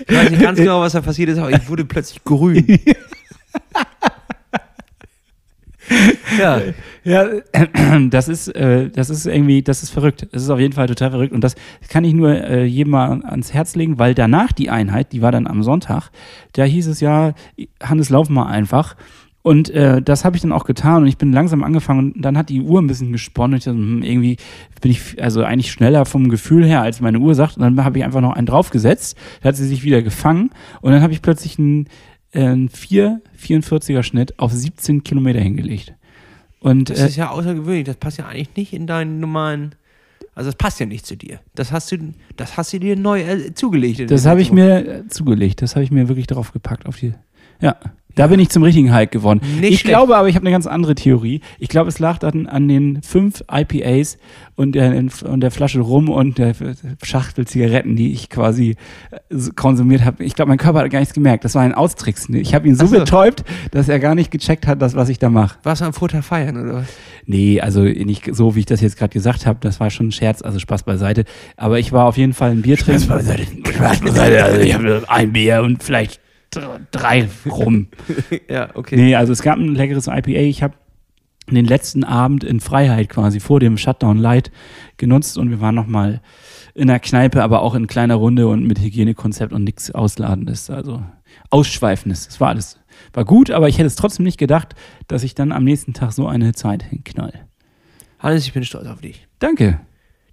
Ich 0.08 0.16
weiß 0.16 0.30
nicht 0.30 0.42
ganz 0.42 0.58
genau, 0.58 0.80
was 0.82 0.94
da 0.94 1.02
passiert 1.02 1.30
ist, 1.30 1.38
aber 1.38 1.52
ich 1.52 1.68
wurde 1.70 1.86
plötzlich 1.86 2.24
grün. 2.24 2.66
ja. 6.40 6.62
Ja, 7.06 7.28
das 8.10 8.28
ist, 8.28 8.48
äh, 8.48 8.90
das 8.90 9.12
ist 9.12 9.28
irgendwie, 9.28 9.62
das 9.62 9.84
ist 9.84 9.92
verrückt. 9.92 10.28
Das 10.32 10.42
ist 10.42 10.50
auf 10.50 10.60
jeden 10.60 10.74
Fall 10.74 10.88
total 10.88 11.12
verrückt. 11.12 11.34
Und 11.34 11.44
das 11.44 11.56
kann 11.88 12.04
ich 12.04 12.14
nur 12.14 12.32
äh, 12.32 12.66
jedem 12.66 12.92
mal 12.92 13.22
ans 13.24 13.54
Herz 13.54 13.76
legen, 13.76 14.00
weil 14.00 14.16
danach 14.16 14.52
die 14.52 14.72
Einheit, 14.72 15.12
die 15.12 15.22
war 15.22 15.32
dann 15.32 15.46
am 15.46 15.62
Sonntag, 15.62 16.10
da 16.54 16.64
hieß 16.64 16.88
es 16.88 17.02
ja, 17.02 17.34
Hannes, 17.82 18.10
lauf 18.10 18.30
mal 18.30 18.48
einfach. 18.48 18.96
Und 19.44 19.70
äh, 19.70 20.02
das 20.02 20.26
habe 20.26 20.36
ich 20.36 20.42
dann 20.42 20.52
auch 20.52 20.64
getan 20.66 21.04
und 21.04 21.08
ich 21.08 21.20
bin 21.20 21.32
langsam 21.32 21.64
angefangen 21.64 22.14
und 22.14 22.22
dann 22.24 22.36
hat 22.36 22.50
die 22.50 22.62
Uhr 22.62 22.82
ein 22.82 22.88
bisschen 22.88 23.12
gesponnen 23.12 23.54
und 23.54 23.58
ich 23.60 23.66
dachte, 23.66 23.78
hm, 23.78 24.02
irgendwie 24.02 24.38
bin 24.82 24.90
ich 24.90 25.22
also 25.22 25.44
eigentlich 25.44 25.72
schneller 25.72 26.06
vom 26.06 26.30
Gefühl 26.30 26.66
her, 26.66 26.82
als 26.82 27.00
meine 27.00 27.20
Uhr 27.20 27.36
sagt. 27.36 27.58
Und 27.58 27.62
dann 27.62 27.86
habe 27.86 28.00
ich 28.00 28.04
einfach 28.04 28.22
noch 28.22 28.34
einen 28.34 28.48
draufgesetzt, 28.48 29.16
da 29.44 29.50
hat 29.50 29.56
sie 29.56 29.68
sich 29.68 29.84
wieder 29.84 30.02
gefangen 30.02 30.50
und 30.82 30.94
dann 30.94 31.04
habe 31.04 31.14
ich 31.14 31.22
plötzlich 31.22 31.60
einen, 31.60 31.86
äh, 32.32 32.48
einen 32.48 32.70
4, 32.70 33.22
44er 33.40 34.02
Schnitt 34.02 34.40
auf 34.40 34.52
17 34.52 35.04
Kilometer 35.04 35.42
hingelegt. 35.42 35.94
Und 36.66 36.90
Das 36.90 37.00
äh, 37.00 37.08
ist 37.10 37.16
ja 37.16 37.30
außergewöhnlich. 37.30 37.84
Das 37.84 37.98
passt 37.98 38.18
ja 38.18 38.26
eigentlich 38.26 38.56
nicht 38.56 38.74
in 38.74 38.88
deinen 38.88 39.20
normalen. 39.20 39.76
Also 40.34 40.48
das 40.50 40.56
passt 40.56 40.80
ja 40.80 40.88
nicht 40.88 41.06
zu 41.06 41.16
dir. 41.16 41.40
Das 41.54 41.72
hast 41.72 41.92
du, 41.92 42.12
das 42.38 42.58
hast 42.58 42.74
du 42.74 42.80
dir 42.80 42.96
neu 42.96 43.22
äh, 43.22 43.54
zugelegt. 43.54 44.10
Das 44.10 44.26
habe 44.26 44.42
ich 44.42 44.52
mir 44.52 44.88
äh, 44.88 45.08
zugelegt. 45.08 45.62
Das 45.62 45.76
habe 45.76 45.84
ich 45.84 45.92
mir 45.92 46.08
wirklich 46.08 46.26
drauf 46.26 46.54
gepackt 46.54 46.88
auf 46.88 46.98
die. 46.98 47.14
Ja, 47.62 47.78
da 48.16 48.28
bin 48.28 48.40
ich 48.40 48.50
zum 48.50 48.64
richtigen 48.64 48.94
Hulk 48.96 49.12
geworden. 49.12 49.42
Nicht 49.42 49.64
ich 49.64 49.80
schlecht. 49.82 49.86
glaube 49.86 50.16
aber, 50.16 50.30
ich 50.30 50.36
habe 50.36 50.44
eine 50.44 50.52
ganz 50.52 50.68
andere 50.68 50.96
Theorie. 50.96 51.42
Ich 51.60 51.70
glaube, 51.70 51.90
es 51.90 52.00
lag 52.00 52.18
dann 52.18 52.48
an 52.48 52.68
den 52.68 53.02
fünf 53.02 53.44
IPAs 53.52 54.18
und 54.56 54.74
der, 54.74 54.96
und 55.26 55.42
der 55.42 55.52
Flasche 55.52 55.82
Rum 55.82 56.10
und 56.10 56.38
der 56.38 56.56
Schachtel 57.04 57.46
Zigaretten, 57.46 57.96
die 57.96 58.14
ich 58.14 58.30
quasi 58.30 58.76
äh, 59.12 59.38
konsumiert 59.56 60.06
habe. 60.06 60.24
Ich 60.24 60.36
glaube, 60.36 60.50
mein 60.50 60.58
Körper 60.58 60.80
hat 60.80 60.90
gar 60.90 61.00
nichts 61.00 61.14
gemerkt. 61.14 61.44
Das 61.44 61.56
war 61.56 61.62
ein 61.62 61.74
Austricksen. 61.74 62.36
Ich 62.36 62.56
habe 62.56 62.68
ihn 62.68 62.76
so, 62.76 62.86
so. 62.86 62.98
betäubt, 62.98 63.44
dass 63.72 63.90
er 63.90 64.00
gar 64.00 64.16
nicht 64.16 64.32
gecheckt 64.32 64.66
hat, 64.66 64.82
das, 64.82 64.96
was 64.96 65.10
ich 65.10 65.20
da 65.20 65.30
mache. 65.30 65.58
Warst 65.64 65.82
du 65.82 65.86
am 65.86 65.94
Futter 65.94 66.24
feiern 66.24 66.58
oder 66.58 66.76
was? 66.76 66.88
Nee, 67.26 67.60
also 67.60 67.82
nicht 67.82 68.34
so, 68.34 68.56
wie 68.56 68.60
ich 68.60 68.66
das 68.66 68.82
jetzt 68.82 68.98
gerade 68.98 69.12
gesagt 69.12 69.46
habe. 69.46 69.60
Das 69.62 69.80
war 69.80 69.90
schon 69.90 70.08
ein 70.08 70.12
Scherz, 70.12 70.42
also 70.42 70.60
Spaß 70.60 70.84
beiseite. 70.84 71.26
Aber 71.58 71.80
ich 71.80 71.92
war 71.92 72.06
auf 72.06 72.18
jeden 72.18 72.34
Fall 72.34 72.52
ein 72.52 72.62
Bier 72.62 72.78
trinken. 72.78 73.04
Spaß 73.04 73.26
beiseite. 73.26 73.48
Spaß 73.74 74.00
beiseite. 74.02 74.44
Also 74.44 74.62
ich 74.62 74.74
habe 74.74 75.04
ein 75.08 75.34
Bier 75.34 75.64
und 75.64 75.84
vielleicht 75.84 76.22
drei 76.92 77.30
rum. 77.50 77.88
ja, 78.50 78.70
okay. 78.74 78.96
Nee, 78.96 79.16
also 79.16 79.34
es 79.34 79.42
gab 79.42 79.58
ein 79.58 79.76
leckeres 79.76 80.08
IPA. 80.08 80.42
Ich 80.42 80.64
habe 80.64 80.76
den 81.50 81.66
letzten 81.66 82.04
Abend 82.04 82.44
in 82.44 82.60
Freiheit 82.60 83.10
quasi 83.10 83.40
vor 83.40 83.60
dem 83.60 83.78
Shutdown 83.78 84.18
Light 84.18 84.52
genutzt 84.98 85.38
und 85.38 85.50
wir 85.50 85.62
waren 85.62 85.76
nochmal 85.76 86.22
in 86.74 86.88
der 86.88 87.00
Kneipe, 87.00 87.44
aber 87.44 87.62
auch 87.62 87.76
in 87.76 87.88
kleiner 87.88 88.16
Runde 88.16 88.48
und 88.48 88.66
mit 88.66 88.80
Hygienekonzept 88.80 89.54
und 89.54 89.64
nichts 89.64 89.92
Ausladendes, 89.92 90.70
also 90.70 91.04
Ausschweifendes. 91.50 92.26
Das 92.28 92.40
war 92.40 92.50
alles. 92.50 92.80
War 93.14 93.26
gut, 93.26 93.52
aber 93.52 93.70
ich 93.70 93.78
hätte 93.78 93.88
es 93.88 93.96
trotzdem 93.96 94.26
nicht 94.26 94.38
gedacht, 94.38 94.76
dass 95.08 95.24
ich 95.24 95.36
dann 95.36 95.52
am 95.52 95.64
nächsten 95.64 95.94
Tag 95.94 96.12
so 96.12 96.28
eine 96.28 96.54
Zeit 96.54 96.84
hinknall. 96.84 97.46
Hannes, 98.20 98.46
ich 98.46 98.54
bin 98.54 98.64
stolz 98.64 98.88
auf 98.88 99.02
dich. 99.02 99.28
Danke. 99.40 99.80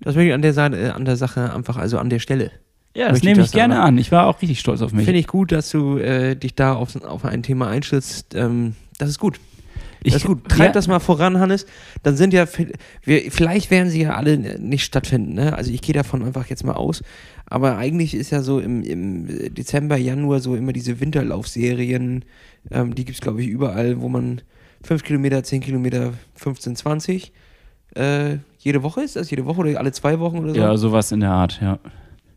Das 0.01 0.15
möchte 0.15 0.29
ich 0.29 0.35
an 0.35 0.43
der, 0.43 0.53
Seite, 0.53 0.79
äh, 0.79 0.89
an 0.91 1.05
der 1.05 1.17
Sache 1.17 1.55
einfach, 1.55 1.77
also 1.77 1.99
an 1.99 2.11
der 2.11 2.19
Stelle. 2.19 2.51
Ja, 2.95 3.09
das 3.09 3.19
ich 3.19 3.25
nehme 3.25 3.41
ich 3.41 3.47
das 3.47 3.53
gerne 3.53 3.81
an. 3.81 3.97
Ich 3.99 4.13
war 4.13 4.27
auch 4.27 4.43
richtig 4.43 4.61
stolz 4.61 4.83
auf 4.83 4.93
mich. 4.93 5.05
Finde 5.05 5.21
ich 5.21 5.27
gut, 5.27 5.53
dass 5.53 5.71
du 5.71 5.97
äh, 5.97 6.37
dich 6.37 6.55
da 6.55 6.75
auf, 6.75 6.95
auf 7.03 7.25
ein 7.25 7.43
Thema 7.43 7.69
einschätzt. 7.69 8.35
Ähm, 8.35 8.75
das 8.99 9.09
ist 9.09 9.19
gut. 9.19 9.41
Das 10.05 10.17
ist 10.17 10.27
gut. 10.27 10.49
Treib 10.49 10.69
ja, 10.69 10.73
das 10.73 10.89
mal 10.89 10.99
voran, 10.99 11.39
Hannes. 11.39 11.67
Dann 12.03 12.17
sind 12.17 12.33
ja, 12.33 12.47
wir, 13.05 13.31
vielleicht 13.31 13.71
werden 13.71 13.89
sie 13.89 14.03
ja 14.03 14.15
alle 14.15 14.37
nicht 14.59 14.85
stattfinden. 14.85 15.35
Ne? 15.35 15.55
Also 15.57 15.71
ich 15.71 15.81
gehe 15.81 15.95
davon 15.95 16.23
einfach 16.25 16.47
jetzt 16.47 16.65
mal 16.65 16.75
aus. 16.75 17.03
Aber 17.47 17.77
eigentlich 17.77 18.15
ist 18.15 18.31
ja 18.31 18.43
so 18.43 18.59
im, 18.59 18.83
im 18.83 19.55
Dezember, 19.55 19.97
Januar 19.97 20.41
so 20.41 20.57
immer 20.57 20.73
diese 20.73 21.01
Winterlaufserien. 21.01 22.25
Ähm, 22.71 22.95
die 22.95 23.05
gibt 23.05 23.17
es, 23.17 23.21
glaube 23.21 23.43
ich, 23.43 23.49
überall, 23.49 24.01
wo 24.01 24.09
man 24.09 24.43
5 24.83 25.05
Kilometer, 25.05 25.43
10 25.43 25.61
Kilometer, 25.61 26.13
15, 26.35 26.77
20. 26.77 27.33
Äh, 27.95 28.39
jede 28.59 28.83
Woche 28.83 29.03
ist 29.03 29.17
das? 29.17 29.31
Jede 29.31 29.45
Woche 29.45 29.61
oder 29.61 29.79
alle 29.79 29.93
zwei 29.93 30.19
Wochen 30.19 30.39
oder 30.39 30.55
so? 30.55 30.61
Ja, 30.61 30.77
sowas 30.77 31.13
in 31.13 31.21
der 31.21 31.31
Art, 31.31 31.61
ja. 31.63 31.79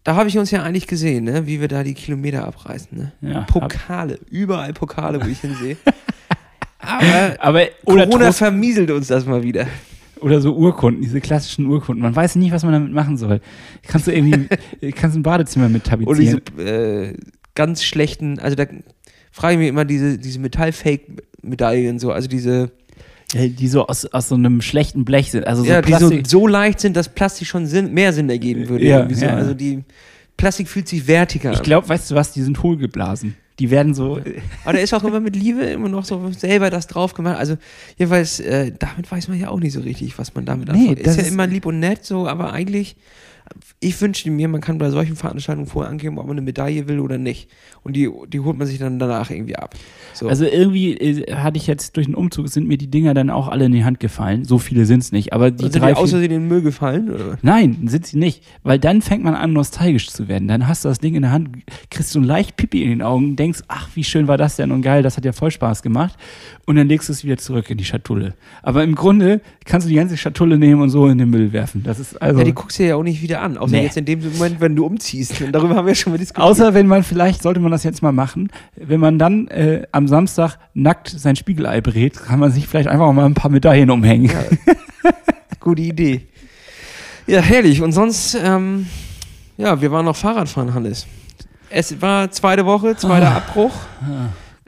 Da 0.06 0.16
habe 0.16 0.30
ich 0.30 0.38
uns 0.38 0.52
ja 0.52 0.62
eigentlich 0.62 0.86
gesehen, 0.86 1.24
ne? 1.24 1.48
wie 1.48 1.60
wir 1.60 1.68
da 1.68 1.84
die 1.84 1.96
Kilometer 1.96 2.46
abreißen. 2.46 2.96
Ne? 2.96 3.12
ja 3.22 3.42
Pokale, 3.42 4.20
überall 4.30 4.72
Pokale, 4.72 5.20
wo 5.22 5.28
ich 5.28 5.40
hinsehe. 5.40 5.78
Aber 6.80 7.36
aber 7.40 7.66
Corona 7.84 8.26
Trost, 8.26 8.38
vermieselt 8.38 8.92
uns 8.92 9.08
das 9.08 9.26
mal 9.26 9.42
wieder. 9.42 9.66
oder 10.22 10.40
so 10.40 10.54
Urkunden, 10.54 11.02
diese 11.02 11.20
klassischen 11.20 11.66
Urkunden. 11.66 12.04
Man 12.04 12.16
weiß 12.16 12.36
nicht, 12.36 12.52
was 12.52 12.64
man 12.64 12.74
damit 12.74 12.94
machen 12.94 13.18
soll. 13.18 13.42
Kannst 13.88 14.06
du 14.06 14.12
irgendwie, 14.14 14.48
kannst 14.92 15.18
ein 15.18 15.24
Badezimmer 15.24 15.68
mit 15.68 15.92
Oder 15.92 16.20
diese 16.20 16.42
tapezieren. 16.42 16.68
äh, 16.68 17.18
ganz 17.56 17.84
schlechten, 17.84 18.38
also 18.38 18.56
da 18.56 18.66
frage 19.32 19.54
ich 19.56 19.60
mich 19.60 19.70
immer 19.70 19.86
diese, 19.86 20.20
diese 20.20 20.38
Metall-Fake-Medaillen 20.38 21.98
so, 21.98 22.12
also 22.12 22.28
diese, 22.28 22.72
die 23.34 23.68
so 23.68 23.88
aus, 23.88 24.06
aus 24.06 24.30
so 24.30 24.36
einem 24.36 24.62
schlechten 24.62 25.04
Blech 25.06 25.32
sind. 25.32 25.48
Also 25.48 25.64
so 25.64 25.70
ja, 25.70 25.82
die 25.82 25.94
so, 25.94 26.12
so 26.26 26.48
leicht 26.48 26.80
sind, 26.80 26.96
dass 26.96 27.10
Plastik 27.10 27.48
schon 27.48 27.66
Sinn, 27.66 27.94
mehr 27.94 28.14
Sinn 28.14 28.30
ergeben 28.30 28.70
würde. 28.70 28.86
Ja, 28.86 29.08
so. 29.14 29.26
ja. 29.26 29.36
Also 29.36 29.54
die 29.54 29.84
Plastik 30.38 30.68
fühlt 30.68 30.88
sich 30.88 31.08
wertiger 31.08 31.52
ich 31.54 31.62
glaube, 31.64 31.88
weißt 31.90 32.12
du 32.12 32.16
was, 32.16 32.32
die 32.34 32.42
sind 32.42 32.62
hohlgeblasen. 32.62 33.36
Die 33.60 33.72
werden 33.72 33.94
so. 33.94 34.20
Aber 34.66 34.74
da 34.74 34.80
ist 34.80 34.94
auch 34.94 35.04
immer 35.06 35.22
mit 35.22 35.34
Liebe 35.36 35.62
immer 35.62 35.88
noch 35.88 36.04
so 36.04 36.30
selber 36.32 36.70
das 36.70 36.88
drauf 36.88 37.14
gemacht. 37.14 37.38
Also 37.38 37.58
jedenfalls, 37.98 38.42
äh, 38.42 38.74
damit 38.78 39.10
weiß 39.10 39.30
man 39.30 39.40
ja 39.40 39.48
auch 39.48 39.60
nicht 39.62 39.72
so 39.72 39.80
richtig, 39.80 40.18
was 40.20 40.36
man 40.36 40.46
damit 40.46 40.68
Nee, 40.72 40.90
anfängt. 40.90 41.00
das 41.08 41.14
Ist 41.14 41.18
ja 41.18 41.24
ist- 41.28 41.32
immer 41.34 41.48
lieb 41.48 41.66
und 41.66 41.80
nett 41.80 42.04
so, 42.04 42.28
aber 42.28 42.52
eigentlich, 42.52 42.98
ich 43.80 44.00
wünschte 44.02 44.32
mir, 44.32 44.48
man 44.48 44.62
kann 44.62 44.78
bei 44.78 44.90
solchen 44.90 45.16
Veranstaltungen 45.16 45.68
vorher 45.68 45.92
angeben, 45.92 46.18
ob 46.18 46.26
man 46.26 46.38
eine 46.38 46.46
Medaille 46.46 46.88
will 46.88 47.00
oder 47.00 47.18
nicht. 47.18 47.50
Und 47.84 47.96
die, 47.96 48.10
die 48.32 48.40
holt 48.40 48.58
man 48.58 48.68
sich 48.68 48.80
dann 48.80 49.00
danach 49.00 49.30
irgendwie 49.30 49.56
ab. 49.56 49.76
So. 50.14 50.28
Also 50.28 50.46
irgendwie 50.46 50.94
äh, 50.94 51.36
hatte 51.36 51.58
ich 51.58 51.68
jetzt 51.68 51.96
durch 51.96 52.08
den 52.08 52.16
Umzug, 52.16 52.50
sind 52.50 52.68
mir 52.68 52.78
die 52.78 52.90
Dinger 52.90 53.14
dann 53.14 53.30
auch 53.30 53.48
alle 53.48 53.66
in 53.66 53.72
die 53.72 53.84
Hand 53.84 54.00
gefallen. 54.00 54.46
So 54.46 54.58
viele 54.58 54.86
sind 54.86 55.04
es 55.04 55.12
nicht. 55.12 55.34
Aber 55.34 55.52
die 55.52 55.64
sind 55.64 55.76
drei, 55.76 55.94
die 55.94 55.98
außer 55.98 56.22
in 56.22 56.30
den 56.30 56.48
Müll 56.48 56.62
gefallen? 56.62 57.12
Oder? 57.12 57.38
Nein, 57.42 57.88
sind 57.88 58.08
sie 58.08 58.18
nicht. 58.18 58.44
Weil 58.64 58.80
dann 58.80 59.02
fängt 59.02 59.24
man 59.24 59.36
an, 59.36 59.54
nostalgisch 59.54 60.10
zu 60.10 60.28
werden. 60.28 60.48
Dann 60.48 60.68
hast 60.68 60.84
du 60.84 60.90
das 60.90 61.00
Ding 61.00 61.16
in 61.16 61.22
der 61.22 61.32
Hand, 61.32 61.50
kriegst 61.92 62.16
du 62.16 62.20
leicht 62.20 62.58
Pipi 62.58 62.84
in 62.84 62.90
den 62.90 63.02
Augen, 63.02 63.36
denkst, 63.36 63.62
ach, 63.68 63.90
wie 63.94 64.04
schön 64.04 64.28
war 64.28 64.38
das 64.38 64.56
denn 64.56 64.72
und 64.72 64.82
geil, 64.82 65.04
das 65.04 65.18
hat 65.18 65.26
ja 65.26 65.32
voll 65.32 65.52
Spaß 65.52 65.84
gemacht. 65.84 66.18
Und 66.66 66.78
dann 66.78 66.88
legst 66.88 67.10
du 67.10 67.14
es 67.14 67.24
wieder 67.24 67.38
zurück 67.38 67.70
in 67.70 67.78
die 67.78 67.86
Schatulle. 67.86 68.34
Aber 68.64 68.84
im 68.84 68.96
Grunde 68.96 69.42
kannst 69.66 69.86
du 69.86 69.90
die 69.90 69.96
ganze 69.96 70.18
Schatulle 70.18 70.58
nehmen 70.58 70.82
und 70.82 70.90
so 70.90 71.08
in 71.08 71.18
den 71.18 71.30
Müll 71.30 71.54
werfen. 71.54 71.84
Das 71.84 72.00
ist 72.00 72.20
also. 72.22 72.40
Ja, 72.40 72.46
die 72.46 72.54
guckst 72.54 72.80
du 72.80 72.88
ja 72.88 72.96
auch 72.96 73.04
nicht 73.04 73.22
wieder 73.22 73.35
an. 73.40 73.58
Außer 73.58 73.76
Nee. 73.76 73.84
jetzt 73.84 73.98
in 73.98 74.06
dem 74.06 74.20
Moment, 74.34 74.60
wenn 74.62 74.76
du 74.76 74.86
umziehst. 74.86 75.42
Und 75.42 75.52
darüber 75.52 75.76
haben 75.76 75.88
wir 75.88 75.96
schon 75.96 76.12
mal 76.14 76.18
diskutiert. 76.18 76.46
Außer 76.46 76.74
wenn 76.74 76.88
man 76.88 77.04
vielleicht, 77.04 77.42
sollte 77.44 77.60
man 77.60 77.72
das 77.72 77.84
jetzt 77.84 78.02
mal 78.02 78.12
machen, 78.12 78.50
wenn 78.76 79.00
man 79.00 79.20
dann 79.20 79.48
äh, 79.48 79.84
am 79.92 80.08
Samstag 80.08 80.58
nackt 80.74 81.10
sein 81.10 81.36
Spiegelei 81.36 81.82
berät, 81.82 82.16
kann 82.24 82.40
man 82.40 82.52
sich 82.52 82.68
vielleicht 82.68 82.88
einfach 82.90 83.12
mal 83.12 83.26
ein 83.26 83.34
paar 83.34 83.52
Medaillen 83.52 83.90
umhängen. 83.92 84.32
Gute 85.60 85.82
Idee. 85.82 86.28
Ja, 87.28 87.42
herrlich. 87.42 87.82
Und 87.82 87.92
sonst, 87.92 88.36
ähm, 88.44 88.88
ja, 89.58 89.82
wir 89.82 89.92
waren 89.92 90.06
noch 90.06 90.16
Fahrradfahren, 90.16 90.74
Hannes. 90.74 91.08
Es 91.70 92.00
war 92.02 92.30
zweite 92.32 92.66
Woche, 92.66 92.96
zweiter 92.96 93.32
Ah. 93.32 93.38
Abbruch. 93.38 93.74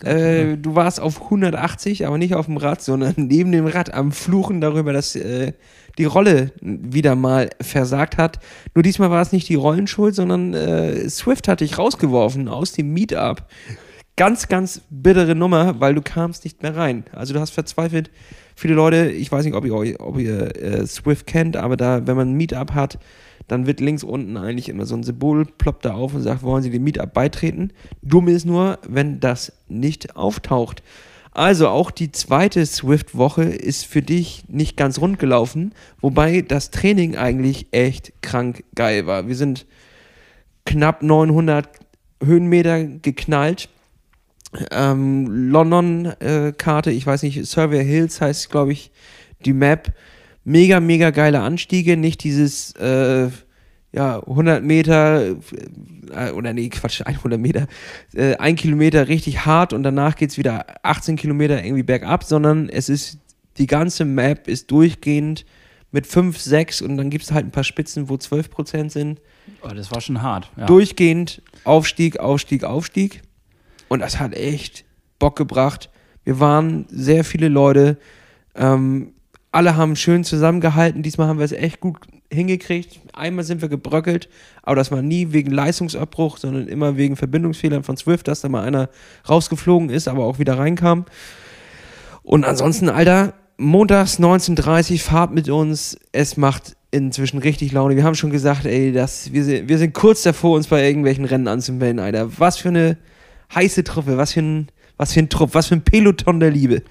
Äh, 0.04 0.58
du 0.58 0.76
warst 0.76 1.00
auf 1.00 1.24
180, 1.24 2.06
aber 2.06 2.18
nicht 2.18 2.36
auf 2.36 2.46
dem 2.46 2.58
Rad, 2.58 2.82
sondern 2.82 3.14
neben 3.18 3.52
dem 3.52 3.66
Rad 3.66 3.94
am 3.94 4.12
Fluchen 4.12 4.62
darüber, 4.62 4.94
dass 4.94 5.16
äh, 5.16 5.54
die 5.98 6.06
Rolle 6.06 6.52
wieder 6.62 7.16
mal 7.16 7.50
versagt 7.60 8.18
hat. 8.18 8.40
Nur 8.76 8.84
diesmal 8.84 9.10
war 9.10 9.22
es 9.22 9.32
nicht 9.32 9.50
die 9.50 9.56
Rollenschuld, 9.56 10.14
sondern 10.14 10.54
äh, 10.54 11.10
Swift 11.10 11.48
hat 11.48 11.62
dich 11.62 11.78
rausgeworfen 11.78 12.48
aus 12.48 12.74
dem 12.74 12.94
Meetup. 12.94 13.44
Ganz, 14.16 14.48
ganz 14.48 14.82
bittere 14.90 15.36
Nummer, 15.36 15.80
weil 15.80 15.96
du 15.96 16.02
kamst 16.02 16.44
nicht 16.44 16.62
mehr 16.62 16.76
rein. 16.76 17.06
Also 17.12 17.34
du 17.34 17.40
hast 17.40 17.52
verzweifelt. 17.52 18.12
Viele 18.56 18.74
Leute, 18.74 19.12
ich 19.12 19.32
weiß 19.32 19.46
nicht, 19.46 19.54
ob 19.54 19.66
ihr, 19.66 20.00
ob 20.00 20.18
ihr 20.18 20.56
äh, 20.56 20.88
Swift 20.88 21.28
kennt, 21.28 21.58
aber 21.58 21.78
da, 21.78 22.06
wenn 22.08 22.16
man 22.16 22.32
ein 22.32 22.38
Meetup 22.38 22.74
hat, 22.74 22.98
dann 23.48 23.66
wird 23.66 23.80
links 23.80 24.04
unten 24.04 24.38
eigentlich 24.38 24.70
immer 24.70 24.86
so 24.86 24.96
ein 24.96 25.04
Symbol, 25.04 25.46
ploppt 25.46 25.86
da 25.86 25.94
auf 25.94 26.14
und 26.14 26.22
sagt, 26.22 26.44
wollen 26.44 26.64
Sie 26.64 26.70
dem 26.70 26.84
Meetup 26.84 27.14
beitreten? 27.14 27.72
Dumm 28.02 28.28
ist 28.28 28.46
nur, 28.46 28.80
wenn 28.88 29.20
das 29.20 29.54
nicht 29.68 30.16
auftaucht. 30.16 30.84
Also 31.32 31.68
auch 31.68 31.92
die 31.92 32.12
zweite 32.12 32.66
Swift-Woche 32.66 33.44
ist 33.44 33.86
für 33.86 34.02
dich 34.02 34.46
nicht 34.48 34.76
ganz 34.76 35.00
rund 35.00 35.20
gelaufen, 35.20 35.74
wobei 36.02 36.42
das 36.42 36.72
Training 36.72 37.16
eigentlich 37.16 37.68
echt 37.72 38.12
krank 38.22 38.64
geil 38.74 39.06
war. 39.06 39.28
Wir 39.28 39.36
sind 39.36 39.68
knapp 40.66 41.04
900 41.04 41.70
Höhenmeter 42.24 42.84
geknallt. 42.84 43.70
Ähm, 44.72 45.28
London-Karte, 45.52 46.90
ich 46.90 47.06
weiß 47.06 47.22
nicht, 47.22 47.46
Survey 47.46 47.86
Hills 47.86 48.20
heißt, 48.20 48.50
glaube 48.50 48.72
ich, 48.72 48.92
die 49.46 49.54
Map. 49.54 49.94
Mega, 50.50 50.80
mega 50.80 51.10
geile 51.10 51.42
Anstiege, 51.42 51.98
nicht 51.98 52.24
dieses, 52.24 52.72
äh, 52.78 53.28
ja, 53.92 54.20
100 54.26 54.64
Meter, 54.64 55.36
äh, 56.16 56.32
oder 56.32 56.54
nee, 56.54 56.70
Quatsch, 56.70 57.02
100 57.06 57.38
Meter, 57.38 57.68
äh, 58.14 58.38
ein 58.38 58.56
Kilometer 58.56 59.10
richtig 59.10 59.46
hart 59.46 59.74
und 59.74 59.84
danach 59.84 60.16
geht 60.16 60.30
es 60.30 60.38
wieder 60.38 60.66
18 60.84 61.18
Kilometer 61.18 61.62
irgendwie 61.66 61.84
bergab, 61.84 62.24
sondern 62.24 62.70
es 62.70 62.88
ist, 62.88 63.18
die 63.58 63.68
ganze 63.68 64.06
Map 64.06 64.48
ist 64.48 64.72
durchgehend 64.72 65.46
mit 65.92 66.08
5, 66.08 66.40
6 66.40 66.82
und 66.82 66.96
dann 66.96 67.10
gibt 67.10 67.26
es 67.26 67.32
halt 67.34 67.46
ein 67.46 67.52
paar 67.52 67.66
Spitzen, 67.66 68.08
wo 68.08 68.14
12% 68.16 68.90
sind 68.90 69.20
Oh, 69.62 69.68
das 69.70 69.92
war 69.92 70.00
schon 70.00 70.22
hart. 70.22 70.50
Ja. 70.56 70.66
durchgehend 70.66 71.42
Aufstieg, 71.66 72.20
Aufstieg, 72.20 72.64
Aufstieg. 72.64 73.22
Und 73.90 74.00
das 74.00 74.18
hat 74.20 74.34
echt 74.34 74.86
Bock 75.20 75.36
gebracht. 75.36 75.90
Wir 76.24 76.40
waren 76.40 76.86
sehr 76.90 77.24
viele 77.24 77.48
Leute. 77.48 77.98
Ähm, 78.56 79.14
alle 79.58 79.76
haben 79.76 79.96
schön 79.96 80.24
zusammengehalten. 80.24 81.02
Diesmal 81.02 81.28
haben 81.28 81.40
wir 81.40 81.46
es 81.46 81.52
echt 81.52 81.80
gut 81.80 81.98
hingekriegt. 82.32 83.00
Einmal 83.14 83.44
sind 83.44 83.64
wir 83.64 83.70
gebröckelt, 83.70 84.30
aber 84.62 84.76
das 84.76 84.92
war 84.92 85.02
nie 85.02 85.32
wegen 85.32 85.50
Leistungsabbruch, 85.50 86.38
sondern 86.38 86.68
immer 86.68 86.96
wegen 86.96 87.16
Verbindungsfehlern 87.16 87.82
von 87.82 87.98
Swift, 87.98 88.28
dass 88.28 88.42
da 88.42 88.50
mal 88.50 88.64
einer 88.64 88.88
rausgeflogen 89.28 89.90
ist, 89.90 90.08
aber 90.08 90.26
auch 90.26 90.38
wieder 90.38 90.60
reinkam. 90.60 91.06
Und 92.22 92.46
ansonsten, 92.46 92.88
Alter, 92.88 93.34
montags 93.58 94.20
19.30 94.20 95.02
Fahrt 95.02 95.34
mit 95.34 95.50
uns. 95.50 95.98
Es 96.12 96.38
macht 96.38 96.78
inzwischen 96.92 97.40
richtig 97.40 97.72
Laune. 97.72 97.96
Wir 97.96 98.04
haben 98.04 98.14
schon 98.14 98.30
gesagt, 98.30 98.68
ey, 98.68 98.92
das, 98.92 99.34
wir, 99.34 99.44
sind, 99.44 99.70
wir 99.70 99.80
sind 99.80 99.96
kurz 99.96 100.22
davor, 100.22 100.56
uns 100.56 100.68
bei 100.68 100.86
irgendwelchen 100.86 101.26
Rennen 101.26 101.48
anzumelden, 101.48 101.98
Alter. 101.98 102.30
Was 102.38 102.58
für 102.58 102.70
eine 102.70 102.98
heiße 103.56 103.84
Truppe, 103.84 104.18
was 104.18 104.34
für 104.34 104.42
ein, 104.42 104.68
was 104.98 105.14
für 105.14 105.20
ein 105.20 105.30
Trupp, 105.30 105.56
was 105.56 105.66
für 105.66 105.76
ein 105.76 105.82
Peloton 105.82 106.40
der 106.40 106.52
Liebe. 106.52 106.84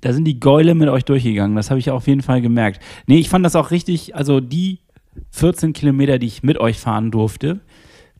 Da 0.00 0.12
sind 0.12 0.24
die 0.24 0.38
Gäule 0.38 0.74
mit 0.74 0.88
euch 0.88 1.04
durchgegangen. 1.04 1.56
Das 1.56 1.70
habe 1.70 1.80
ich 1.80 1.90
auf 1.90 2.06
jeden 2.06 2.22
Fall 2.22 2.40
gemerkt. 2.40 2.80
Nee, 3.06 3.18
ich 3.18 3.28
fand 3.28 3.44
das 3.44 3.56
auch 3.56 3.70
richtig, 3.70 4.14
also 4.14 4.40
die 4.40 4.78
14 5.30 5.72
Kilometer, 5.72 6.18
die 6.18 6.26
ich 6.26 6.42
mit 6.42 6.58
euch 6.58 6.78
fahren 6.78 7.10
durfte, 7.10 7.60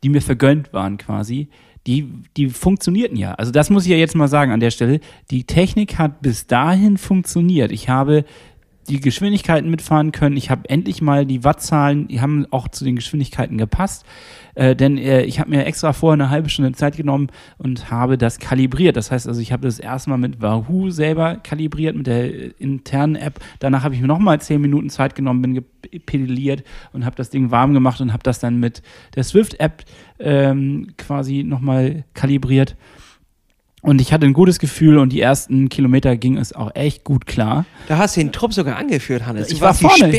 die 0.03 0.09
mir 0.09 0.23
vergönnt 0.23 0.73
waren 0.73 0.99
quasi, 0.99 1.49
die, 1.87 2.07
die 2.37 2.49
funktionierten 2.49 3.17
ja. 3.17 3.35
Also 3.35 3.51
das 3.51 3.71
muss 3.71 3.85
ich 3.85 3.91
ja 3.91 3.97
jetzt 3.97 4.15
mal 4.15 4.29
sagen 4.29 4.53
an 4.53 4.61
der 4.61 4.71
Stelle. 4.71 5.01
Die 5.31 5.45
Technik 5.45 5.99
hat 5.99 6.21
bis 6.21 6.47
dahin 6.47 6.99
funktioniert. 6.99 7.73
Ich 7.73 7.89
habe 7.89 8.25
die 8.89 9.01
Geschwindigkeiten 9.01 9.71
mitfahren 9.71 10.13
können. 10.13 10.37
Ich 10.37 10.51
habe 10.51 10.69
endlich 10.69 11.03
mal 11.03 11.27
die 11.27 11.45
Wattzahlen, 11.45 12.09
die 12.09 12.21
haben 12.21 12.47
auch 12.51 12.69
zu 12.69 12.85
den 12.85 12.97
Geschwindigkeiten 12.97 13.59
gepasst. 13.59 14.05
Äh, 14.55 14.75
denn 14.75 14.99
äh, 14.99 15.23
ich 15.23 15.39
habe 15.39 15.51
mir 15.51 15.67
extra 15.67 15.93
vorher 15.93 16.15
eine 16.15 16.31
halbe 16.31 16.49
Stunde 16.49 16.73
Zeit 16.73 16.97
genommen 16.97 17.29
und 17.59 17.91
habe 17.91 18.19
das 18.19 18.39
kalibriert. 18.39 18.97
Das 18.97 19.11
heißt 19.11 19.29
also, 19.29 19.41
ich 19.41 19.53
habe 19.53 19.63
das 19.63 19.79
erstmal 19.79 20.19
mit 20.19 20.43
Wahoo 20.43 20.91
selber 20.91 21.37
kalibriert, 21.37 21.95
mit 21.95 22.09
der 22.09 22.35
äh, 22.35 22.53
internen 22.59 23.15
App. 23.15 23.39
Danach 23.61 23.85
habe 23.85 23.95
ich 23.95 24.01
mir 24.01 24.09
nochmal 24.09 24.41
zehn 24.41 24.61
Minuten 24.61 24.91
Zeit 24.91 25.15
genommen, 25.15 25.43
bin 25.43 25.55
gepedaliert 25.55 26.65
und 26.93 27.05
habe 27.05 27.15
das 27.15 27.31
Ding 27.31 27.51
warm 27.53 27.73
gemacht 27.73 28.01
und 28.01 28.13
habe 28.13 28.23
das 28.25 28.41
dann 28.41 28.59
mit 28.59 28.83
der 29.15 29.23
Swift-App 29.23 29.85
ähm, 30.19 30.89
quasi 30.97 31.45
nochmal 31.45 32.05
kalibriert. 32.15 32.77
Und 33.89 34.01
ich 34.03 34.13
hatte 34.13 34.27
ein 34.27 34.35
gutes 34.35 34.59
Gefühl 34.59 34.99
und 34.99 35.13
die 35.15 35.21
ersten 35.21 35.71
Kilometer 35.71 36.17
ging 36.17 36.37
es 36.37 36.53
auch 36.53 36.75
echt 36.75 37.05
gut 37.05 37.25
klar. 37.27 37.65
Da 37.87 37.97
hast 37.97 38.17
du 38.17 38.21
den 38.21 38.33
Trupp 38.33 38.53
sogar 38.53 38.77
angeführt, 38.77 39.27
Hannes. 39.27 39.49
Du 39.49 39.55
Ich 39.55 39.61
war 39.63 39.73
vorne. 39.73 40.13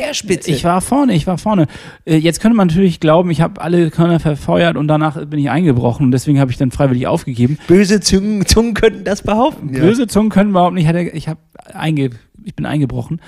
Ich 0.47 0.63
war 0.63 0.81
vorne, 0.81 1.13
ich 1.13 1.27
war 1.27 1.37
vorne. 1.37 1.67
Äh, 2.05 2.15
Jetzt 2.17 2.41
könnte 2.41 2.57
man 2.57 2.67
natürlich 2.67 2.99
glauben, 2.99 3.29
ich 3.29 3.41
habe 3.41 3.61
alle 3.61 3.91
Körner 3.91 4.19
verfeuert 4.19 4.75
und 4.75 4.87
danach 4.87 5.23
bin 5.27 5.39
ich 5.39 5.49
eingebrochen 5.51 6.05
und 6.07 6.11
deswegen 6.11 6.39
habe 6.39 6.49
ich 6.49 6.57
dann 6.57 6.71
freiwillig 6.71 7.05
aufgegeben. 7.05 7.59
Böse 7.67 7.99
Zungen, 8.01 8.45
Zungen 8.47 8.73
könnten 8.73 9.03
das 9.03 9.21
behaupten. 9.21 9.73
Ja. 9.73 9.81
Böse 9.81 10.07
Zungen 10.07 10.29
können 10.31 10.49
überhaupt 10.49 10.73
nicht, 10.73 10.83
ich, 10.85 10.89
hatte- 10.89 11.01
ich, 11.15 11.27
hab 11.29 11.37
einge, 11.73 12.09
ich 12.43 12.55
bin 12.55 12.65
eingebrochen. 12.65 13.21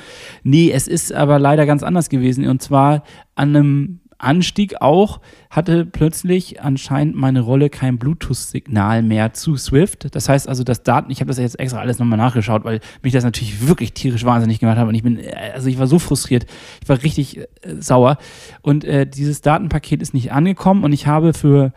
Nee, 0.44 0.72
es 0.72 0.88
ist 0.88 1.14
aber 1.14 1.38
leider 1.38 1.66
ganz 1.68 1.84
anders 1.84 2.10
gewesen 2.10 2.48
und 2.48 2.62
zwar 2.64 3.04
an 3.36 3.56
einem 3.56 4.00
Anstieg 4.24 4.82
auch 4.82 5.20
hatte 5.50 5.86
plötzlich 5.86 6.62
anscheinend 6.62 7.16
meine 7.16 7.42
Rolle 7.42 7.70
kein 7.70 7.98
Bluetooth-Signal 7.98 9.04
mehr 9.04 9.34
zu 9.34 9.58
Swift. 9.58 10.14
Das 10.16 10.30
heißt 10.30 10.48
also, 10.48 10.64
das 10.64 10.84
Daten, 10.84 11.12
ich 11.12 11.20
habe 11.20 11.28
das 11.28 11.38
jetzt 11.38 11.60
extra 11.60 11.80
alles 11.80 12.00
nochmal 12.00 12.18
nachgeschaut, 12.18 12.64
weil 12.64 12.80
mich 13.02 13.14
das 13.14 13.24
natürlich 13.24 13.68
wirklich 13.68 13.94
tierisch 13.94 14.24
wahnsinnig 14.26 14.60
gemacht 14.60 14.78
hat 14.78 14.88
und 14.88 14.96
ich 14.96 15.04
bin, 15.04 15.20
äh, 15.20 15.52
also 15.54 15.68
ich 15.68 15.80
war 15.80 15.88
so 15.88 16.00
frustriert, 16.00 16.46
ich 16.82 16.90
war 16.90 17.02
richtig 17.04 17.40
äh, 17.40 17.46
sauer 17.80 18.18
und 18.62 18.84
äh, 18.84 19.06
dieses 19.06 19.42
Datenpaket 19.42 20.02
ist 20.02 20.14
nicht 20.14 20.32
angekommen 20.32 20.84
und 20.84 20.94
ich 20.94 21.08
habe 21.08 21.34
für 21.34 21.74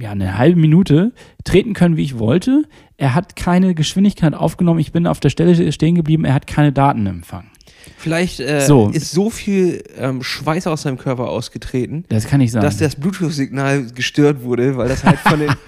ja, 0.00 0.10
eine 0.10 0.36
halbe 0.36 0.58
Minute 0.58 1.12
treten 1.44 1.74
können, 1.74 1.96
wie 1.96 2.02
ich 2.02 2.18
wollte. 2.18 2.64
Er 2.96 3.14
hat 3.14 3.36
keine 3.36 3.74
Geschwindigkeit 3.74 4.34
aufgenommen. 4.34 4.80
Ich 4.80 4.92
bin 4.92 5.06
auf 5.06 5.20
der 5.20 5.30
Stelle 5.30 5.72
stehen 5.72 5.94
geblieben. 5.94 6.24
Er 6.24 6.34
hat 6.34 6.46
keine 6.46 6.72
Daten 6.72 7.06
empfangen. 7.06 7.50
Vielleicht 8.00 8.40
äh, 8.40 8.62
So. 8.62 8.88
ist 8.88 9.12
so 9.12 9.28
viel 9.30 9.82
ähm, 9.98 10.22
Schweiß 10.22 10.66
aus 10.66 10.82
seinem 10.82 10.96
Körper 10.98 11.28
ausgetreten, 11.28 12.04
Das 12.08 12.26
kann 12.26 12.40
ich 12.40 12.50
sagen. 12.50 12.64
dass 12.64 12.78
das 12.78 12.96
Bluetooth-Signal 12.96 13.86
gestört 13.94 14.42
wurde, 14.42 14.76
weil 14.76 14.88
das 14.88 15.04
halt 15.04 15.18
von 15.18 15.38
den. 15.40 15.50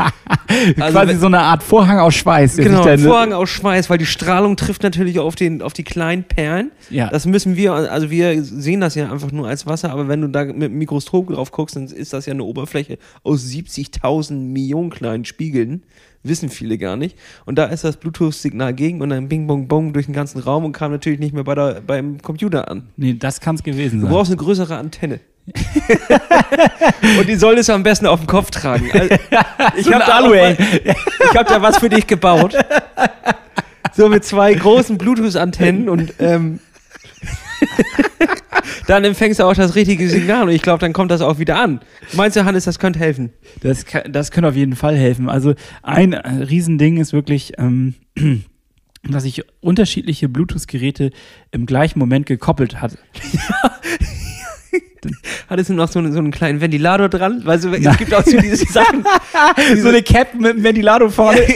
Also 0.78 0.98
Quasi 0.98 1.16
so 1.16 1.26
eine 1.26 1.40
Art 1.40 1.62
Vorhang 1.62 1.98
aus 1.98 2.14
Schweiß. 2.14 2.56
Genau, 2.56 2.82
Vorhang 2.98 3.32
aus 3.32 3.48
Schweiß, 3.48 3.88
weil 3.88 3.96
die 3.96 4.04
Strahlung 4.06 4.56
trifft 4.56 4.82
natürlich 4.82 5.18
auf, 5.18 5.34
den, 5.34 5.62
auf 5.62 5.72
die 5.72 5.82
kleinen 5.84 6.24
Perlen. 6.24 6.72
Ja. 6.90 7.08
Das 7.08 7.24
müssen 7.24 7.56
wir, 7.56 7.72
also 7.72 8.10
wir 8.10 8.42
sehen 8.44 8.80
das 8.80 8.94
ja 8.94 9.10
einfach 9.10 9.32
nur 9.32 9.48
als 9.48 9.66
Wasser, 9.66 9.90
aber 9.90 10.08
wenn 10.08 10.20
du 10.20 10.28
da 10.28 10.44
mit 10.44 10.62
dem 10.62 10.78
Mikroskop 10.78 11.28
drauf 11.32 11.52
guckst, 11.52 11.76
dann 11.76 11.84
ist 11.86 12.12
das 12.12 12.26
ja 12.26 12.34
eine 12.34 12.44
Oberfläche 12.44 12.98
aus 13.22 13.44
70.000 13.46 14.34
Millionen 14.34 14.90
kleinen 14.90 15.24
Spiegeln. 15.24 15.82
Wissen 16.24 16.50
viele 16.50 16.78
gar 16.78 16.96
nicht. 16.96 17.16
Und 17.46 17.56
da 17.58 17.64
ist 17.64 17.82
das 17.82 17.96
Bluetooth-Signal 17.96 18.74
gegen 18.74 19.00
und 19.00 19.08
dann 19.08 19.28
bing, 19.28 19.48
bong, 19.48 19.66
bong 19.66 19.92
durch 19.92 20.06
den 20.06 20.14
ganzen 20.14 20.38
Raum 20.38 20.64
und 20.64 20.70
kam 20.72 20.92
natürlich 20.92 21.18
nicht 21.18 21.34
mehr 21.34 21.42
bei 21.42 21.56
der, 21.56 21.80
beim 21.84 22.21
Computer 22.22 22.68
an. 22.70 22.88
Nee, 22.96 23.14
das 23.18 23.40
kann 23.40 23.54
es 23.56 23.62
gewesen 23.62 24.00
Du 24.00 24.06
sein. 24.06 24.14
brauchst 24.14 24.30
eine 24.30 24.36
größere 24.38 24.76
Antenne. 24.76 25.20
und 27.18 27.28
die 27.28 27.34
solltest 27.34 27.68
du 27.68 27.72
am 27.72 27.82
besten 27.82 28.06
auf 28.06 28.20
dem 28.20 28.26
Kopf 28.28 28.50
tragen. 28.50 28.88
Also, 28.92 29.14
ich 29.76 29.84
So 29.86 29.92
habe 29.92 30.04
da, 30.06 30.20
mal- 30.20 30.56
ich 30.80 31.36
hab 31.36 31.48
da 31.48 31.60
was 31.60 31.78
für 31.78 31.88
dich 31.88 32.06
gebaut. 32.06 32.54
So 33.94 34.08
mit 34.08 34.24
zwei 34.24 34.54
großen 34.54 34.96
Bluetooth-Antennen 34.98 35.88
und 35.88 36.14
ähm, 36.20 36.60
dann 38.86 39.04
empfängst 39.04 39.40
du 39.40 39.44
auch 39.44 39.54
das 39.54 39.74
richtige 39.74 40.08
Signal 40.08 40.44
und 40.44 40.50
ich 40.50 40.62
glaube, 40.62 40.78
dann 40.78 40.92
kommt 40.92 41.10
das 41.10 41.20
auch 41.20 41.38
wieder 41.38 41.58
an. 41.60 41.80
Meinst 42.12 42.36
du, 42.36 42.44
Hannes, 42.44 42.64
das 42.64 42.78
könnte 42.78 42.98
helfen? 43.00 43.32
Das, 43.60 43.84
kann, 43.84 44.12
das 44.12 44.30
könnte 44.30 44.48
auf 44.48 44.56
jeden 44.56 44.76
Fall 44.76 44.96
helfen. 44.96 45.28
Also 45.28 45.54
ein 45.82 46.14
Riesending 46.14 46.98
ist 46.98 47.12
wirklich, 47.12 47.52
ähm, 47.58 47.94
dass 49.08 49.24
ich 49.24 49.42
unterschiedliche 49.60 50.28
Bluetooth-Geräte 50.28 51.10
im 51.50 51.66
gleichen 51.66 51.98
Moment 51.98 52.26
gekoppelt 52.26 52.80
hatte. 52.80 52.98
Hattest 55.48 55.70
du 55.70 55.74
noch 55.74 55.88
so, 55.88 55.98
einen- 55.98 56.12
so 56.12 56.18
einen 56.18 56.30
kleinen 56.30 56.60
Ventilator 56.60 57.08
dran? 57.08 57.44
Weißt 57.44 57.64
du, 57.64 57.72
es 57.72 57.98
gibt 57.98 58.14
auch 58.14 58.24
so 58.24 58.38
diese 58.38 58.66
Sachen. 58.66 59.04
so 59.76 59.88
eine 59.88 60.02
Cap 60.02 60.34
mit 60.34 60.52
einem 60.52 60.62
Ventilator 60.64 61.10
vorne. 61.10 61.40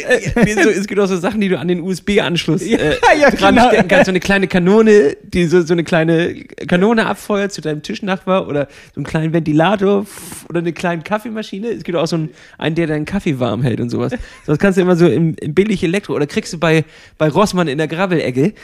So, 0.63 0.71
es 0.71 0.87
gibt 0.87 1.01
auch 1.01 1.07
so 1.07 1.17
Sachen, 1.17 1.41
die 1.41 1.49
du 1.49 1.59
an 1.59 1.69
den 1.69 1.81
USB-Anschluss 1.81 2.63
äh, 2.63 2.95
ja, 3.21 3.31
dran 3.31 3.55
genau. 3.55 3.69
stecken 3.69 3.89
kannst. 3.89 4.07
So 4.07 4.11
eine 4.11 4.21
kleine 4.21 4.49
Kanone, 4.49 5.17
die 5.23 5.47
so, 5.47 5.63
so 5.63 5.75
eine 5.75 5.85
kleine 5.85 6.35
Kanone 6.67 7.07
abfeuert 7.07 7.53
zu 7.53 7.61
deinem 7.61 7.83
Tischnachbar 7.83 8.49
oder 8.49 8.69
so 8.95 9.01
einen 9.01 9.05
kleinen 9.05 9.33
Ventilator 9.33 10.07
oder 10.49 10.61
eine 10.61 10.73
kleine 10.73 11.03
Kaffeemaschine. 11.03 11.69
Es 11.69 11.85
gibt 11.85 11.97
auch 11.99 12.07
so 12.07 12.17
einen, 12.17 12.31
einen 12.59 12.75
der 12.75 12.87
deinen 12.87 13.05
Kaffee 13.05 13.39
warm 13.39 13.63
hält 13.63 13.81
und 13.81 13.91
sowas. 13.91 14.13
Das 14.47 14.59
kannst 14.59 14.79
du 14.79 14.83
immer 14.83 14.97
so 14.97 15.07
im, 15.07 15.35
im 15.41 15.55
billig 15.55 15.83
Elektro 15.83 16.15
oder 16.15 16.27
kriegst 16.27 16.53
du 16.53 16.59
bei, 16.59 16.85
bei 17.19 17.29
Rossmann 17.29 17.69
in 17.69 17.79
der 17.79 17.89
Grabelecke. 17.89 18.55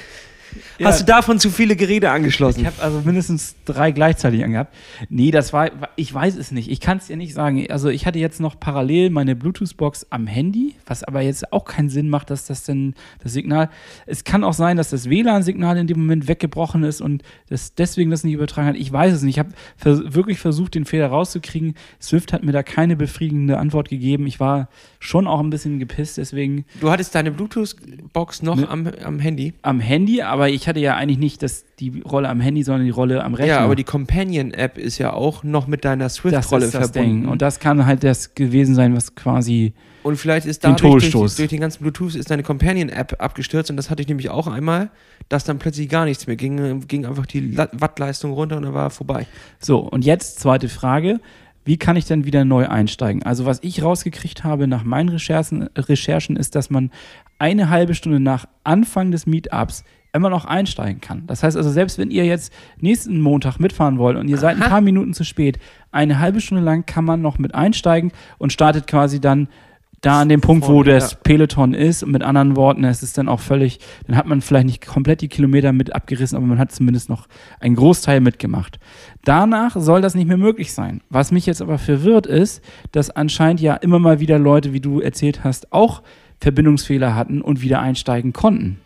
Ja. 0.83 0.89
Hast 0.89 1.01
du 1.01 1.05
davon 1.05 1.39
zu 1.39 1.51
viele 1.51 1.77
Geräte 1.77 2.11
angeschlossen? 2.11 2.61
Ich 2.61 2.67
habe 2.67 2.83
also 2.83 3.01
mindestens 3.05 3.55
drei 3.65 3.91
gleichzeitig 3.93 4.45
angehabt. 4.45 4.75
Nee, 5.09 5.31
das 5.31 5.53
war, 5.53 5.71
ich 5.97 6.13
weiß 6.13 6.37
es 6.37 6.51
nicht. 6.51 6.71
Ich 6.71 6.81
kann 6.81 6.99
es 6.99 7.07
dir 7.07 7.17
nicht 7.17 7.35
sagen. 7.35 7.65
Also 7.71 7.89
ich 7.89 8.07
hatte 8.07 8.19
jetzt 8.19 8.41
noch 8.41 8.59
parallel 8.59 9.11
meine 9.11 9.37
Bluetooth-Box 9.37 10.07
am 10.11 10.27
Handy, 10.27 10.75
was 10.87 11.05
aber 11.05 11.21
jetzt 11.23 11.53
auch 11.53 11.65
keinen 11.65 11.89
Sinn 11.89 12.09
macht, 12.09 12.31
dass 12.31 12.47
das 12.47 12.65
denn 12.65 12.95
das 13.23 13.33
Signal. 13.33 13.71
Es 14.07 14.25
kann 14.25 14.45
auch 14.45 14.53
sein, 14.55 14.77
dass 14.77 14.91
das 14.91 15.09
WLAN-Signal 15.09 15.77
in 15.79 15.87
dem 15.87 15.99
Moment 16.01 16.29
weggebrochen 16.29 16.83
ist 16.85 17.01
und 17.01 17.23
das 17.49 17.75
deswegen 17.75 18.11
das 18.11 18.25
nicht 18.25 18.35
übertragen 18.35 18.69
hat. 18.69 18.77
Ich 18.77 18.93
weiß 18.93 19.15
es 19.15 19.23
nicht. 19.23 19.33
Ich 19.37 19.39
habe 19.39 19.51
vers 19.77 20.01
wirklich 20.05 20.39
versucht, 20.39 20.75
den 20.75 20.85
Fehler 20.85 21.07
rauszukriegen. 21.09 21.75
Swift 22.01 22.33
hat 22.33 22.43
mir 22.43 22.53
da 22.53 22.63
keine 22.63 22.97
befriedigende 22.97 23.59
Antwort 23.59 23.89
gegeben. 23.89 24.27
Ich 24.27 24.41
war 24.41 24.69
schon 24.99 25.27
auch 25.27 25.41
ein 25.41 25.51
bisschen 25.51 25.79
gepisst, 25.79 26.19
deswegen 26.19 26.65
du 26.81 26.91
hattest 26.91 27.15
deine 27.15 27.31
Bluetooth-Box 27.33 28.43
noch 28.43 28.57
Ne. 28.57 28.69
am, 28.69 28.87
am 29.05 29.19
Handy. 29.19 29.55
am 29.63 29.81
Handy, 29.81 30.23
aber 30.23 30.49
ich 30.51 30.69
hatte 30.69 30.72
ja 30.81 30.97
eigentlich 30.97 31.19
nicht 31.19 31.43
das, 31.43 31.65
die 31.79 32.01
Rolle 32.01 32.29
am 32.29 32.41
Handy, 32.41 32.63
sondern 32.63 32.85
die 32.85 32.91
Rolle 32.91 33.23
am 33.25 33.35
Rechner. 33.35 33.55
Ja, 33.55 33.61
aber 33.61 33.77
die 33.77 33.85
Companion-App 33.85 34.79
ist 34.79 34.99
ja 34.99 35.13
auch 35.13 35.43
noch 35.43 35.67
mit 35.67 35.85
deiner 35.85 36.09
Swift-Rolle 36.09 36.69
verbunden. 36.69 37.23
Ding. 37.23 37.29
Und 37.29 37.43
das 37.43 37.61
kann 37.61 37.87
halt 37.87 38.05
das 38.05 38.35
gewesen 38.35 38.75
sein, 38.75 38.95
was 38.97 39.15
quasi. 39.15 39.73
Und 40.03 40.17
vielleicht 40.17 40.47
ist 40.47 40.65
Den 40.65 40.73
dadurch 40.73 40.81
durch, 40.81 41.13
Todesstoß. 41.13 41.37
durch 41.37 41.51
den 41.51 41.61
ganzen 41.61 41.83
Bluetooth 41.83 42.15
ist 42.15 42.31
deine 42.31 42.43
Companion-App 42.43 43.17
abgestürzt 43.21 43.71
und 43.71 43.77
das 43.77 43.89
hatte 43.89 44.03
ich 44.03 44.09
nämlich 44.09 44.31
auch 44.31 44.49
einmal, 44.49 44.91
dass 45.29 45.45
dann 45.45 45.59
plötzlich 45.59 45.89
gar 45.89 46.05
nichts 46.05 46.27
mehr 46.27 46.37
ging, 46.37 46.87
ging 46.89 47.07
einfach 47.07 47.27
die 47.27 47.57
Wattleistung 47.57 48.33
runter 48.33 48.57
und 48.57 48.65
dann 48.65 48.75
war 48.75 48.91
vorbei. 48.91 49.27
So, 49.61 49.79
und 49.79 50.05
jetzt 50.05 50.41
zweite 50.41 50.69
Frage. 50.69 51.21
Wie 51.65 51.77
kann 51.77 51.95
ich 51.95 52.07
denn 52.07 52.25
wieder 52.25 52.45
neu 52.45 52.67
einsteigen? 52.67 53.23
Also, 53.23 53.47
was 53.47 53.61
ich 53.63 53.85
rausgekriegt 53.85 54.43
habe 54.43 54.67
nach 54.67 54.83
meinen 54.83 55.11
Recherchen, 55.11 55.69
Recherchen 55.77 56.35
ist, 56.35 56.57
dass 56.57 56.71
man 56.71 56.91
eine 57.39 57.71
halbe 57.71 57.95
Stunde 57.95 58.19
nach 58.19 58.47
Anfang 58.65 59.13
des 59.13 59.27
Meetups 59.27 59.85
immer 60.13 60.31
noch 60.31 60.45
einsteigen 60.45 61.01
kann. 61.01 61.27
Das 61.27 61.43
heißt 61.43 61.57
also, 61.57 61.71
selbst 61.71 61.99
wenn 61.99 62.11
ihr 62.11 62.25
jetzt 62.25 62.53
nächsten 62.79 63.21
Montag 63.21 63.59
mitfahren 63.59 63.99
wollt 63.99 64.17
und 64.17 64.29
ihr 64.29 64.39
seid 64.39 64.57
ein 64.57 64.63
Aha. 64.63 64.69
paar 64.69 64.81
Minuten 64.81 65.15
zu 65.15 65.25
spät, 65.25 65.59
eine 65.91 66.19
halbe 66.19 66.41
Stunde 66.41 66.63
lang 66.63 66.85
kann 66.87 67.05
man 67.05 67.23
noch 67.23 67.39
mit 67.39 67.55
einsteigen 67.55 68.13
und 68.39 68.53
startet 68.53 68.87
quasi 68.87 69.21
dann 69.21 69.49
da 70.03 70.21
an 70.21 70.29
dem 70.29 70.41
Punkt, 70.41 70.67
wo 70.67 70.83
das. 70.83 71.15
Peloton 71.15 71.75
ist. 71.75 72.03
Und 72.03 72.11
mit 72.11 72.23
anderen 72.23 72.57
Worten, 72.57 72.85
es 72.85 73.03
ist 73.03 73.17
dann 73.17 73.29
auch 73.29 73.41
völlig, 73.41 73.79
dann 74.07 74.17
hat 74.17 74.27
man 74.27 74.41
vielleicht 74.41 74.67
nicht 74.67 74.87
komplett 74.87 75.21
die 75.21 75.29
Kilometer 75.29 75.73
mit 75.73 75.95
abgerissen, 75.95 76.37
aber 76.37 76.45
man 76.45 76.59
hat 76.59 76.73
zumindest 76.73 77.09
noch 77.09 77.29
einen 77.61 77.77
Großteil 77.77 78.21
mitgemacht. 78.21 78.79
Danach 79.25 79.77
soll 79.77 80.03
das 80.03 80.15
nicht 80.15 80.27
mehr 80.27 80.37
möglich 80.37 80.75
sein. 80.75 81.03
Was 81.09 81.31
mich 81.31 81.47
jetzt 81.47 81.63
aber 81.63 81.79
verwirrt 81.79 82.27
ist, 82.27 82.63
dass 82.91 83.11
anscheinend 83.11 83.61
ja 83.61 83.77
immer 83.77 84.01
mal 84.01 84.19
wieder 84.19 84.39
Leute, 84.39 84.73
wie 84.73 84.81
du 84.81 85.01
erzählt 85.01 85.45
hast, 85.45 85.73
auch 85.73 86.03
Verbindungsfehler 86.41 87.15
hatten 87.15 87.41
und 87.41 87.63
wieder 87.63 87.81
einsteigen 87.81 88.33
konnten. 88.33 88.81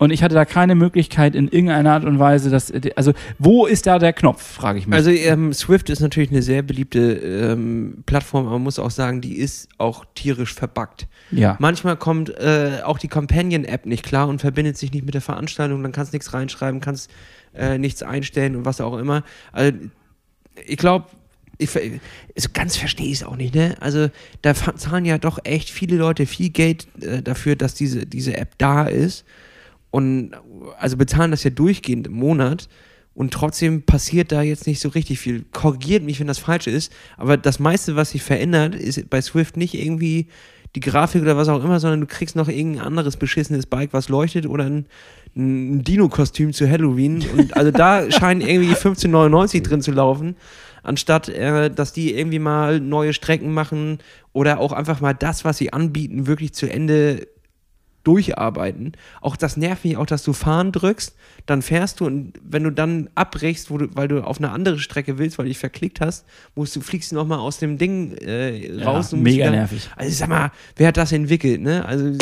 Und 0.00 0.12
ich 0.12 0.22
hatte 0.22 0.34
da 0.34 0.46
keine 0.46 0.74
Möglichkeit 0.74 1.34
in 1.34 1.48
irgendeiner 1.48 1.92
Art 1.92 2.06
und 2.06 2.18
Weise, 2.18 2.48
dass, 2.48 2.72
also 2.96 3.12
wo 3.38 3.66
ist 3.66 3.86
da 3.86 3.98
der 3.98 4.14
Knopf, 4.14 4.42
frage 4.42 4.78
ich 4.78 4.86
mich. 4.86 4.96
Also 4.96 5.10
ähm, 5.10 5.52
Swift 5.52 5.90
ist 5.90 6.00
natürlich 6.00 6.30
eine 6.30 6.40
sehr 6.40 6.62
beliebte 6.62 7.00
ähm, 7.00 8.02
Plattform, 8.06 8.46
aber 8.46 8.54
man 8.54 8.62
muss 8.62 8.78
auch 8.78 8.90
sagen, 8.90 9.20
die 9.20 9.36
ist 9.36 9.68
auch 9.76 10.06
tierisch 10.14 10.54
verbuggt. 10.54 11.06
ja. 11.30 11.54
Manchmal 11.60 11.98
kommt 11.98 12.30
äh, 12.30 12.78
auch 12.82 12.96
die 12.96 13.08
Companion-App 13.08 13.84
nicht 13.84 14.02
klar 14.02 14.28
und 14.28 14.40
verbindet 14.40 14.78
sich 14.78 14.90
nicht 14.90 15.04
mit 15.04 15.12
der 15.12 15.20
Veranstaltung, 15.20 15.82
dann 15.82 15.92
kannst 15.92 16.14
du 16.14 16.16
nichts 16.16 16.32
reinschreiben, 16.32 16.80
kannst 16.80 17.10
äh, 17.54 17.76
nichts 17.76 18.02
einstellen 18.02 18.56
und 18.56 18.64
was 18.64 18.80
auch 18.80 18.96
immer. 18.96 19.22
Also 19.52 19.76
ich 20.66 20.78
glaube, 20.78 21.08
ich, 21.58 21.68
so 21.68 22.48
ganz 22.54 22.78
verstehe 22.78 23.08
ich 23.08 23.18
es 23.18 23.22
auch 23.22 23.36
nicht, 23.36 23.54
ne? 23.54 23.76
Also 23.80 24.08
da 24.40 24.54
zahlen 24.54 25.04
ja 25.04 25.18
doch 25.18 25.40
echt 25.44 25.68
viele 25.68 25.96
Leute 25.96 26.24
viel 26.24 26.48
Geld 26.48 26.88
äh, 27.02 27.20
dafür, 27.20 27.54
dass 27.54 27.74
diese, 27.74 28.06
diese 28.06 28.38
App 28.38 28.56
da 28.56 28.84
ist 28.84 29.26
und 29.90 30.32
also 30.78 30.96
bezahlen 30.96 31.30
das 31.30 31.44
ja 31.44 31.50
durchgehend 31.50 32.06
im 32.06 32.14
Monat 32.14 32.68
und 33.14 33.32
trotzdem 33.32 33.82
passiert 33.82 34.32
da 34.32 34.42
jetzt 34.42 34.66
nicht 34.66 34.80
so 34.80 34.88
richtig 34.88 35.18
viel. 35.18 35.44
Korrigiert 35.52 36.02
mich, 36.02 36.20
wenn 36.20 36.26
das 36.26 36.38
falsch 36.38 36.66
ist, 36.66 36.92
aber 37.16 37.36
das 37.36 37.58
meiste, 37.58 37.96
was 37.96 38.10
sich 38.10 38.22
verändert, 38.22 38.74
ist 38.74 39.10
bei 39.10 39.20
Swift 39.20 39.56
nicht 39.56 39.74
irgendwie 39.74 40.28
die 40.76 40.80
Grafik 40.80 41.22
oder 41.22 41.36
was 41.36 41.48
auch 41.48 41.64
immer, 41.64 41.80
sondern 41.80 42.00
du 42.00 42.06
kriegst 42.06 42.36
noch 42.36 42.48
irgendein 42.48 42.86
anderes 42.86 43.16
beschissenes 43.16 43.66
Bike, 43.66 43.92
was 43.92 44.08
leuchtet 44.08 44.46
oder 44.46 44.64
ein, 44.64 44.86
ein 45.36 45.82
Dino-Kostüm 45.82 46.52
zu 46.52 46.70
Halloween 46.70 47.24
und 47.36 47.56
also 47.56 47.72
da 47.72 48.08
scheinen 48.12 48.40
irgendwie 48.40 48.74
15,99 48.74 49.62
drin 49.62 49.82
zu 49.82 49.90
laufen, 49.90 50.36
anstatt 50.84 51.28
äh, 51.28 51.70
dass 51.70 51.92
die 51.92 52.14
irgendwie 52.14 52.38
mal 52.38 52.78
neue 52.78 53.12
Strecken 53.12 53.52
machen 53.52 53.98
oder 54.32 54.60
auch 54.60 54.72
einfach 54.72 55.00
mal 55.00 55.12
das, 55.12 55.44
was 55.44 55.58
sie 55.58 55.72
anbieten, 55.72 56.28
wirklich 56.28 56.54
zu 56.54 56.70
Ende 56.70 57.26
durcharbeiten. 58.04 58.92
Auch 59.20 59.36
das 59.36 59.56
nervt 59.56 59.84
mich 59.84 59.96
auch, 59.96 60.06
dass 60.06 60.22
du 60.22 60.32
fahren 60.32 60.72
drückst, 60.72 61.14
dann 61.46 61.62
fährst 61.62 62.00
du 62.00 62.06
und 62.06 62.32
wenn 62.42 62.64
du 62.64 62.70
dann 62.70 63.10
abbrichst, 63.14 63.70
du, 63.70 63.88
weil 63.94 64.08
du 64.08 64.22
auf 64.24 64.38
eine 64.38 64.50
andere 64.50 64.78
Strecke 64.78 65.18
willst, 65.18 65.38
weil 65.38 65.44
du 65.46 65.50
dich 65.50 65.58
verklickt 65.58 66.00
hast, 66.00 66.24
musst 66.54 66.74
du 66.76 66.80
fliegst 66.80 67.12
du 67.12 67.16
noch 67.16 67.26
mal 67.26 67.38
aus 67.38 67.58
dem 67.58 67.76
Ding 67.78 68.12
äh, 68.18 68.78
Ja, 68.78 68.84
raus. 68.86 69.12
und 69.12 69.20
musst 69.20 69.32
mega 69.32 69.46
wieder- 69.46 69.50
nervig. 69.56 69.88
Also 69.96 70.12
sag 70.12 70.28
mal, 70.28 70.50
wer 70.76 70.88
hat 70.88 70.96
das 70.96 71.12
entwickelt? 71.12 71.60
Ne? 71.60 71.84
Also 71.84 72.12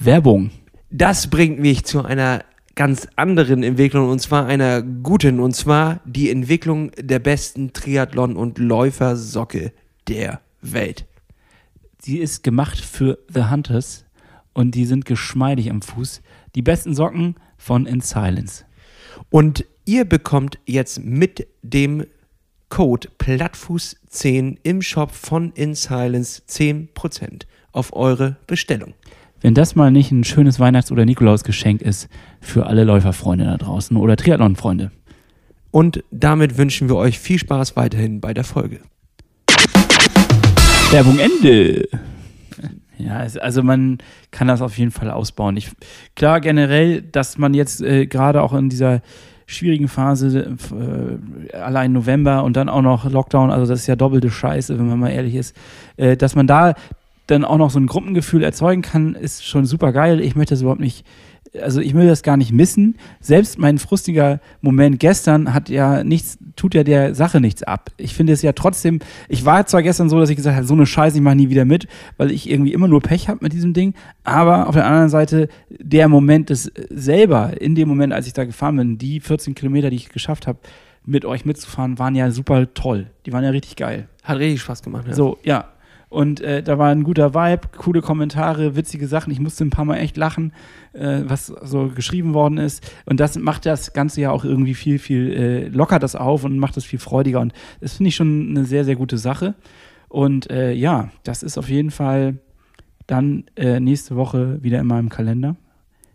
Werbung. 0.00 0.50
das 0.90 1.28
bringt 1.28 1.58
mich 1.60 1.84
zu 1.84 2.04
einer 2.04 2.44
ganz 2.74 3.06
anderen 3.16 3.62
Entwicklung 3.62 4.08
und 4.10 4.18
zwar 4.18 4.46
einer 4.46 4.82
guten 4.82 5.40
und 5.40 5.54
zwar 5.54 6.00
die 6.04 6.30
Entwicklung 6.30 6.90
der 6.98 7.20
besten 7.20 7.72
Triathlon- 7.72 8.34
und 8.34 8.58
Läufersocke 8.58 9.72
der 10.08 10.40
Welt. 10.60 11.04
Sie 12.04 12.18
ist 12.18 12.42
gemacht 12.42 12.78
für 12.78 13.18
The 13.32 13.44
Hunters 13.44 14.04
und 14.52 14.74
die 14.74 14.84
sind 14.84 15.06
geschmeidig 15.06 15.70
am 15.70 15.80
Fuß. 15.80 16.20
Die 16.54 16.60
besten 16.60 16.94
Socken 16.94 17.36
von 17.56 17.86
In 17.86 18.02
Silence. 18.02 18.66
Und 19.30 19.64
ihr 19.86 20.04
bekommt 20.04 20.58
jetzt 20.66 21.02
mit 21.02 21.46
dem 21.62 22.04
Code 22.68 23.08
Plattfuß10 23.18 24.58
im 24.64 24.82
Shop 24.82 25.12
von 25.12 25.52
In 25.52 25.74
Silence 25.74 26.42
10% 26.46 27.44
auf 27.72 27.96
eure 27.96 28.36
Bestellung. 28.46 28.92
Wenn 29.40 29.54
das 29.54 29.74
mal 29.74 29.90
nicht 29.90 30.12
ein 30.12 30.24
schönes 30.24 30.60
Weihnachts- 30.60 30.92
oder 30.92 31.06
Nikolausgeschenk 31.06 31.80
ist 31.80 32.10
für 32.38 32.66
alle 32.66 32.84
Läuferfreunde 32.84 33.46
da 33.46 33.56
draußen 33.56 33.96
oder 33.96 34.16
Triathlon-Freunde. 34.16 34.90
Und 35.70 36.04
damit 36.10 36.58
wünschen 36.58 36.90
wir 36.90 36.96
euch 36.96 37.18
viel 37.18 37.38
Spaß 37.38 37.76
weiterhin 37.76 38.20
bei 38.20 38.34
der 38.34 38.44
Folge. 38.44 38.80
Werbung 40.90 41.18
Ende. 41.18 41.88
Ja, 42.98 43.26
also 43.40 43.62
man 43.62 43.98
kann 44.30 44.48
das 44.48 44.62
auf 44.62 44.78
jeden 44.78 44.90
Fall 44.90 45.10
ausbauen. 45.10 45.56
Ich, 45.56 45.70
klar, 46.14 46.40
generell, 46.40 47.02
dass 47.02 47.38
man 47.38 47.54
jetzt 47.54 47.82
äh, 47.82 48.06
gerade 48.06 48.42
auch 48.42 48.52
in 48.52 48.68
dieser 48.68 49.02
schwierigen 49.46 49.88
Phase, 49.88 50.56
äh, 50.72 51.56
allein 51.56 51.92
November 51.92 52.44
und 52.44 52.56
dann 52.56 52.68
auch 52.68 52.82
noch 52.82 53.10
Lockdown, 53.10 53.50
also 53.50 53.70
das 53.70 53.80
ist 53.80 53.86
ja 53.86 53.96
doppelte 53.96 54.30
Scheiße, 54.30 54.78
wenn 54.78 54.88
man 54.88 55.00
mal 55.00 55.10
ehrlich 55.10 55.34
ist, 55.34 55.56
äh, 55.96 56.16
dass 56.16 56.34
man 56.34 56.46
da 56.46 56.74
dann 57.26 57.44
auch 57.44 57.58
noch 57.58 57.70
so 57.70 57.78
ein 57.78 57.86
Gruppengefühl 57.86 58.42
erzeugen 58.42 58.82
kann, 58.82 59.14
ist 59.14 59.44
schon 59.46 59.64
super 59.64 59.92
geil. 59.92 60.20
Ich 60.20 60.36
möchte 60.36 60.54
das 60.54 60.60
überhaupt 60.60 60.80
nicht, 60.80 61.06
also 61.60 61.80
ich 61.80 61.94
will 61.94 62.06
das 62.06 62.22
gar 62.22 62.36
nicht 62.36 62.52
missen. 62.52 62.96
Selbst 63.20 63.58
mein 63.58 63.78
frustiger 63.78 64.40
Moment 64.60 64.98
gestern 65.00 65.54
hat 65.54 65.68
ja 65.68 66.04
nichts, 66.04 66.38
tut 66.56 66.74
ja 66.74 66.84
der 66.84 67.14
Sache 67.14 67.40
nichts 67.40 67.62
ab. 67.62 67.90
Ich 67.96 68.14
finde 68.14 68.32
es 68.32 68.42
ja 68.42 68.52
trotzdem, 68.52 69.00
ich 69.28 69.44
war 69.44 69.66
zwar 69.66 69.82
gestern 69.82 70.08
so, 70.08 70.18
dass 70.18 70.30
ich 70.30 70.36
gesagt 70.36 70.56
habe, 70.56 70.66
so 70.66 70.74
eine 70.74 70.86
Scheiße, 70.86 71.16
ich 71.16 71.22
mache 71.22 71.36
nie 71.36 71.50
wieder 71.50 71.64
mit, 71.64 71.86
weil 72.16 72.30
ich 72.30 72.50
irgendwie 72.50 72.72
immer 72.72 72.88
nur 72.88 73.00
Pech 73.00 73.28
habe 73.28 73.40
mit 73.42 73.52
diesem 73.52 73.72
Ding, 73.72 73.94
aber 74.24 74.68
auf 74.68 74.74
der 74.74 74.86
anderen 74.86 75.08
Seite, 75.08 75.48
der 75.70 76.08
Moment 76.08 76.50
des 76.50 76.68
äh, 76.68 76.86
selber, 76.90 77.60
in 77.60 77.74
dem 77.74 77.88
Moment, 77.88 78.12
als 78.12 78.26
ich 78.26 78.32
da 78.32 78.44
gefahren 78.44 78.76
bin, 78.76 78.98
die 78.98 79.20
14 79.20 79.54
Kilometer, 79.54 79.90
die 79.90 79.96
ich 79.96 80.08
geschafft 80.08 80.46
habe, 80.46 80.58
mit 81.06 81.24
euch 81.24 81.44
mitzufahren, 81.44 81.98
waren 81.98 82.14
ja 82.14 82.30
super 82.30 82.72
toll. 82.72 83.10
Die 83.26 83.32
waren 83.32 83.44
ja 83.44 83.50
richtig 83.50 83.76
geil. 83.76 84.08
Hat 84.22 84.38
richtig 84.38 84.62
Spaß 84.62 84.82
gemacht. 84.82 85.06
Ja. 85.06 85.14
So, 85.14 85.38
ja. 85.44 85.68
Und 86.14 86.40
äh, 86.42 86.62
da 86.62 86.78
war 86.78 86.90
ein 86.90 87.02
guter 87.02 87.34
Vibe, 87.34 87.62
coole 87.76 88.00
Kommentare, 88.00 88.76
witzige 88.76 89.08
Sachen. 89.08 89.32
Ich 89.32 89.40
musste 89.40 89.64
ein 89.64 89.70
paar 89.70 89.84
Mal 89.84 89.96
echt 89.96 90.16
lachen, 90.16 90.52
äh, 90.92 91.22
was 91.24 91.46
so 91.46 91.88
geschrieben 91.88 92.34
worden 92.34 92.56
ist. 92.56 92.88
Und 93.04 93.18
das 93.18 93.36
macht 93.36 93.66
das 93.66 93.92
Ganze 93.94 94.20
ja 94.20 94.30
auch 94.30 94.44
irgendwie 94.44 94.74
viel, 94.74 95.00
viel, 95.00 95.32
äh, 95.32 95.66
lockert 95.66 96.04
das 96.04 96.14
auf 96.14 96.44
und 96.44 96.56
macht 96.56 96.76
das 96.76 96.84
viel 96.84 97.00
freudiger. 97.00 97.40
Und 97.40 97.52
das 97.80 97.94
finde 97.94 98.10
ich 98.10 98.14
schon 98.14 98.50
eine 98.50 98.64
sehr, 98.64 98.84
sehr 98.84 98.94
gute 98.94 99.18
Sache. 99.18 99.56
Und 100.08 100.48
äh, 100.52 100.72
ja, 100.72 101.10
das 101.24 101.42
ist 101.42 101.58
auf 101.58 101.68
jeden 101.68 101.90
Fall 101.90 102.38
dann 103.08 103.46
äh, 103.56 103.80
nächste 103.80 104.14
Woche 104.14 104.62
wieder 104.62 104.78
in 104.78 104.86
meinem 104.86 105.08
Kalender. 105.08 105.56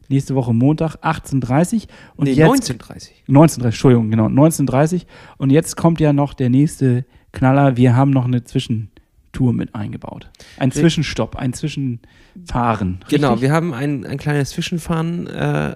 Nächste 0.08 0.34
Woche 0.34 0.54
Montag, 0.54 0.96
18.30 1.04 1.88
und 2.16 2.24
Nee, 2.24 2.32
jetzt 2.32 2.72
1930. 2.72 3.26
19.30, 3.28 3.66
Entschuldigung, 3.66 4.10
genau, 4.12 4.28
19.30 4.28 5.02
und 5.38 5.50
jetzt 5.50 5.76
kommt 5.76 6.00
ja 6.00 6.14
noch 6.14 6.34
der 6.34 6.50
nächste 6.50 7.04
Knaller. 7.34 7.76
Wir 7.76 7.98
haben 7.98 8.12
noch 8.12 8.26
eine 8.26 8.46
Zwischentour 9.30 9.54
mit 9.54 9.76
eingebaut. 9.76 10.30
Ein 10.58 10.72
Zwischenstopp, 10.72 11.36
ein 11.36 11.54
Zwischenfahren. 11.54 13.00
Genau, 13.10 13.30
richtig? 13.30 13.42
wir 13.42 13.52
haben 13.52 13.74
ein, 13.74 14.06
ein 14.06 14.18
kleines 14.18 14.52
Zwischenfahren 14.52 15.28
äh, 15.28 15.76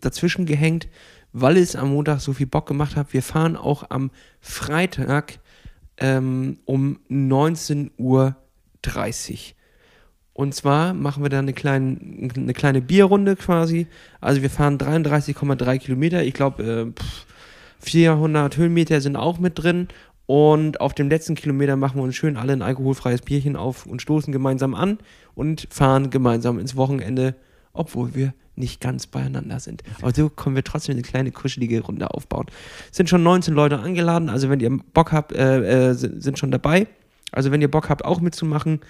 dazwischen 0.00 0.46
gehängt, 0.46 0.88
weil 1.32 1.56
es 1.56 1.76
am 1.76 1.90
Montag 1.90 2.20
so 2.20 2.32
viel 2.32 2.46
Bock 2.46 2.66
gemacht 2.66 2.96
hat. 2.96 3.12
Wir 3.12 3.22
fahren 3.22 3.56
auch 3.56 3.90
am 3.90 4.10
Freitag 4.40 5.38
ähm, 5.98 6.58
um 6.64 6.98
19.30 7.10 7.90
Uhr. 7.98 8.36
Und 10.32 10.54
zwar 10.54 10.94
machen 10.94 11.22
wir 11.24 11.30
da 11.30 11.40
eine 11.40 11.52
kleine, 11.52 11.98
eine 12.36 12.52
kleine 12.54 12.80
Bierrunde 12.80 13.34
quasi. 13.36 13.88
Also 14.20 14.40
wir 14.40 14.50
fahren 14.50 14.78
33,3 14.78 15.78
Kilometer. 15.78 16.22
Ich 16.22 16.32
glaube, 16.32 16.62
äh, 16.62 16.92
pff, 16.92 17.26
400 17.80 18.56
Höhenmeter 18.56 19.00
sind 19.00 19.16
auch 19.16 19.38
mit 19.38 19.58
drin. 19.58 19.88
Und 20.28 20.82
auf 20.82 20.92
dem 20.92 21.08
letzten 21.08 21.36
Kilometer 21.36 21.76
machen 21.76 21.96
wir 21.96 22.02
uns 22.02 22.14
schön 22.14 22.36
alle 22.36 22.52
ein 22.52 22.60
alkoholfreies 22.60 23.22
Bierchen 23.22 23.56
auf 23.56 23.86
und 23.86 24.02
stoßen 24.02 24.30
gemeinsam 24.30 24.74
an 24.74 24.98
und 25.34 25.66
fahren 25.70 26.10
gemeinsam 26.10 26.58
ins 26.58 26.76
Wochenende, 26.76 27.34
obwohl 27.72 28.14
wir 28.14 28.34
nicht 28.54 28.78
ganz 28.78 29.06
beieinander 29.06 29.58
sind. 29.58 29.82
Aber 30.02 30.12
so 30.12 30.28
können 30.28 30.54
wir 30.54 30.64
trotzdem 30.64 30.96
eine 30.96 31.02
kleine 31.02 31.32
kuschelige 31.32 31.80
Runde 31.80 32.10
aufbauen. 32.10 32.44
Es 32.90 32.98
sind 32.98 33.08
schon 33.08 33.22
19 33.22 33.54
Leute 33.54 33.78
angeladen, 33.78 34.28
also 34.28 34.50
wenn 34.50 34.60
ihr 34.60 34.78
Bock 34.92 35.12
habt, 35.12 35.32
äh, 35.32 35.92
äh, 35.92 35.94
sind, 35.94 36.38
schon 36.38 36.50
dabei. 36.50 36.88
Also 37.32 37.50
wenn 37.50 37.62
ihr 37.62 37.70
Bock 37.70 37.88
habt, 37.88 38.04
auch 38.04 38.20
mitzumachen, 38.20 38.80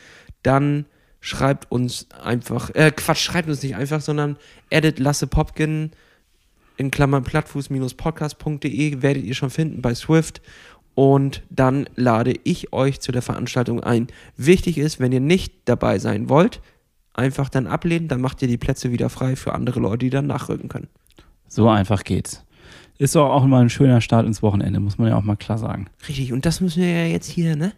dann 0.43 0.87
schreibt 1.21 1.71
uns 1.71 2.09
einfach, 2.21 2.75
äh, 2.75 2.91
Quatsch, 2.91 3.21
schreibt 3.21 3.49
uns 3.49 3.63
nicht 3.63 3.77
einfach, 3.77 4.01
sondern 4.01 4.39
edit 4.71 4.99
Lasse 4.99 5.29
Popkin 5.29 5.93
in 6.77 6.91
Klammern 6.91 7.23
plattfuß-podcast.de 7.23 9.03
werdet 9.03 9.25
ihr 9.25 9.35
schon 9.35 9.51
finden 9.51 9.83
bei 9.83 9.95
Swift 9.95 10.41
und 10.99 11.45
dann 11.49 11.89
lade 11.95 12.35
ich 12.43 12.73
euch 12.73 12.99
zu 12.99 13.13
der 13.13 13.23
Veranstaltung 13.23 13.81
ein. 13.81 14.09
Wichtig 14.37 14.79
ist, 14.79 14.99
wenn 14.99 15.13
ihr 15.13 15.21
nicht 15.21 15.55
dabei 15.67 16.01
sein 16.01 16.29
wollt, 16.29 16.61
einfach 17.15 17.49
dann 17.49 17.69
ablehnen, 17.69 18.09
dann 18.09 18.21
macht 18.21 18.43
ihr 18.43 18.49
die 18.49 18.57
Plätze 18.57 18.91
wieder 18.91 19.09
frei 19.09 19.37
für 19.37 19.55
andere 19.55 19.79
Leute, 19.79 19.99
die 19.99 20.11
dann 20.11 20.27
nachrücken 20.27 20.69
können. 20.69 20.89
So 21.47 21.69
einfach 21.69 22.03
geht's. 22.03 22.45
Ist 22.99 23.15
doch 23.15 23.31
auch 23.31 23.45
immer 23.45 23.61
ein 23.61 23.71
schöner 23.71 24.01
Start 24.01 24.27
ins 24.27 24.43
Wochenende, 24.43 24.81
muss 24.81 24.99
man 24.99 25.07
ja 25.07 25.17
auch 25.17 25.23
mal 25.23 25.37
klar 25.37 25.57
sagen. 25.57 25.87
Richtig, 26.09 26.33
und 26.33 26.45
das 26.45 26.61
müssen 26.61 26.83
wir 26.83 26.91
ja 26.91 27.07
jetzt 27.07 27.31
hier, 27.31 27.55
ne? 27.55 27.75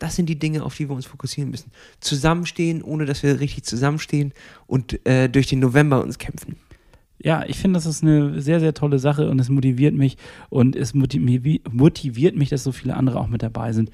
Das 0.00 0.16
sind 0.16 0.26
die 0.28 0.36
Dinge, 0.36 0.64
auf 0.64 0.74
die 0.74 0.88
wir 0.88 0.96
uns 0.96 1.06
fokussieren 1.06 1.52
müssen. 1.52 1.70
Zusammenstehen, 2.00 2.82
ohne 2.82 3.06
dass 3.06 3.22
wir 3.22 3.38
richtig 3.38 3.62
zusammenstehen 3.62 4.34
und 4.66 5.06
äh, 5.06 5.28
durch 5.28 5.46
den 5.46 5.60
November 5.60 6.02
uns 6.02 6.18
kämpfen. 6.18 6.56
Ja, 7.18 7.44
ich 7.46 7.58
finde, 7.58 7.78
das 7.78 7.86
ist 7.86 8.02
eine 8.02 8.40
sehr, 8.40 8.60
sehr 8.60 8.74
tolle 8.74 8.98
Sache 8.98 9.30
und 9.30 9.40
es 9.40 9.48
motiviert 9.48 9.94
mich 9.94 10.16
und 10.50 10.76
es 10.76 10.94
motivi- 10.94 11.62
motiviert 11.70 12.36
mich, 12.36 12.50
dass 12.50 12.62
so 12.62 12.72
viele 12.72 12.94
andere 12.94 13.20
auch 13.20 13.28
mit 13.28 13.42
dabei 13.42 13.72
sind. 13.72 13.90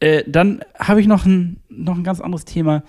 Äh, 0.00 0.24
dann 0.26 0.60
habe 0.78 1.00
ich 1.00 1.06
noch 1.06 1.26
ein, 1.26 1.58
noch 1.68 1.96
ein 1.96 2.04
ganz 2.04 2.20
anderes 2.20 2.44
Thema. 2.44 2.82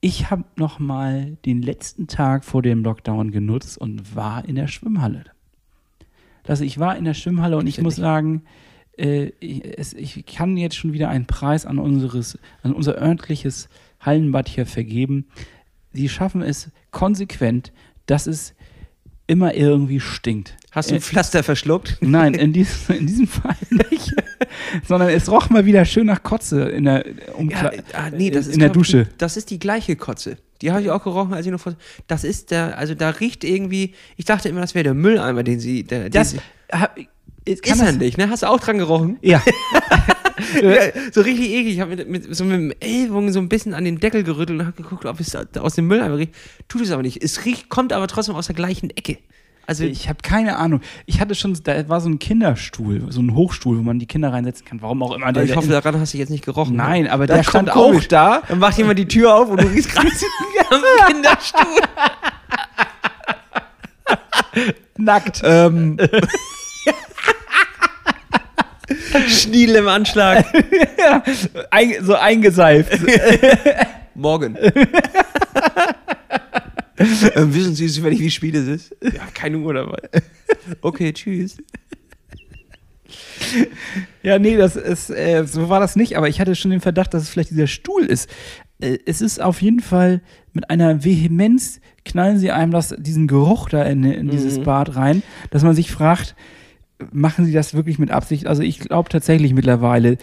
Ich 0.00 0.30
habe 0.30 0.44
noch 0.56 0.78
mal 0.78 1.36
den 1.46 1.62
letzten 1.62 2.08
Tag 2.08 2.44
vor 2.44 2.60
dem 2.62 2.82
Lockdown 2.82 3.30
genutzt 3.30 3.78
und 3.78 4.14
war 4.14 4.46
in 4.46 4.54
der 4.54 4.68
Schwimmhalle. 4.68 5.24
Also 6.46 6.64
ich 6.64 6.78
war 6.78 6.96
in 6.96 7.04
der 7.04 7.14
Schwimmhalle 7.14 7.56
und 7.56 7.66
ich 7.66 7.80
muss 7.80 7.96
sagen, 7.96 8.42
äh, 8.98 9.30
ich, 9.40 9.78
es, 9.78 9.94
ich 9.94 10.26
kann 10.26 10.56
jetzt 10.56 10.76
schon 10.76 10.92
wieder 10.92 11.08
einen 11.08 11.26
Preis 11.26 11.66
an, 11.66 11.78
unseres, 11.78 12.38
an 12.62 12.72
unser 12.72 13.00
örtliches 13.00 13.68
Hallenbad 14.00 14.48
hier 14.48 14.66
vergeben. 14.66 15.26
Sie 15.92 16.08
schaffen 16.08 16.42
es 16.42 16.70
konsequent, 16.90 17.72
dass 18.06 18.26
es 18.26 18.54
immer 19.32 19.54
irgendwie 19.54 19.98
stinkt. 19.98 20.54
Hast 20.70 20.90
du 20.90 20.94
ein 20.94 20.98
Äh, 20.98 21.00
Pflaster 21.00 21.42
verschluckt? 21.42 21.96
Nein, 22.00 22.34
in 22.34 22.52
diesem, 22.58 22.96
in 22.96 23.06
diesem 23.06 23.26
Fall 23.26 23.56
nicht. 23.70 24.14
Sondern 24.86 25.08
es 25.08 25.30
roch 25.30 25.48
mal 25.48 25.64
wieder 25.64 25.84
schön 25.84 26.06
nach 26.06 26.22
Kotze 26.22 26.62
in 26.64 26.84
der 26.84 27.04
Umkle 27.34 27.82
ah, 27.94 28.10
nee, 28.10 28.30
das 28.30 28.46
ist, 28.46 28.54
in 28.54 28.60
der 28.60 28.68
Dusche. 28.68 29.08
Das 29.18 29.36
ist 29.36 29.50
die 29.50 29.58
gleiche 29.58 29.96
Kotze. 29.96 30.36
Die 30.60 30.70
habe 30.70 30.82
ich 30.82 30.90
auch 30.90 31.02
gerochen, 31.02 31.34
als 31.34 31.46
ich 31.46 31.52
noch 31.52 31.60
vor. 31.60 31.74
Das 32.06 32.24
ist 32.24 32.50
der, 32.50 32.78
also 32.78 32.94
da 32.94 33.10
riecht 33.10 33.42
irgendwie. 33.42 33.94
Ich 34.16 34.26
dachte 34.26 34.48
immer, 34.48 34.60
das 34.60 34.74
wäre 34.74 34.84
der 34.84 34.94
Mülleimer, 34.94 35.42
den 35.42 35.58
sie. 35.58 35.82
Der, 35.82 36.04
den 36.04 36.12
Das 36.12 36.32
sie 36.32 36.38
hab, 36.70 36.96
kann 37.62 37.80
er 37.80 37.92
nicht, 37.92 38.18
ne? 38.18 38.28
Hast 38.30 38.42
du 38.42 38.46
auch 38.48 38.60
dran 38.60 38.78
gerochen? 38.78 39.18
Ja. 39.22 39.42
Ja, 40.60 40.72
so 41.12 41.20
richtig 41.20 41.50
eklig. 41.50 41.74
Ich 41.74 41.80
habe 41.80 41.94
mit, 41.94 42.08
mit, 42.08 42.34
so 42.34 42.44
mit 42.44 42.54
dem 42.54 42.72
Ellbogen 42.80 43.32
so 43.32 43.38
ein 43.38 43.48
bisschen 43.48 43.74
an 43.74 43.84
den 43.84 44.00
Deckel 44.00 44.24
gerüttelt 44.24 44.58
und 44.60 44.66
habe 44.66 44.82
geguckt, 44.82 45.04
ob 45.06 45.20
es 45.20 45.36
aus 45.36 45.74
dem 45.76 45.86
Mülleimer 45.86 46.18
riecht. 46.18 46.34
Tut 46.68 46.82
es 46.82 46.90
aber 46.90 47.02
nicht. 47.02 47.22
Es 47.22 47.44
riecht, 47.44 47.68
kommt 47.68 47.92
aber 47.92 48.08
trotzdem 48.08 48.34
aus 48.34 48.46
der 48.46 48.56
gleichen 48.56 48.90
Ecke. 48.90 49.18
Also, 49.66 49.84
Ich 49.84 50.08
habe 50.08 50.18
keine 50.22 50.56
Ahnung. 50.56 50.80
Ich 51.06 51.20
hatte 51.20 51.34
schon, 51.36 51.56
da 51.62 51.88
war 51.88 52.00
so 52.00 52.08
ein 52.08 52.18
Kinderstuhl, 52.18 53.06
so 53.10 53.20
ein 53.22 53.34
Hochstuhl, 53.34 53.78
wo 53.78 53.82
man 53.82 53.98
die 54.00 54.06
Kinder 54.06 54.32
reinsetzen 54.32 54.66
kann. 54.66 54.82
Warum 54.82 55.02
auch 55.04 55.12
immer. 55.14 55.26
aber 55.26 55.42
ich 55.42 55.48
der- 55.50 55.56
hoffe, 55.56 55.68
daran 55.68 56.00
hast 56.00 56.12
du 56.12 56.18
jetzt 56.18 56.30
nicht 56.30 56.44
gerochen. 56.44 56.76
ne? 56.76 56.82
Nein, 56.82 57.06
aber 57.08 57.26
der 57.28 57.44
stand 57.44 57.70
auch 57.70 58.02
da. 58.04 58.42
Dann 58.48 58.58
macht 58.58 58.76
jemand 58.78 58.98
die 58.98 59.06
Tür 59.06 59.34
auf 59.34 59.48
und 59.48 59.60
du 59.62 59.68
riechst 59.68 59.90
gerade 59.92 60.08
am 60.70 60.82
Kinderstuhl. 61.06 61.62
nackt. 64.98 65.40
ähm. 65.44 65.98
Schniedel 69.28 69.76
im 69.76 69.88
Anschlag. 69.88 70.44
Ein, 71.70 71.94
so 72.02 72.14
eingeseift. 72.14 72.92
Morgen. 74.14 74.56
ähm, 76.98 77.54
wissen 77.54 77.74
Sie 77.74 77.88
zufällig, 77.88 78.20
wie 78.20 78.30
spät 78.30 78.54
es 78.54 78.68
ist? 78.68 78.96
Ja, 79.02 79.26
keine 79.34 79.58
Uhr 79.58 79.74
dabei. 79.74 79.98
Okay, 80.80 81.12
tschüss. 81.12 81.56
Ja, 84.22 84.38
nee, 84.38 84.56
das 84.56 84.76
ist, 84.76 85.10
äh, 85.10 85.44
so 85.46 85.68
war 85.68 85.80
das 85.80 85.96
nicht, 85.96 86.16
aber 86.16 86.28
ich 86.28 86.40
hatte 86.40 86.54
schon 86.54 86.70
den 86.70 86.80
Verdacht, 86.80 87.12
dass 87.12 87.24
es 87.24 87.28
vielleicht 87.28 87.50
dieser 87.50 87.66
Stuhl 87.66 88.04
ist. 88.04 88.30
Äh, 88.80 88.98
es 89.06 89.20
ist 89.20 89.40
auf 89.40 89.60
jeden 89.62 89.80
Fall 89.80 90.20
mit 90.52 90.70
einer 90.70 91.04
Vehemenz, 91.04 91.80
knallen 92.04 92.38
sie 92.38 92.50
einem 92.50 92.72
das, 92.72 92.94
diesen 92.98 93.26
Geruch 93.26 93.68
da 93.68 93.82
in, 93.84 94.04
in 94.04 94.28
dieses 94.28 94.58
Mhm. 94.58 94.64
Bad 94.64 94.96
rein, 94.96 95.22
dass 95.50 95.62
man 95.62 95.74
sich 95.74 95.90
fragt, 95.90 96.34
machen 97.12 97.44
sie 97.44 97.52
das 97.52 97.74
wirklich 97.74 97.98
mit 97.98 98.10
Absicht? 98.10 98.46
Also 98.46 98.62
ich 98.62 98.78
glaube 98.78 99.08
tatsächlich 99.08 99.52
mittlerweile, 99.54 100.18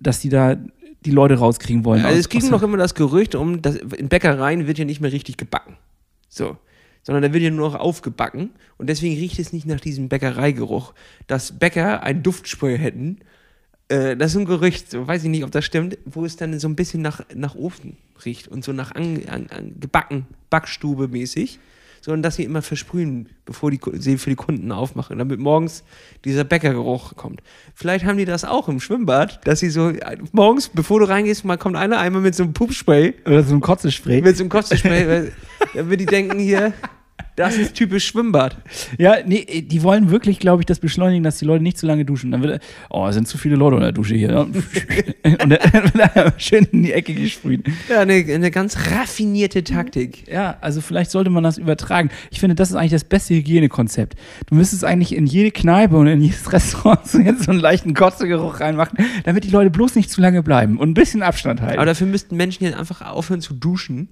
dass 0.00 0.20
die 0.20 0.28
da 0.28 0.56
die 1.04 1.10
Leute 1.10 1.34
rauskriegen 1.34 1.84
wollen. 1.84 2.02
Also 2.04 2.14
aus- 2.14 2.20
es 2.20 2.28
ging 2.28 2.48
noch 2.50 2.62
immer 2.62 2.78
das 2.78 2.94
Gerücht 2.94 3.34
um, 3.34 3.60
dass 3.62 3.76
in 3.76 4.08
Bäckereien 4.08 4.66
wird 4.66 4.78
ja 4.78 4.84
nicht 4.84 5.00
mehr 5.00 5.12
richtig 5.12 5.36
gebacken. 5.36 5.76
So. 6.28 6.56
Sondern 7.02 7.22
da 7.22 7.32
wird 7.34 7.42
ja 7.42 7.50
nur 7.50 7.68
noch 7.70 7.78
aufgebacken. 7.78 8.50
Und 8.78 8.88
deswegen 8.88 9.14
riecht 9.16 9.38
es 9.38 9.52
nicht 9.52 9.66
nach 9.66 9.80
diesem 9.80 10.08
Bäckereigeruch. 10.08 10.94
Dass 11.26 11.52
Bäcker 11.58 12.02
ein 12.02 12.22
Duftspray 12.22 12.78
hätten, 12.78 13.18
äh, 13.88 14.16
das 14.16 14.30
ist 14.32 14.38
ein 14.38 14.46
Gerücht, 14.46 14.90
so, 14.90 15.06
weiß 15.06 15.22
ich 15.24 15.28
nicht, 15.28 15.44
ob 15.44 15.50
das 15.50 15.66
stimmt, 15.66 15.98
wo 16.06 16.24
es 16.24 16.36
dann 16.36 16.58
so 16.58 16.66
ein 16.66 16.76
bisschen 16.76 17.02
nach, 17.02 17.20
nach 17.34 17.54
Ofen 17.54 17.98
riecht 18.24 18.48
und 18.48 18.64
so 18.64 18.72
nach 18.72 18.94
an, 18.94 19.20
an, 19.28 19.48
an 19.50 19.74
gebacken, 19.78 20.24
Backstube 20.48 21.08
mäßig. 21.08 21.58
Sondern 22.04 22.22
dass 22.22 22.36
sie 22.36 22.44
immer 22.44 22.60
versprühen, 22.60 23.30
bevor 23.46 23.70
die 23.70 23.80
sie 23.94 24.18
für 24.18 24.28
die 24.28 24.36
Kunden 24.36 24.70
aufmachen, 24.72 25.16
damit 25.16 25.40
morgens 25.40 25.84
dieser 26.26 26.44
Bäckergeruch 26.44 27.16
kommt. 27.16 27.42
Vielleicht 27.74 28.04
haben 28.04 28.18
die 28.18 28.26
das 28.26 28.44
auch 28.44 28.68
im 28.68 28.78
Schwimmbad, 28.78 29.40
dass 29.46 29.60
sie 29.60 29.70
so 29.70 29.88
äh, 29.88 30.18
morgens, 30.32 30.68
bevor 30.68 31.00
du 31.00 31.08
reingehst, 31.08 31.46
mal 31.46 31.56
kommt 31.56 31.76
einer 31.76 31.98
einmal 31.98 32.20
mit 32.20 32.34
so 32.34 32.42
einem 32.42 32.52
Pupspray, 32.52 33.14
Oder 33.24 33.42
so 33.42 33.54
ein 33.54 33.62
Kotzespray. 33.62 34.20
mit 34.20 34.36
so 34.36 34.42
einem 34.42 34.50
Kotzespray, 34.50 35.32
damit 35.74 35.98
die 35.98 36.04
denken 36.04 36.38
hier, 36.38 36.74
das 37.36 37.56
ist 37.56 37.74
typisch 37.74 38.06
Schwimmbad. 38.06 38.56
Ja, 38.96 39.16
nee, 39.26 39.62
die 39.62 39.82
wollen 39.82 40.10
wirklich, 40.10 40.38
glaube 40.38 40.62
ich, 40.62 40.66
das 40.66 40.78
beschleunigen, 40.78 41.24
dass 41.24 41.38
die 41.38 41.44
Leute 41.44 41.64
nicht 41.64 41.76
zu 41.76 41.86
lange 41.86 42.04
duschen. 42.04 42.30
Dann 42.30 42.42
wird, 42.42 42.62
oh, 42.90 43.06
es 43.08 43.14
sind 43.14 43.26
zu 43.26 43.38
viele 43.38 43.56
Leute 43.56 43.74
unter 43.74 43.86
der 43.86 43.92
Dusche 43.92 44.14
hier. 44.14 44.38
Und 44.40 44.54
dann 45.24 45.50
wird 45.50 46.14
er 46.14 46.32
schön 46.38 46.68
in 46.70 46.84
die 46.84 46.92
Ecke 46.92 47.12
gesprüht. 47.12 47.64
Ja, 47.88 48.00
eine, 48.00 48.14
eine 48.14 48.50
ganz 48.52 48.76
raffinierte 48.92 49.64
Taktik. 49.64 50.28
Ja, 50.28 50.58
also 50.60 50.80
vielleicht 50.80 51.10
sollte 51.10 51.30
man 51.30 51.42
das 51.42 51.58
übertragen. 51.58 52.10
Ich 52.30 52.38
finde, 52.38 52.54
das 52.54 52.70
ist 52.70 52.76
eigentlich 52.76 52.92
das 52.92 53.04
beste 53.04 53.34
Hygienekonzept. 53.34 54.16
Du 54.46 54.54
müsstest 54.54 54.84
eigentlich 54.84 55.14
in 55.14 55.26
jede 55.26 55.50
Kneipe 55.50 55.96
und 55.96 56.06
in 56.06 56.20
jedes 56.20 56.52
Restaurant 56.52 57.04
so 57.06 57.18
einen 57.18 57.58
leichten 57.58 57.94
Kotzegeruch 57.94 58.60
reinmachen, 58.60 58.98
damit 59.24 59.42
die 59.42 59.50
Leute 59.50 59.70
bloß 59.70 59.96
nicht 59.96 60.08
zu 60.08 60.20
lange 60.20 60.44
bleiben 60.44 60.78
und 60.78 60.90
ein 60.90 60.94
bisschen 60.94 61.22
Abstand 61.22 61.62
halten. 61.62 61.78
Aber 61.78 61.86
dafür 61.86 62.06
müssten 62.06 62.36
Menschen 62.36 62.62
jetzt 62.62 62.78
einfach 62.78 63.02
aufhören 63.02 63.40
zu 63.40 63.54
duschen. 63.54 64.08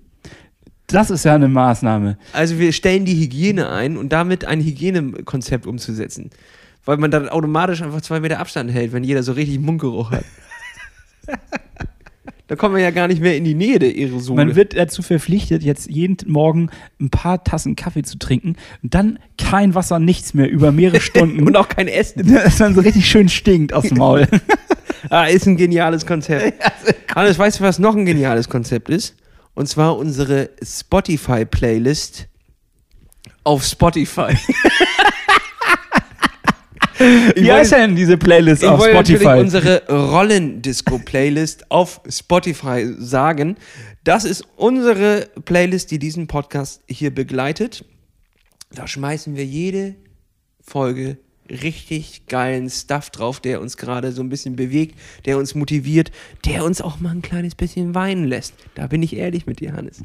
Das 0.93 1.11
ist 1.11 1.25
ja 1.25 1.35
eine 1.35 1.49
Maßnahme. 1.49 2.17
Also 2.33 2.59
wir 2.59 2.73
stellen 2.73 3.05
die 3.05 3.17
Hygiene 3.19 3.69
ein 3.71 3.97
und 3.97 4.13
damit 4.13 4.45
ein 4.45 4.61
Hygienekonzept 4.61 5.67
umzusetzen. 5.67 6.31
Weil 6.85 6.97
man 6.97 7.11
dann 7.11 7.29
automatisch 7.29 7.83
einfach 7.83 8.01
zwei 8.01 8.21
Meter 8.21 8.41
Abstand 8.41 8.71
hält, 8.73 8.93
wenn 8.93 9.05
jeder 9.05 9.23
so 9.23 9.33
richtig 9.33 9.61
Mundgeruch 9.61 10.11
hat. 10.11 10.25
Da 12.49 12.57
kommen 12.57 12.75
wir 12.75 12.83
ja 12.83 12.91
gar 12.91 13.09
nicht 13.09 13.23
mehr 13.23 13.35
in 13.35 13.45
die 13.45 13.55
Nähe 13.55 13.79
der 13.79 13.89
Aerosole. 13.89 14.45
Man 14.45 14.57
wird 14.57 14.77
dazu 14.77 15.01
verpflichtet, 15.01 15.63
jetzt 15.63 15.89
jeden 15.89 16.19
Morgen 16.31 16.69
ein 17.01 17.09
paar 17.09 17.43
Tassen 17.45 17.77
Kaffee 17.77 18.03
zu 18.03 18.19
trinken 18.19 18.57
und 18.83 18.93
dann 18.93 19.19
kein 19.39 19.75
Wasser, 19.75 19.99
nichts 19.99 20.35
mehr 20.35 20.51
über 20.51 20.71
mehrere 20.71 21.01
Stunden. 21.01 21.47
und 21.47 21.57
auch 21.57 21.71
kein 21.71 21.89
Essen. 21.89 22.31
das 22.35 22.59
dann 22.59 22.75
so 22.75 22.83
richtig 22.83 23.09
schön 23.09 23.31
stinkt 23.31 23.73
aus 23.73 23.85
dem 23.85 23.97
Maul. 23.97 24.29
Ah, 25.09 25.25
ist 25.25 25.47
ein 25.47 25.57
geniales 25.57 26.05
Konzept. 26.05 26.63
Hannes, 27.15 27.39
weißt 27.39 27.61
du, 27.61 27.65
was 27.65 27.79
noch 27.79 27.97
ein 27.97 28.05
geniales 28.05 28.51
Konzept 28.51 28.91
ist? 28.91 29.17
Und 29.55 29.69
zwar 29.69 29.97
unsere 29.97 30.51
Spotify-Playlist 30.63 32.27
auf 33.45 33.65
Spotify. 33.65 34.37
Wie 37.35 37.51
heißt 37.51 37.73
denn 37.73 37.97
diese 37.97 38.17
Playlist 38.17 38.63
Ich 38.63 38.69
auf 38.69 38.79
wollte 38.79 38.95
natürlich 38.95 39.23
Spotify? 39.23 39.41
unsere 39.41 39.83
Rollendisco-Playlist 39.89 41.71
auf 41.71 42.01
Spotify 42.09 42.95
sagen. 42.99 43.57
Das 44.05 44.25
ist 44.25 44.45
unsere 44.57 45.29
Playlist, 45.45 45.91
die 45.91 45.99
diesen 45.99 46.27
Podcast 46.29 46.83
hier 46.89 47.13
begleitet. 47.13 47.85
Da 48.71 48.87
schmeißen 48.87 49.35
wir 49.37 49.45
jede 49.45 49.97
Folge 50.61 51.19
richtig 51.51 52.27
geilen 52.27 52.71
Stuff 52.71 53.11
drauf, 53.11 53.41
der 53.41 53.61
uns 53.61 53.77
gerade 53.77 54.13
so 54.13 54.23
ein 54.23 54.29
bisschen 54.29 54.57
bewegt, 54.57 54.99
der 55.27 55.39
uns 55.39 55.55
motiviert, 55.55 56.11
der 56.45 56.65
uns 56.65 56.81
auch 56.81 57.01
mal 57.01 57.11
ein 57.11 57.23
kleines 57.23 57.55
bisschen 57.55 57.95
weinen 57.95 58.25
lässt. 58.25 58.55
Da 58.75 58.87
bin 58.87 59.03
ich 59.03 59.17
ehrlich 59.17 59.47
mit 59.47 59.61
dir, 59.61 59.73
Hannes. 59.73 60.03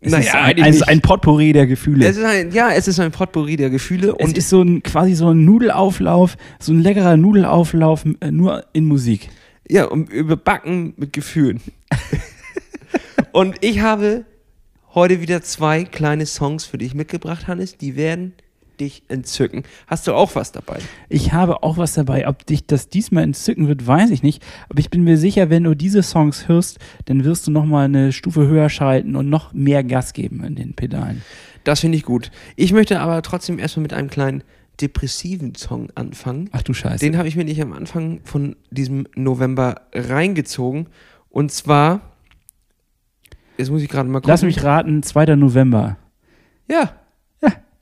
Es 0.00 0.12
ist 0.12 0.34
ein, 0.34 0.58
es 0.58 0.76
ist 0.76 0.88
ein 0.88 1.00
Potpourri 1.00 1.52
der 1.52 1.66
Gefühle. 1.66 2.06
es 2.06 2.18
ein, 2.18 2.52
ja, 2.52 2.70
es 2.70 2.86
ist 2.86 3.00
ein 3.00 3.10
Potpourri 3.10 3.56
der 3.56 3.68
Gefühle 3.68 4.14
Es 4.16 4.24
und 4.24 4.38
ist 4.38 4.48
so 4.48 4.62
ein 4.62 4.82
quasi 4.82 5.14
so 5.14 5.30
ein 5.30 5.44
Nudelauflauf, 5.44 6.36
so 6.60 6.72
ein 6.72 6.80
leckerer 6.80 7.16
Nudelauflauf, 7.16 8.04
äh, 8.20 8.30
nur 8.30 8.64
in 8.72 8.84
Musik. 8.84 9.28
Ja, 9.68 9.86
und 9.86 10.08
überbacken 10.08 10.94
mit 10.96 11.12
Gefühlen. 11.12 11.60
und 13.32 13.56
ich 13.60 13.80
habe 13.80 14.24
heute 14.94 15.20
wieder 15.20 15.42
zwei 15.42 15.84
kleine 15.84 16.26
Songs 16.26 16.64
für 16.64 16.78
dich 16.78 16.94
mitgebracht, 16.94 17.48
Hannes. 17.48 17.76
Die 17.76 17.96
werden 17.96 18.34
dich 18.80 19.02
entzücken. 19.08 19.64
Hast 19.86 20.06
du 20.06 20.14
auch 20.14 20.34
was 20.34 20.52
dabei? 20.52 20.78
Ich 21.08 21.32
habe 21.32 21.62
auch 21.62 21.76
was 21.76 21.94
dabei. 21.94 22.26
Ob 22.26 22.46
dich 22.46 22.66
das 22.66 22.88
diesmal 22.88 23.24
entzücken 23.24 23.68
wird, 23.68 23.86
weiß 23.86 24.10
ich 24.10 24.22
nicht. 24.22 24.44
Aber 24.68 24.80
ich 24.80 24.90
bin 24.90 25.04
mir 25.04 25.18
sicher, 25.18 25.50
wenn 25.50 25.64
du 25.64 25.74
diese 25.74 26.02
Songs 26.02 26.48
hörst, 26.48 26.78
dann 27.06 27.24
wirst 27.24 27.46
du 27.46 27.50
noch 27.50 27.64
mal 27.64 27.84
eine 27.84 28.12
Stufe 28.12 28.46
höher 28.46 28.68
schalten 28.70 29.16
und 29.16 29.28
noch 29.28 29.52
mehr 29.52 29.84
Gas 29.84 30.12
geben 30.12 30.42
in 30.44 30.54
den 30.54 30.74
Pedalen. 30.74 31.22
Das 31.64 31.80
finde 31.80 31.98
ich 31.98 32.04
gut. 32.04 32.30
Ich 32.56 32.72
möchte 32.72 33.00
aber 33.00 33.20
trotzdem 33.22 33.58
erstmal 33.58 33.82
mit 33.82 33.92
einem 33.92 34.10
kleinen 34.10 34.42
depressiven 34.80 35.54
Song 35.54 35.88
anfangen. 35.94 36.48
Ach 36.52 36.62
du 36.62 36.72
Scheiße. 36.72 37.04
Den 37.04 37.18
habe 37.18 37.28
ich 37.28 37.36
mir 37.36 37.44
nicht 37.44 37.60
am 37.60 37.72
Anfang 37.72 38.20
von 38.24 38.56
diesem 38.70 39.06
November 39.14 39.82
reingezogen. 39.92 40.86
Und 41.30 41.52
zwar, 41.52 42.00
jetzt 43.56 43.70
muss 43.70 43.82
ich 43.82 43.88
gerade 43.88 44.08
mal 44.08 44.20
gucken. 44.20 44.30
Lass 44.30 44.42
mich 44.42 44.62
raten, 44.62 45.02
2. 45.02 45.36
November. 45.36 45.98
Ja, 46.70 46.92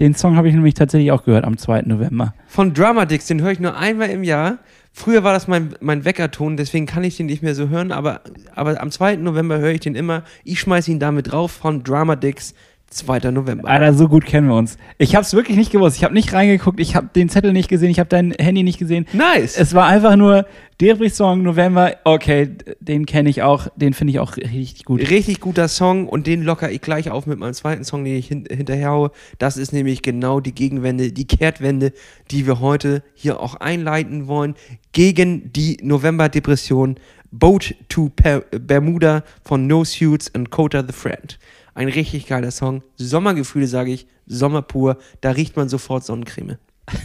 den 0.01 0.15
Song 0.15 0.37
habe 0.37 0.49
ich 0.49 0.55
nämlich 0.55 0.75
tatsächlich 0.75 1.13
auch 1.13 1.25
gehört 1.25 1.45
am 1.45 1.57
2. 1.57 1.83
November. 1.83 2.35
von 2.47 2.75
Dramadix, 2.75 3.27
den 3.27 3.41
höre 3.41 3.53
ich 3.53 3.61
nur 3.61 3.77
einmal 3.77 4.11
im 4.11 4.25
Jahr. 4.25 4.59
Früher 4.93 5.25
war 5.25 5.35
das 5.35 5.47
mein, 5.47 5.75
mein 5.81 6.07
Weckerton, 6.07 6.57
deswegen 6.57 6.87
kann 6.87 7.05
ich 7.05 7.19
den 7.19 7.27
nicht 7.27 7.43
mehr 7.43 7.55
so 7.55 7.69
hören, 7.69 7.93
aber, 7.93 8.23
aber 8.55 8.81
am 8.81 8.91
2. 8.91 9.17
November 9.17 9.59
höre 9.59 9.73
ich 9.73 9.81
den 9.81 9.95
immer. 9.95 10.23
Ich 10.43 10.61
schmeiße 10.61 10.91
ihn 10.91 11.01
damit 11.01 11.33
drauf 11.33 11.53
von 11.53 11.85
Dramadix, 11.85 12.55
2. 12.91 13.31
November. 13.31 13.69
Alter, 13.69 13.95
so 13.95 14.09
gut 14.09 14.25
kennen 14.25 14.49
wir 14.49 14.55
uns. 14.55 14.79
Ich 14.97 15.15
habe 15.17 15.25
es 15.25 15.35
wirklich 15.35 15.57
nicht 15.57 15.73
gewusst. 15.73 15.97
Ich 15.97 16.05
habe 16.05 16.15
nicht 16.15 16.33
reingeguckt. 16.33 16.79
Ich 16.79 16.95
habe 16.95 17.09
den 17.15 17.29
Zettel 17.29 17.53
nicht 17.53 17.69
gesehen. 17.69 17.91
Ich 17.91 17.99
habe 17.99 18.09
dein 18.09 18.33
Handy 18.33 18.63
nicht 18.63 18.79
gesehen. 18.79 19.07
Nice! 19.13 19.59
Es 19.59 19.75
war 19.75 19.87
einfach 19.87 20.17
nur 20.17 20.47
Debris-Song 20.81 21.43
November. 21.43 21.97
Okay, 22.05 22.51
den 22.81 23.05
kenne 23.05 23.29
ich 23.29 23.43
auch. 23.43 23.67
Den 23.77 23.93
finde 23.93 24.13
ich 24.13 24.21
auch 24.21 24.37
richtig 24.37 24.85
gut. 24.85 25.01
Richtig 25.11 25.41
guter 25.41 25.69
Song 25.69 26.09
und 26.09 26.27
den 26.27 26.43
locker 26.43 26.71
ich 26.71 26.81
gleich 26.81 27.11
auf 27.11 27.27
mit 27.27 27.39
meinem 27.39 27.55
zweiten 27.55 27.85
Song, 27.85 28.05
den 28.05 28.17
ich 28.17 28.29
hin 28.29 28.45
hinterher 28.49 28.91
haue. 28.91 29.11
Das 29.39 29.57
ist 29.57 29.73
nämlich 29.73 30.03
genau 30.03 30.41
die 30.41 30.55
Gegenwende, 30.55 31.13
die 31.13 31.27
Kehrtwende, 31.27 31.93
die 32.31 32.47
wir 32.47 32.61
heute 32.61 33.03
hier 33.15 33.41
auch 33.41 33.57
einleiten 33.57 34.29
wollen. 34.29 34.55
Gegen 34.93 35.53
die 35.53 35.79
November-Depression. 35.83 36.97
Boat 37.33 37.75
to 37.89 38.09
per 38.15 38.41
Bermuda 38.41 39.25
von 39.43 39.67
No 39.67 39.85
Suits 39.85 40.31
und 40.31 40.51
Kota 40.51 40.85
the 40.87 40.93
Friend. 40.93 41.39
Ein 41.77 41.89
richtig 41.89 42.27
geiler 42.27 42.51
Song. 42.53 42.83
Sommergefühle, 42.97 43.67
sage 43.67 43.93
ich. 43.93 44.07
Sommer 44.27 44.63
pur. 44.63 44.97
Da 45.21 45.33
riecht 45.33 45.57
man 45.57 45.69
sofort 45.69 46.05
Sonnencreme. 46.05 46.57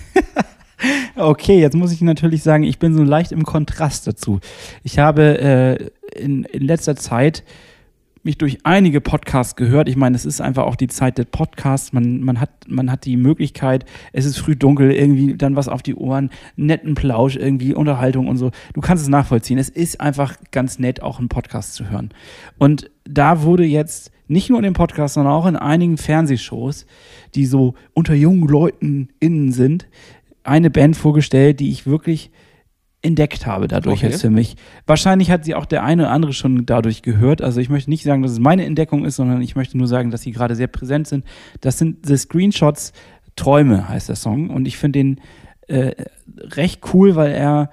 Okay, 1.15 1.59
jetzt 1.59 1.75
muss 1.75 1.91
ich 1.91 2.01
natürlich 2.01 2.41
sagen, 2.41 2.63
ich 2.63 2.79
bin 2.79 2.95
so 2.95 3.03
leicht 3.03 3.31
im 3.31 3.43
Kontrast 3.43 4.07
dazu. 4.07 4.39
Ich 4.81 4.97
habe 4.97 5.37
äh, 5.39 6.19
in, 6.19 6.43
in 6.45 6.63
letzter 6.63 6.95
Zeit 6.95 7.43
mich 8.23 8.39
durch 8.39 8.59
einige 8.63 8.99
Podcasts 8.99 9.55
gehört. 9.55 9.87
Ich 9.87 9.95
meine, 9.95 10.15
es 10.15 10.25
ist 10.25 10.41
einfach 10.41 10.63
auch 10.63 10.75
die 10.75 10.87
Zeit 10.87 11.19
der 11.19 11.25
Podcasts. 11.25 11.93
Man, 11.93 12.21
man, 12.21 12.39
hat, 12.39 12.49
man 12.67 12.89
hat 12.89 13.05
die 13.05 13.17
Möglichkeit, 13.17 13.85
es 14.13 14.25
ist 14.25 14.39
früh 14.39 14.55
dunkel, 14.55 14.91
irgendwie 14.91 15.35
dann 15.35 15.55
was 15.55 15.67
auf 15.67 15.83
die 15.83 15.93
Ohren, 15.93 16.31
netten 16.55 16.95
Plausch, 16.95 17.35
irgendwie 17.35 17.75
Unterhaltung 17.75 18.27
und 18.27 18.37
so. 18.37 18.49
Du 18.73 18.81
kannst 18.81 19.03
es 19.03 19.09
nachvollziehen. 19.09 19.59
Es 19.59 19.69
ist 19.69 20.01
einfach 20.01 20.37
ganz 20.49 20.79
nett, 20.79 21.03
auch 21.03 21.19
einen 21.19 21.29
Podcast 21.29 21.75
zu 21.75 21.91
hören. 21.91 22.09
Und 22.57 22.89
da 23.03 23.43
wurde 23.43 23.65
jetzt 23.65 24.10
nicht 24.31 24.49
nur 24.49 24.59
in 24.59 24.63
dem 24.63 24.73
Podcast, 24.73 25.15
sondern 25.15 25.33
auch 25.33 25.45
in 25.45 25.55
einigen 25.55 25.97
Fernsehshows, 25.97 26.85
die 27.35 27.45
so 27.45 27.75
unter 27.93 28.13
jungen 28.13 28.47
Leuten 28.47 29.09
innen 29.19 29.51
sind, 29.51 29.87
eine 30.43 30.71
Band 30.71 30.95
vorgestellt, 30.95 31.59
die 31.59 31.69
ich 31.69 31.85
wirklich 31.85 32.31
entdeckt 33.03 33.45
habe 33.47 33.67
dadurch 33.67 33.99
Okay. 33.99 34.11
jetzt 34.11 34.21
für 34.21 34.29
mich. 34.29 34.55
Wahrscheinlich 34.85 35.31
hat 35.31 35.43
sie 35.43 35.55
auch 35.55 35.65
der 35.65 35.83
eine 35.83 36.03
oder 36.03 36.11
andere 36.11 36.33
schon 36.33 36.65
dadurch 36.65 37.01
gehört. 37.01 37.41
Also 37.41 37.59
ich 37.59 37.69
möchte 37.69 37.89
nicht 37.89 38.03
sagen, 38.03 38.21
dass 38.21 38.31
es 38.31 38.39
meine 38.39 38.65
Entdeckung 38.65 39.05
ist, 39.05 39.15
sondern 39.15 39.41
ich 39.41 39.55
möchte 39.55 39.77
nur 39.77 39.87
sagen, 39.87 40.11
dass 40.11 40.21
sie 40.21 40.31
gerade 40.31 40.55
sehr 40.55 40.67
präsent 40.67 41.07
sind. 41.07 41.25
Das 41.61 41.77
sind 41.77 42.05
The 42.05 42.17
Screenshots 42.17 42.93
Träume 43.35 43.87
heißt 43.87 44.09
der 44.09 44.15
Song 44.17 44.49
und 44.49 44.67
ich 44.67 44.77
finde 44.77 44.99
den 44.99 45.21
äh, 45.67 45.93
recht 46.37 46.81
cool, 46.93 47.15
weil 47.15 47.31
er 47.31 47.71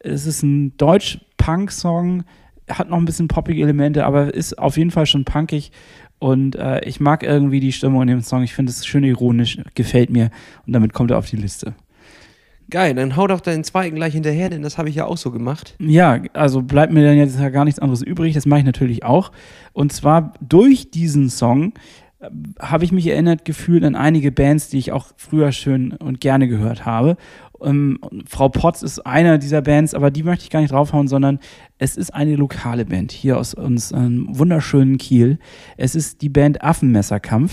es 0.00 0.26
ist 0.26 0.42
ein 0.42 0.76
Deutsch-Punk-Song, 0.76 2.24
hat 2.68 2.90
noch 2.90 2.98
ein 2.98 3.04
bisschen 3.04 3.28
poppige 3.28 3.62
Elemente, 3.62 4.04
aber 4.04 4.34
ist 4.34 4.58
auf 4.58 4.76
jeden 4.76 4.90
Fall 4.90 5.06
schon 5.06 5.24
punkig 5.24 5.72
und 6.18 6.56
äh, 6.56 6.84
ich 6.84 7.00
mag 7.00 7.22
irgendwie 7.22 7.60
die 7.60 7.72
Stimmung 7.72 8.02
in 8.02 8.08
dem 8.08 8.20
Song. 8.22 8.42
Ich 8.42 8.54
finde 8.54 8.70
es 8.70 8.86
schön 8.86 9.04
ironisch, 9.04 9.58
gefällt 9.74 10.10
mir 10.10 10.30
und 10.66 10.72
damit 10.72 10.92
kommt 10.92 11.10
er 11.10 11.18
auf 11.18 11.28
die 11.28 11.36
Liste. 11.36 11.74
Geil, 12.68 12.94
dann 12.94 13.14
hau 13.16 13.28
doch 13.28 13.40
deinen 13.40 13.62
zweiten 13.62 13.94
gleich 13.94 14.14
hinterher, 14.14 14.50
denn 14.50 14.62
das 14.62 14.76
habe 14.76 14.88
ich 14.88 14.96
ja 14.96 15.04
auch 15.04 15.16
so 15.16 15.30
gemacht. 15.30 15.76
Ja, 15.78 16.20
also 16.32 16.62
bleibt 16.62 16.92
mir 16.92 17.04
dann 17.04 17.16
jetzt 17.16 17.38
ja 17.38 17.48
gar 17.50 17.64
nichts 17.64 17.78
anderes 17.78 18.02
übrig. 18.02 18.34
Das 18.34 18.44
mache 18.44 18.60
ich 18.60 18.66
natürlich 18.66 19.04
auch. 19.04 19.30
Und 19.72 19.92
zwar 19.92 20.32
durch 20.40 20.90
diesen 20.90 21.30
Song 21.30 21.74
äh, 22.18 22.28
habe 22.58 22.84
ich 22.84 22.90
mich 22.90 23.06
erinnert 23.06 23.44
gefühlt 23.44 23.84
an 23.84 23.94
einige 23.94 24.32
Bands, 24.32 24.68
die 24.68 24.78
ich 24.78 24.90
auch 24.90 25.12
früher 25.16 25.52
schön 25.52 25.92
und 25.92 26.20
gerne 26.20 26.48
gehört 26.48 26.84
habe. 26.84 27.16
Ähm, 27.62 27.98
Frau 28.26 28.48
Potts 28.48 28.82
ist 28.82 29.00
einer 29.06 29.38
dieser 29.38 29.62
Bands, 29.62 29.94
aber 29.94 30.10
die 30.10 30.22
möchte 30.22 30.44
ich 30.44 30.50
gar 30.50 30.60
nicht 30.60 30.72
draufhauen, 30.72 31.08
sondern 31.08 31.38
es 31.78 31.96
ist 31.96 32.14
eine 32.14 32.36
lokale 32.36 32.84
Band 32.84 33.12
hier 33.12 33.38
aus 33.38 33.54
uns 33.54 33.92
ähm, 33.92 34.26
wunderschönen 34.30 34.98
Kiel. 34.98 35.38
Es 35.76 35.94
ist 35.94 36.22
die 36.22 36.28
Band 36.28 36.62
Affenmesserkampf. 36.62 37.52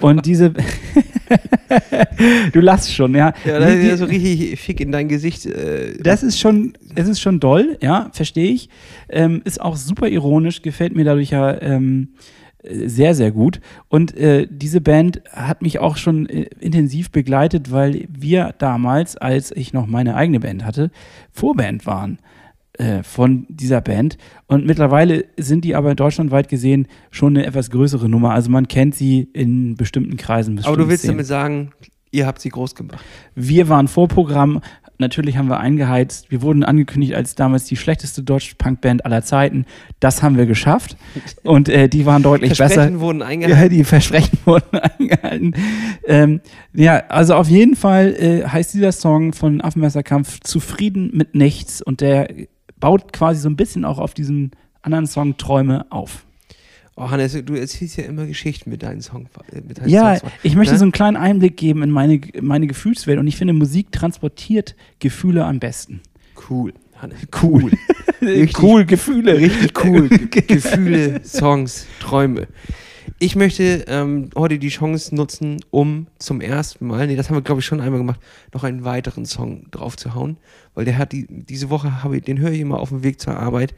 Und 0.00 0.26
diese. 0.26 0.52
du 2.52 2.60
lachst 2.60 2.92
schon, 2.94 3.14
ja. 3.14 3.32
Ja, 3.44 3.58
da 3.58 3.66
Die- 3.70 3.76
ist 3.78 3.86
ja 3.88 3.96
so 3.96 4.04
richtig 4.04 4.60
fick 4.60 4.80
in 4.80 4.92
dein 4.92 5.08
Gesicht. 5.08 5.46
Äh, 5.46 5.96
das 6.02 6.22
ist 6.22 6.38
schon, 6.38 6.74
es 6.94 7.08
ist 7.08 7.20
schon 7.20 7.40
doll, 7.40 7.78
ja, 7.82 8.10
verstehe 8.12 8.50
ich. 8.52 8.68
Ähm, 9.08 9.42
ist 9.44 9.60
auch 9.60 9.76
super 9.76 10.08
ironisch, 10.08 10.62
gefällt 10.62 10.94
mir 10.94 11.04
dadurch 11.04 11.30
ja 11.30 11.60
ähm, 11.60 12.08
äh, 12.12 12.43
sehr, 12.70 13.14
sehr 13.14 13.30
gut. 13.30 13.60
Und 13.88 14.16
äh, 14.16 14.46
diese 14.50 14.80
Band 14.80 15.22
hat 15.30 15.62
mich 15.62 15.78
auch 15.78 15.96
schon 15.96 16.28
äh, 16.28 16.48
intensiv 16.60 17.10
begleitet, 17.10 17.70
weil 17.70 18.06
wir 18.08 18.54
damals, 18.58 19.16
als 19.16 19.50
ich 19.52 19.72
noch 19.72 19.86
meine 19.86 20.14
eigene 20.14 20.40
Band 20.40 20.64
hatte, 20.64 20.90
Vorband 21.32 21.86
waren 21.86 22.18
äh, 22.78 23.02
von 23.02 23.46
dieser 23.48 23.80
Band. 23.80 24.18
Und 24.46 24.66
mittlerweile 24.66 25.26
sind 25.36 25.64
die 25.64 25.74
aber 25.74 25.94
deutschlandweit 25.94 26.48
gesehen 26.48 26.88
schon 27.10 27.36
eine 27.36 27.46
etwas 27.46 27.70
größere 27.70 28.08
Nummer. 28.08 28.32
Also 28.32 28.50
man 28.50 28.68
kennt 28.68 28.94
sie 28.94 29.28
in 29.32 29.76
bestimmten 29.76 30.16
Kreisen. 30.16 30.58
aber 30.58 30.76
du 30.76 30.86
bestimmten 30.86 30.88
willst 30.88 31.02
Szenen. 31.02 31.16
damit 31.16 31.26
sagen, 31.26 31.72
ihr 32.10 32.26
habt 32.26 32.40
sie 32.40 32.48
groß 32.48 32.74
gemacht. 32.74 33.04
Wir 33.34 33.68
waren 33.68 33.88
Vorprogramm. 33.88 34.60
Natürlich 34.98 35.36
haben 35.36 35.48
wir 35.48 35.58
eingeheizt. 35.58 36.30
Wir 36.30 36.42
wurden 36.42 36.62
angekündigt 36.64 37.14
als 37.14 37.34
damals 37.34 37.64
die 37.64 37.76
schlechteste 37.76 38.22
deutsche 38.22 38.54
Punkband 38.54 39.04
aller 39.04 39.22
Zeiten. 39.22 39.66
Das 40.00 40.22
haben 40.22 40.36
wir 40.36 40.46
geschafft. 40.46 40.96
Und 41.42 41.68
äh, 41.68 41.88
die 41.88 42.06
waren 42.06 42.22
deutlich 42.22 42.50
besser. 42.50 42.66
Versprechen 42.68 43.00
wurden 43.00 43.20
Ja, 43.20 43.26
eingehalten. 43.26 43.76
die 43.76 43.84
Versprechen 43.84 44.38
wurden 44.44 44.78
eingehalten. 44.78 45.54
Ähm, 46.06 46.40
ja, 46.72 47.02
also 47.08 47.34
auf 47.34 47.48
jeden 47.48 47.76
Fall 47.76 48.14
äh, 48.14 48.46
heißt 48.48 48.74
dieser 48.74 48.92
Song 48.92 49.32
von 49.32 49.60
Affenmesserkampf 49.60 50.40
Zufrieden 50.40 51.10
mit 51.12 51.34
nichts 51.34 51.82
und 51.82 52.00
der 52.00 52.28
baut 52.78 53.12
quasi 53.12 53.40
so 53.40 53.48
ein 53.48 53.56
bisschen 53.56 53.84
auch 53.84 53.98
auf 53.98 54.14
diesen 54.14 54.52
anderen 54.82 55.06
Song 55.06 55.36
Träume 55.36 55.86
auf. 55.90 56.24
Oh, 56.96 57.10
Hannes, 57.10 57.36
du 57.44 57.54
erzählst 57.54 57.96
ja 57.96 58.04
immer 58.04 58.24
Geschichten 58.26 58.70
mit 58.70 58.82
deinen 58.84 59.00
Songs. 59.02 59.28
äh, 59.50 59.60
deinen 59.60 59.88
Ja, 59.88 60.16
Songs. 60.16 60.32
ich 60.44 60.54
möchte 60.54 60.74
Ne? 60.74 60.78
so 60.78 60.84
einen 60.84 60.92
kleinen 60.92 61.16
Einblick 61.16 61.56
geben 61.56 61.82
in 61.82 61.90
meine, 61.90 62.20
meine 62.40 62.66
Gefühlswelt 62.68 63.18
und 63.18 63.26
ich 63.26 63.36
finde, 63.36 63.52
Musik 63.52 63.90
transportiert 63.90 64.76
Gefühle 65.00 65.44
am 65.44 65.58
besten. 65.58 66.00
Cool, 66.48 66.72
Hannes. 66.96 67.18
Cool. 67.42 67.72
Richtig 68.22 68.62
cool, 68.62 68.84
Gefühle. 68.84 69.36
Richtig 69.38 69.84
cool. 69.84 70.08
Ge 70.30 70.42
Gefühle, 70.42 71.20
Songs, 71.24 71.86
Träume. 72.00 72.46
Ich 73.18 73.36
möchte 73.36 73.84
ähm, 73.88 74.30
heute 74.36 74.58
die 74.58 74.68
Chance 74.68 75.14
nutzen, 75.14 75.58
um 75.70 76.06
zum 76.18 76.40
ersten 76.40 76.86
Mal, 76.86 77.06
nee, 77.06 77.16
das 77.16 77.28
haben 77.28 77.36
wir 77.36 77.42
glaube 77.42 77.60
ich 77.60 77.66
schon 77.66 77.80
einmal 77.80 77.98
gemacht, 78.00 78.20
noch 78.52 78.64
einen 78.64 78.84
weiteren 78.84 79.24
Song 79.26 79.66
drauf 79.70 79.96
zu 79.96 80.14
hauen, 80.14 80.36
weil 80.74 80.84
der 80.84 80.96
hat 80.98 81.12
die, 81.12 81.26
diese 81.28 81.70
Woche, 81.70 82.02
habe 82.02 82.16
ich, 82.16 82.22
den 82.24 82.38
höre 82.38 82.50
ich 82.52 82.60
immer 82.60 82.80
auf 82.80 82.88
dem 82.88 83.02
Weg 83.02 83.20
zur 83.20 83.36
Arbeit. 83.36 83.74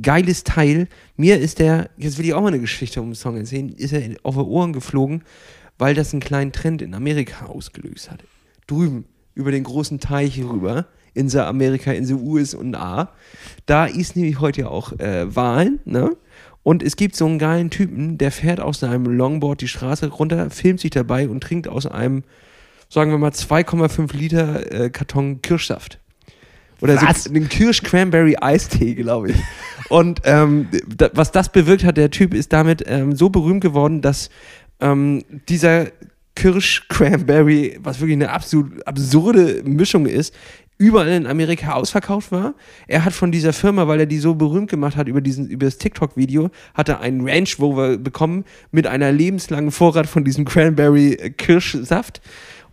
Geiles 0.00 0.44
Teil. 0.44 0.88
Mir 1.16 1.38
ist 1.40 1.58
der, 1.58 1.90
jetzt 1.96 2.18
will 2.18 2.26
ich 2.26 2.34
auch 2.34 2.42
mal 2.42 2.48
eine 2.48 2.60
Geschichte 2.60 3.00
um 3.00 3.10
den 3.10 3.14
Song 3.14 3.36
erzählen, 3.36 3.70
ist 3.70 3.92
er 3.92 4.16
auf 4.22 4.34
die 4.34 4.40
Ohren 4.40 4.72
geflogen, 4.72 5.22
weil 5.78 5.94
das 5.94 6.12
einen 6.12 6.20
kleinen 6.20 6.52
Trend 6.52 6.82
in 6.82 6.94
Amerika 6.94 7.46
ausgelöst 7.46 8.10
hat. 8.10 8.24
Drüben, 8.66 9.06
über 9.34 9.50
den 9.50 9.64
großen 9.64 10.00
Teich 10.00 10.42
rüber, 10.42 10.86
in 11.14 11.28
der 11.28 11.46
Amerika, 11.46 11.92
in 11.92 12.06
den 12.06 12.20
USA. 12.20 13.10
Da 13.64 13.86
ist 13.86 14.16
nämlich 14.16 14.40
heute 14.40 14.70
auch 14.70 14.92
äh, 14.98 15.34
Wahlen, 15.34 15.80
ne? 15.84 16.16
Und 16.62 16.82
es 16.82 16.96
gibt 16.96 17.14
so 17.14 17.26
einen 17.26 17.38
geilen 17.38 17.70
Typen, 17.70 18.18
der 18.18 18.32
fährt 18.32 18.58
aus 18.58 18.82
einem 18.82 19.06
Longboard 19.06 19.60
die 19.60 19.68
Straße 19.68 20.08
runter, 20.08 20.50
filmt 20.50 20.80
sich 20.80 20.90
dabei 20.90 21.28
und 21.28 21.40
trinkt 21.40 21.68
aus 21.68 21.86
einem, 21.86 22.24
sagen 22.88 23.12
wir 23.12 23.18
mal, 23.18 23.30
2,5 23.30 24.16
Liter 24.16 24.72
äh, 24.72 24.90
Karton 24.90 25.42
Kirschsaft. 25.42 26.00
Oder 26.80 27.00
Was? 27.00 27.24
so 27.24 27.30
einen 27.30 27.48
Kirsch-Cranberry-Eistee, 27.48 28.94
glaube 28.94 29.30
ich. 29.30 29.36
Und 29.88 30.20
ähm, 30.24 30.68
da, 30.96 31.10
was 31.14 31.32
das 31.32 31.50
bewirkt 31.50 31.84
hat, 31.84 31.96
der 31.96 32.10
Typ 32.10 32.34
ist 32.34 32.52
damit 32.52 32.84
ähm, 32.86 33.14
so 33.14 33.30
berühmt 33.30 33.62
geworden, 33.62 34.02
dass 34.02 34.30
ähm, 34.80 35.22
dieser 35.48 35.86
Kirsch-Cranberry, 36.34 37.78
was 37.82 38.00
wirklich 38.00 38.16
eine 38.16 38.30
absolut 38.30 38.86
absurde 38.86 39.62
Mischung 39.64 40.06
ist, 40.06 40.34
überall 40.78 41.08
in 41.08 41.26
Amerika 41.26 41.72
ausverkauft 41.72 42.32
war. 42.32 42.54
Er 42.86 43.04
hat 43.04 43.14
von 43.14 43.32
dieser 43.32 43.52
Firma, 43.52 43.88
weil 43.88 44.00
er 44.00 44.06
die 44.06 44.18
so 44.18 44.34
berühmt 44.34 44.70
gemacht 44.70 44.96
hat 44.96 45.08
über, 45.08 45.20
diesen, 45.20 45.48
über 45.48 45.64
das 45.64 45.78
TikTok-Video, 45.78 46.50
hat 46.74 46.88
er 46.88 47.00
einen 47.00 47.26
Range 47.26 47.48
Rover 47.58 47.96
bekommen 47.96 48.44
mit 48.70 48.86
einer 48.86 49.12
lebenslangen 49.12 49.70
Vorrat 49.70 50.06
von 50.06 50.24
diesem 50.24 50.44
Cranberry-Kirschsaft. 50.44 52.20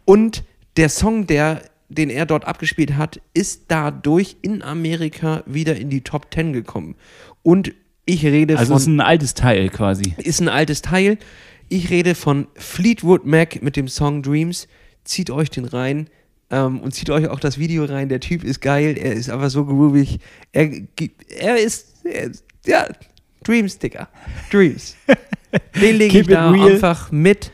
Und 0.05 0.43
der 0.75 0.89
Song, 0.89 1.27
der, 1.27 1.61
den 1.93 2.09
er 2.09 2.25
dort 2.25 2.45
abgespielt 2.45 2.95
hat, 2.95 3.21
ist 3.33 3.63
dadurch 3.67 4.37
in 4.41 4.61
Amerika 4.61 5.43
wieder 5.45 5.75
in 5.75 5.89
die 5.89 6.01
Top 6.01 6.33
10 6.33 6.53
gekommen. 6.53 6.95
Und 7.41 7.73
ich 8.05 8.25
rede 8.25 8.57
Also 8.57 8.69
von 8.69 8.77
es 8.77 8.83
ist 8.83 8.87
ein 8.87 9.01
altes 9.01 9.33
Teil 9.33 9.69
quasi. 9.69 10.13
ist 10.17 10.41
ein 10.41 10.49
altes 10.49 10.81
Teil. 10.81 11.17
Ich 11.69 11.89
rede 11.89 12.15
von 12.15 12.47
Fleetwood 12.55 13.25
Mac 13.25 13.61
mit 13.61 13.75
dem 13.75 13.87
Song 13.87 14.21
Dreams. 14.21 14.67
Zieht 15.03 15.29
euch 15.29 15.49
den 15.49 15.65
rein 15.65 16.07
ähm, 16.49 16.79
und 16.81 16.93
zieht 16.93 17.09
euch 17.09 17.27
auch 17.27 17.39
das 17.39 17.57
Video 17.57 17.85
rein. 17.85 18.09
Der 18.09 18.19
Typ 18.19 18.43
ist 18.43 18.61
geil, 18.61 18.97
er 18.97 19.13
ist 19.13 19.29
einfach 19.29 19.49
so 19.49 19.65
groovig. 19.65 20.19
Er, 20.51 20.69
er 21.29 21.57
ist, 21.57 22.05
er 22.05 22.31
ja, 22.65 22.87
Dreams, 23.43 23.77
Digga. 23.79 24.07
Dreams. 24.51 24.95
Den 25.81 25.97
lege 25.97 26.21
ich 26.21 26.27
da 26.27 26.51
real. 26.51 26.73
einfach 26.73 27.11
mit 27.11 27.51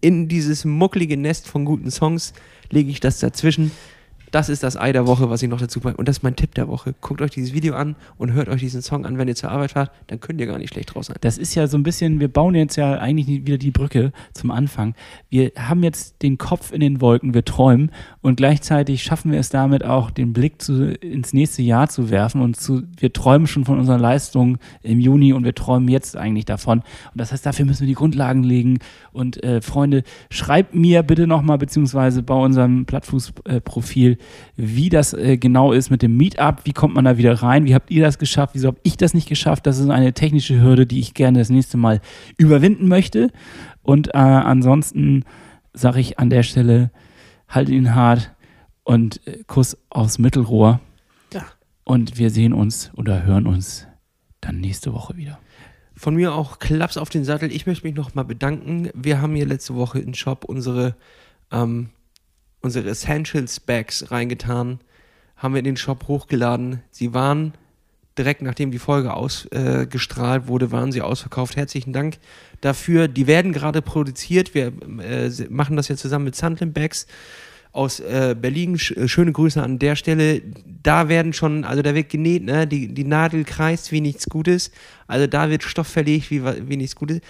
in 0.00 0.28
dieses 0.28 0.64
mucklige 0.64 1.16
Nest 1.16 1.48
von 1.48 1.64
guten 1.64 1.90
Songs. 1.90 2.32
Lege 2.72 2.90
ich 2.90 3.00
das 3.00 3.20
dazwischen. 3.20 3.70
Das 4.32 4.48
ist 4.48 4.62
das 4.62 4.78
Ei 4.78 4.92
der 4.92 5.06
Woche, 5.06 5.28
was 5.28 5.42
ich 5.42 5.50
noch 5.50 5.60
dazu 5.60 5.78
packe. 5.80 5.98
Und 5.98 6.08
das 6.08 6.16
ist 6.18 6.22
mein 6.22 6.34
Tipp 6.34 6.54
der 6.54 6.66
Woche. 6.66 6.94
Guckt 7.02 7.20
euch 7.20 7.30
dieses 7.30 7.52
Video 7.52 7.74
an 7.74 7.96
und 8.16 8.32
hört 8.32 8.48
euch 8.48 8.60
diesen 8.60 8.80
Song 8.80 9.04
an, 9.04 9.18
wenn 9.18 9.28
ihr 9.28 9.34
zur 9.34 9.50
Arbeit 9.50 9.72
fahrt. 9.72 9.90
Dann 10.06 10.20
könnt 10.20 10.40
ihr 10.40 10.46
gar 10.46 10.56
nicht 10.56 10.72
schlecht 10.72 10.94
draus 10.94 11.06
sein. 11.06 11.18
Das 11.20 11.36
ist 11.36 11.54
ja 11.54 11.66
so 11.66 11.76
ein 11.76 11.82
bisschen, 11.82 12.18
wir 12.18 12.28
bauen 12.28 12.54
jetzt 12.54 12.76
ja 12.76 12.98
eigentlich 12.98 13.26
wieder 13.28 13.58
die 13.58 13.70
Brücke 13.70 14.10
zum 14.32 14.50
Anfang. 14.50 14.94
Wir 15.28 15.52
haben 15.58 15.82
jetzt 15.82 16.22
den 16.22 16.38
Kopf 16.38 16.72
in 16.72 16.80
den 16.80 17.02
Wolken, 17.02 17.34
wir 17.34 17.44
träumen 17.44 17.90
und 18.22 18.36
gleichzeitig 18.36 19.02
schaffen 19.02 19.32
wir 19.32 19.38
es 19.38 19.50
damit 19.50 19.84
auch, 19.84 20.10
den 20.10 20.32
Blick 20.32 20.62
zu, 20.62 20.94
ins 20.94 21.34
nächste 21.34 21.60
Jahr 21.60 21.90
zu 21.90 22.08
werfen 22.08 22.40
und 22.40 22.56
zu, 22.56 22.84
wir 22.96 23.12
träumen 23.12 23.46
schon 23.46 23.66
von 23.66 23.78
unseren 23.78 24.00
Leistungen 24.00 24.56
im 24.82 24.98
Juni 24.98 25.34
und 25.34 25.44
wir 25.44 25.54
träumen 25.54 25.88
jetzt 25.88 26.16
eigentlich 26.16 26.46
davon. 26.46 26.78
Und 26.78 27.20
das 27.20 27.32
heißt, 27.32 27.44
dafür 27.44 27.66
müssen 27.66 27.82
wir 27.82 27.88
die 27.88 27.94
Grundlagen 27.94 28.44
legen. 28.44 28.78
Und 29.12 29.42
äh, 29.44 29.60
Freunde, 29.60 30.04
schreibt 30.30 30.74
mir 30.74 31.02
bitte 31.02 31.26
nochmal, 31.26 31.58
beziehungsweise 31.58 32.22
bei 32.22 32.34
unserem 32.34 32.86
Plattfuß-Profil, 32.86 34.16
wie 34.56 34.88
das 34.88 35.12
äh, 35.12 35.36
genau 35.36 35.72
ist 35.72 35.90
mit 35.90 36.02
dem 36.02 36.16
Meetup. 36.16 36.62
Wie 36.64 36.72
kommt 36.72 36.94
man 36.94 37.04
da 37.04 37.16
wieder 37.18 37.34
rein? 37.42 37.64
Wie 37.64 37.74
habt 37.74 37.90
ihr 37.90 38.02
das 38.02 38.18
geschafft? 38.18 38.54
Wieso 38.54 38.68
habe 38.68 38.80
ich 38.82 38.96
das 38.96 39.14
nicht 39.14 39.28
geschafft? 39.28 39.66
Das 39.66 39.78
ist 39.78 39.90
eine 39.90 40.12
technische 40.12 40.60
Hürde, 40.60 40.86
die 40.86 41.00
ich 41.00 41.14
gerne 41.14 41.38
das 41.38 41.50
nächste 41.50 41.76
Mal 41.76 42.00
überwinden 42.36 42.88
möchte. 42.88 43.30
Und 43.82 44.08
äh, 44.08 44.18
ansonsten 44.18 45.24
sage 45.72 46.00
ich 46.00 46.18
an 46.18 46.30
der 46.30 46.42
Stelle, 46.42 46.90
haltet 47.48 47.74
ihn 47.74 47.94
hart 47.94 48.32
und 48.84 49.26
äh, 49.26 49.42
Kuss 49.46 49.76
aufs 49.90 50.18
Mittelrohr. 50.18 50.80
Ja. 51.32 51.44
Und 51.84 52.18
wir 52.18 52.30
sehen 52.30 52.52
uns 52.52 52.90
oder 52.96 53.24
hören 53.24 53.46
uns 53.46 53.86
dann 54.40 54.60
nächste 54.60 54.92
Woche 54.92 55.16
wieder. 55.16 55.38
Von 55.94 56.14
mir 56.16 56.34
auch 56.34 56.58
Klaps 56.58 56.96
auf 56.96 57.10
den 57.10 57.24
Sattel. 57.24 57.52
Ich 57.52 57.66
möchte 57.66 57.86
mich 57.86 57.94
nochmal 57.94 58.24
bedanken. 58.24 58.90
Wir 58.94 59.20
haben 59.20 59.34
hier 59.34 59.46
letzte 59.46 59.74
Woche 59.74 59.98
in 59.98 60.06
den 60.06 60.14
Shop 60.14 60.44
unsere, 60.44 60.96
ähm, 61.50 61.90
unsere 62.62 62.88
Essentials 62.88 63.60
Bags 63.60 64.10
reingetan. 64.10 64.80
Haben 65.36 65.54
wir 65.54 65.58
in 65.58 65.64
den 65.64 65.76
Shop 65.76 66.08
hochgeladen. 66.08 66.82
Sie 66.90 67.12
waren 67.12 67.54
direkt 68.18 68.42
nachdem 68.42 68.70
die 68.70 68.78
Folge 68.78 69.14
ausgestrahlt 69.14 70.44
äh, 70.44 70.48
wurde, 70.48 70.70
waren 70.70 70.92
sie 70.92 71.02
ausverkauft. 71.02 71.56
Herzlichen 71.56 71.92
Dank 71.92 72.18
dafür. 72.60 73.08
Die 73.08 73.26
werden 73.26 73.52
gerade 73.52 73.82
produziert. 73.82 74.54
Wir 74.54 74.72
äh, 75.00 75.30
machen 75.48 75.76
das 75.76 75.88
ja 75.88 75.96
zusammen 75.96 76.26
mit 76.26 76.36
Sandlin 76.36 76.72
Bags 76.72 77.06
aus 77.72 78.00
äh, 78.00 78.36
Berlin. 78.38 78.78
Sch 78.78 78.92
äh, 78.92 79.08
schöne 79.08 79.32
Grüße 79.32 79.62
an 79.62 79.78
der 79.78 79.96
Stelle. 79.96 80.42
Da 80.82 81.08
werden 81.08 81.32
schon, 81.32 81.64
also 81.64 81.82
da 81.82 81.94
wird 81.94 82.10
genäht, 82.10 82.44
ne? 82.44 82.66
die, 82.66 82.88
die 82.88 83.04
Nadel 83.04 83.44
kreist 83.44 83.92
wie 83.92 84.00
nichts 84.00 84.26
Gutes. 84.28 84.70
Also 85.06 85.26
da 85.26 85.48
wird 85.48 85.62
Stoff 85.62 85.88
verlegt 85.88 86.30
wie, 86.30 86.44
wie 86.44 86.76
nichts 86.76 86.96
Gutes. 86.96 87.20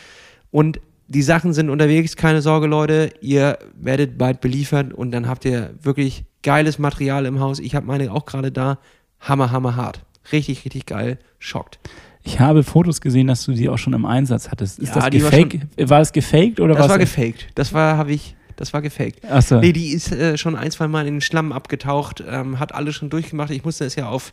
Und 0.51 0.81
die 1.13 1.23
Sachen 1.23 1.53
sind 1.53 1.71
unterwegs, 1.71 2.17
keine 2.17 2.43
Sorge, 2.43 2.67
Leute. 2.67 3.11
Ihr 3.21 3.59
werdet 3.75 4.19
bald 4.19 4.41
beliefert 4.41 4.93
und 4.95 5.13
dann 5.13 5.29
habt 5.29 5.45
ihr 5.45 5.75
wirklich 5.83 6.25
geiles 6.43 6.79
Material 6.79 7.27
im 7.27 7.41
Haus. 7.41 7.59
Ich 7.59 7.75
habe 7.75 7.87
meine 7.87 8.13
auch 8.13 8.25
gerade 8.27 8.51
da. 8.51 8.79
Hammer, 9.21 9.53
hammer 9.53 9.77
hart. 9.77 10.05
Richtig, 10.33 10.65
richtig 10.65 10.87
geil. 10.87 11.19
Schockt. 11.39 11.79
Ich 12.25 12.41
habe 12.41 12.63
Fotos 12.63 13.01
gesehen, 13.01 13.27
dass 13.27 13.45
du 13.45 13.53
die 13.53 13.69
auch 13.69 13.79
schon 13.79 13.93
im 13.93 14.05
Einsatz 14.05 14.51
hattest. 14.51 14.79
Ist 14.79 14.89
Ja, 14.91 14.95
das 15.01 15.11
die 15.11 15.23
war 15.23 15.31
gefaked? 15.31 15.67
War, 15.91 15.99
das 15.99 16.13
gefaked 16.13 16.61
oder 16.61 16.75
Das 16.75 16.85
was? 16.85 16.91
war 16.91 16.99
gefaked. 16.99 17.49
Das 17.55 17.73
war, 17.73 17.97
habe 17.97 18.13
ich, 18.13 18.37
das 18.57 18.73
war 18.73 18.81
gefaked. 18.83 19.25
Achso. 19.25 19.61
Nee, 19.61 19.73
die 19.73 19.89
ist 19.89 20.13
äh, 20.13 20.37
schon 20.39 20.57
ein, 20.57 20.71
zwei 20.71 20.89
Mal 20.89 21.07
in 21.07 21.15
den 21.17 21.21
Schlamm 21.21 21.53
abgetaucht, 21.53 22.23
ähm, 22.29 22.59
hat 22.59 22.75
alles 22.75 22.95
schon 22.95 23.11
durchgemacht. 23.11 23.51
Ich 23.51 23.65
musste 23.65 23.85
es 23.85 23.97
ja 23.97 24.09
auf 24.09 24.33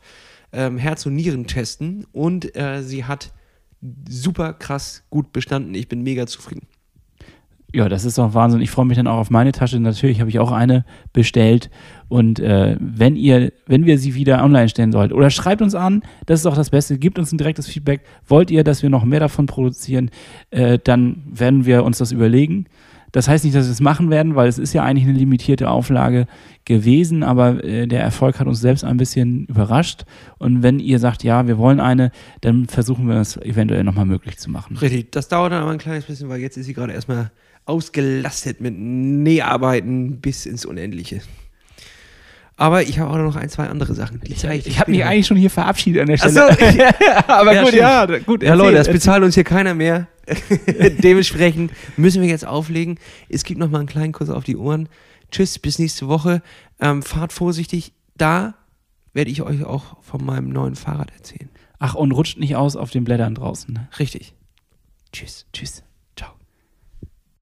ähm, 0.53 0.77
Herz 0.77 1.05
und 1.05 1.15
Nieren 1.15 1.45
testen 1.47 2.05
und 2.11 2.55
äh, 2.55 2.81
sie 2.83 3.05
hat 3.05 3.31
super 4.07 4.53
krass 4.53 5.03
gut 5.09 5.31
bestanden. 5.33 5.73
Ich 5.73 5.87
bin 5.87 6.01
mega 6.01 6.27
zufrieden. 6.27 6.67
Ja, 7.71 7.87
das 7.87 8.03
ist 8.03 8.17
doch 8.17 8.33
Wahnsinn. 8.33 8.61
Ich 8.61 8.71
freue 8.71 8.85
mich 8.85 8.97
dann 8.97 9.05
auch 9.05 9.19
auf 9.19 9.29
meine 9.29 9.51
Tasche. 9.51 9.79
Natürlich 9.79 10.19
habe 10.19 10.29
ich 10.29 10.39
auch 10.39 10.51
eine 10.51 10.85
bestellt. 11.13 11.69
Und 12.07 12.39
äh, 12.39 12.75
wenn 12.79 13.15
ihr, 13.15 13.53
wenn 13.67 13.85
wir 13.85 13.99
sie 13.99 14.15
wieder 14.15 14.43
online 14.43 14.69
stellen 14.69 14.91
sollten, 14.91 15.13
oder 15.13 15.29
schreibt 15.29 15.61
uns 15.61 15.75
an, 15.75 16.01
das 16.25 16.39
ist 16.39 16.45
auch 16.47 16.55
das 16.55 16.71
Beste, 16.71 16.97
gebt 16.97 17.19
uns 17.19 17.31
ein 17.31 17.37
direktes 17.37 17.67
Feedback. 17.67 18.01
Wollt 18.25 18.49
ihr, 18.49 18.63
dass 18.63 18.81
wir 18.81 18.89
noch 18.89 19.05
mehr 19.05 19.19
davon 19.19 19.45
produzieren, 19.45 20.09
äh, 20.49 20.79
dann 20.83 21.21
werden 21.27 21.65
wir 21.65 21.83
uns 21.83 21.99
das 21.99 22.11
überlegen. 22.11 22.65
Das 23.11 23.27
heißt 23.27 23.43
nicht, 23.43 23.55
dass 23.55 23.65
wir 23.65 23.71
es 23.71 23.81
machen 23.81 24.09
werden, 24.09 24.35
weil 24.35 24.47
es 24.47 24.57
ist 24.57 24.73
ja 24.73 24.83
eigentlich 24.83 25.07
eine 25.07 25.17
limitierte 25.17 25.69
Auflage 25.69 26.27
gewesen, 26.65 27.23
aber 27.23 27.63
äh, 27.63 27.87
der 27.87 28.01
Erfolg 28.01 28.39
hat 28.39 28.47
uns 28.47 28.61
selbst 28.61 28.83
ein 28.83 28.97
bisschen 28.97 29.45
überrascht. 29.45 30.05
Und 30.37 30.61
wenn 30.63 30.79
ihr 30.79 30.99
sagt, 30.99 31.23
ja, 31.23 31.47
wir 31.47 31.57
wollen 31.57 31.79
eine, 31.79 32.11
dann 32.41 32.67
versuchen 32.67 33.07
wir 33.07 33.15
es 33.15 33.37
eventuell 33.37 33.83
nochmal 33.83 34.05
möglich 34.05 34.37
zu 34.37 34.49
machen. 34.49 34.77
Richtig. 34.77 35.11
Das 35.11 35.27
dauert 35.27 35.51
dann 35.51 35.63
aber 35.63 35.71
ein 35.71 35.79
kleines 35.79 36.05
bisschen, 36.05 36.29
weil 36.29 36.39
jetzt 36.39 36.57
ist 36.57 36.65
sie 36.67 36.73
gerade 36.73 36.93
erstmal 36.93 37.31
ausgelastet 37.65 38.61
mit 38.61 38.75
Näharbeiten 38.77 40.19
bis 40.21 40.45
ins 40.45 40.65
Unendliche. 40.65 41.21
Aber 42.59 42.81
ich 42.83 42.99
habe 42.99 43.09
auch 43.09 43.17
noch 43.17 43.37
ein, 43.37 43.47
zwei 43.47 43.67
andere 43.67 43.93
Sachen. 43.93 44.21
Zeige 44.35 44.67
Ich 44.67 44.81
habe 44.81 44.91
mich 44.91 45.05
eigentlich 45.05 45.27
schon 45.27 45.37
hier 45.37 45.49
verabschiedet 45.49 46.01
an 46.01 46.07
der 46.07 46.17
Ach 46.21 46.29
Stelle. 46.29 46.57
so. 46.59 47.27
aber 47.27 47.53
Ja, 47.53 47.63
gut, 47.63 47.73
ja, 47.73 48.05
gut. 48.19 48.43
Ja, 48.43 48.53
Leute, 48.53 48.75
das 48.75 48.89
bezahlt 48.89 49.23
uns 49.23 49.35
hier 49.35 49.45
keiner 49.45 49.73
mehr. 49.73 50.07
Dementsprechend 51.03 51.71
müssen 51.97 52.21
wir 52.21 52.29
jetzt 52.29 52.45
auflegen. 52.45 52.99
Es 53.29 53.43
gibt 53.43 53.59
noch 53.59 53.69
mal 53.69 53.79
einen 53.79 53.87
kleinen 53.87 54.13
Kuss 54.13 54.29
auf 54.29 54.43
die 54.43 54.57
Ohren. 54.57 54.89
Tschüss, 55.31 55.59
bis 55.59 55.79
nächste 55.79 56.07
Woche. 56.07 56.41
Ähm, 56.79 57.03
fahrt 57.03 57.33
vorsichtig. 57.33 57.93
Da 58.17 58.55
werde 59.13 59.31
ich 59.31 59.41
euch 59.41 59.63
auch 59.63 60.01
von 60.01 60.23
meinem 60.23 60.49
neuen 60.49 60.75
Fahrrad 60.75 61.11
erzählen. 61.11 61.49
Ach, 61.79 61.95
und 61.95 62.11
rutscht 62.11 62.37
nicht 62.37 62.55
aus 62.55 62.75
auf 62.75 62.91
den 62.91 63.03
Blättern 63.03 63.35
draußen. 63.35 63.73
Ne? 63.73 63.87
Richtig. 63.99 64.33
Tschüss. 65.11 65.45
Tschüss. 65.53 65.83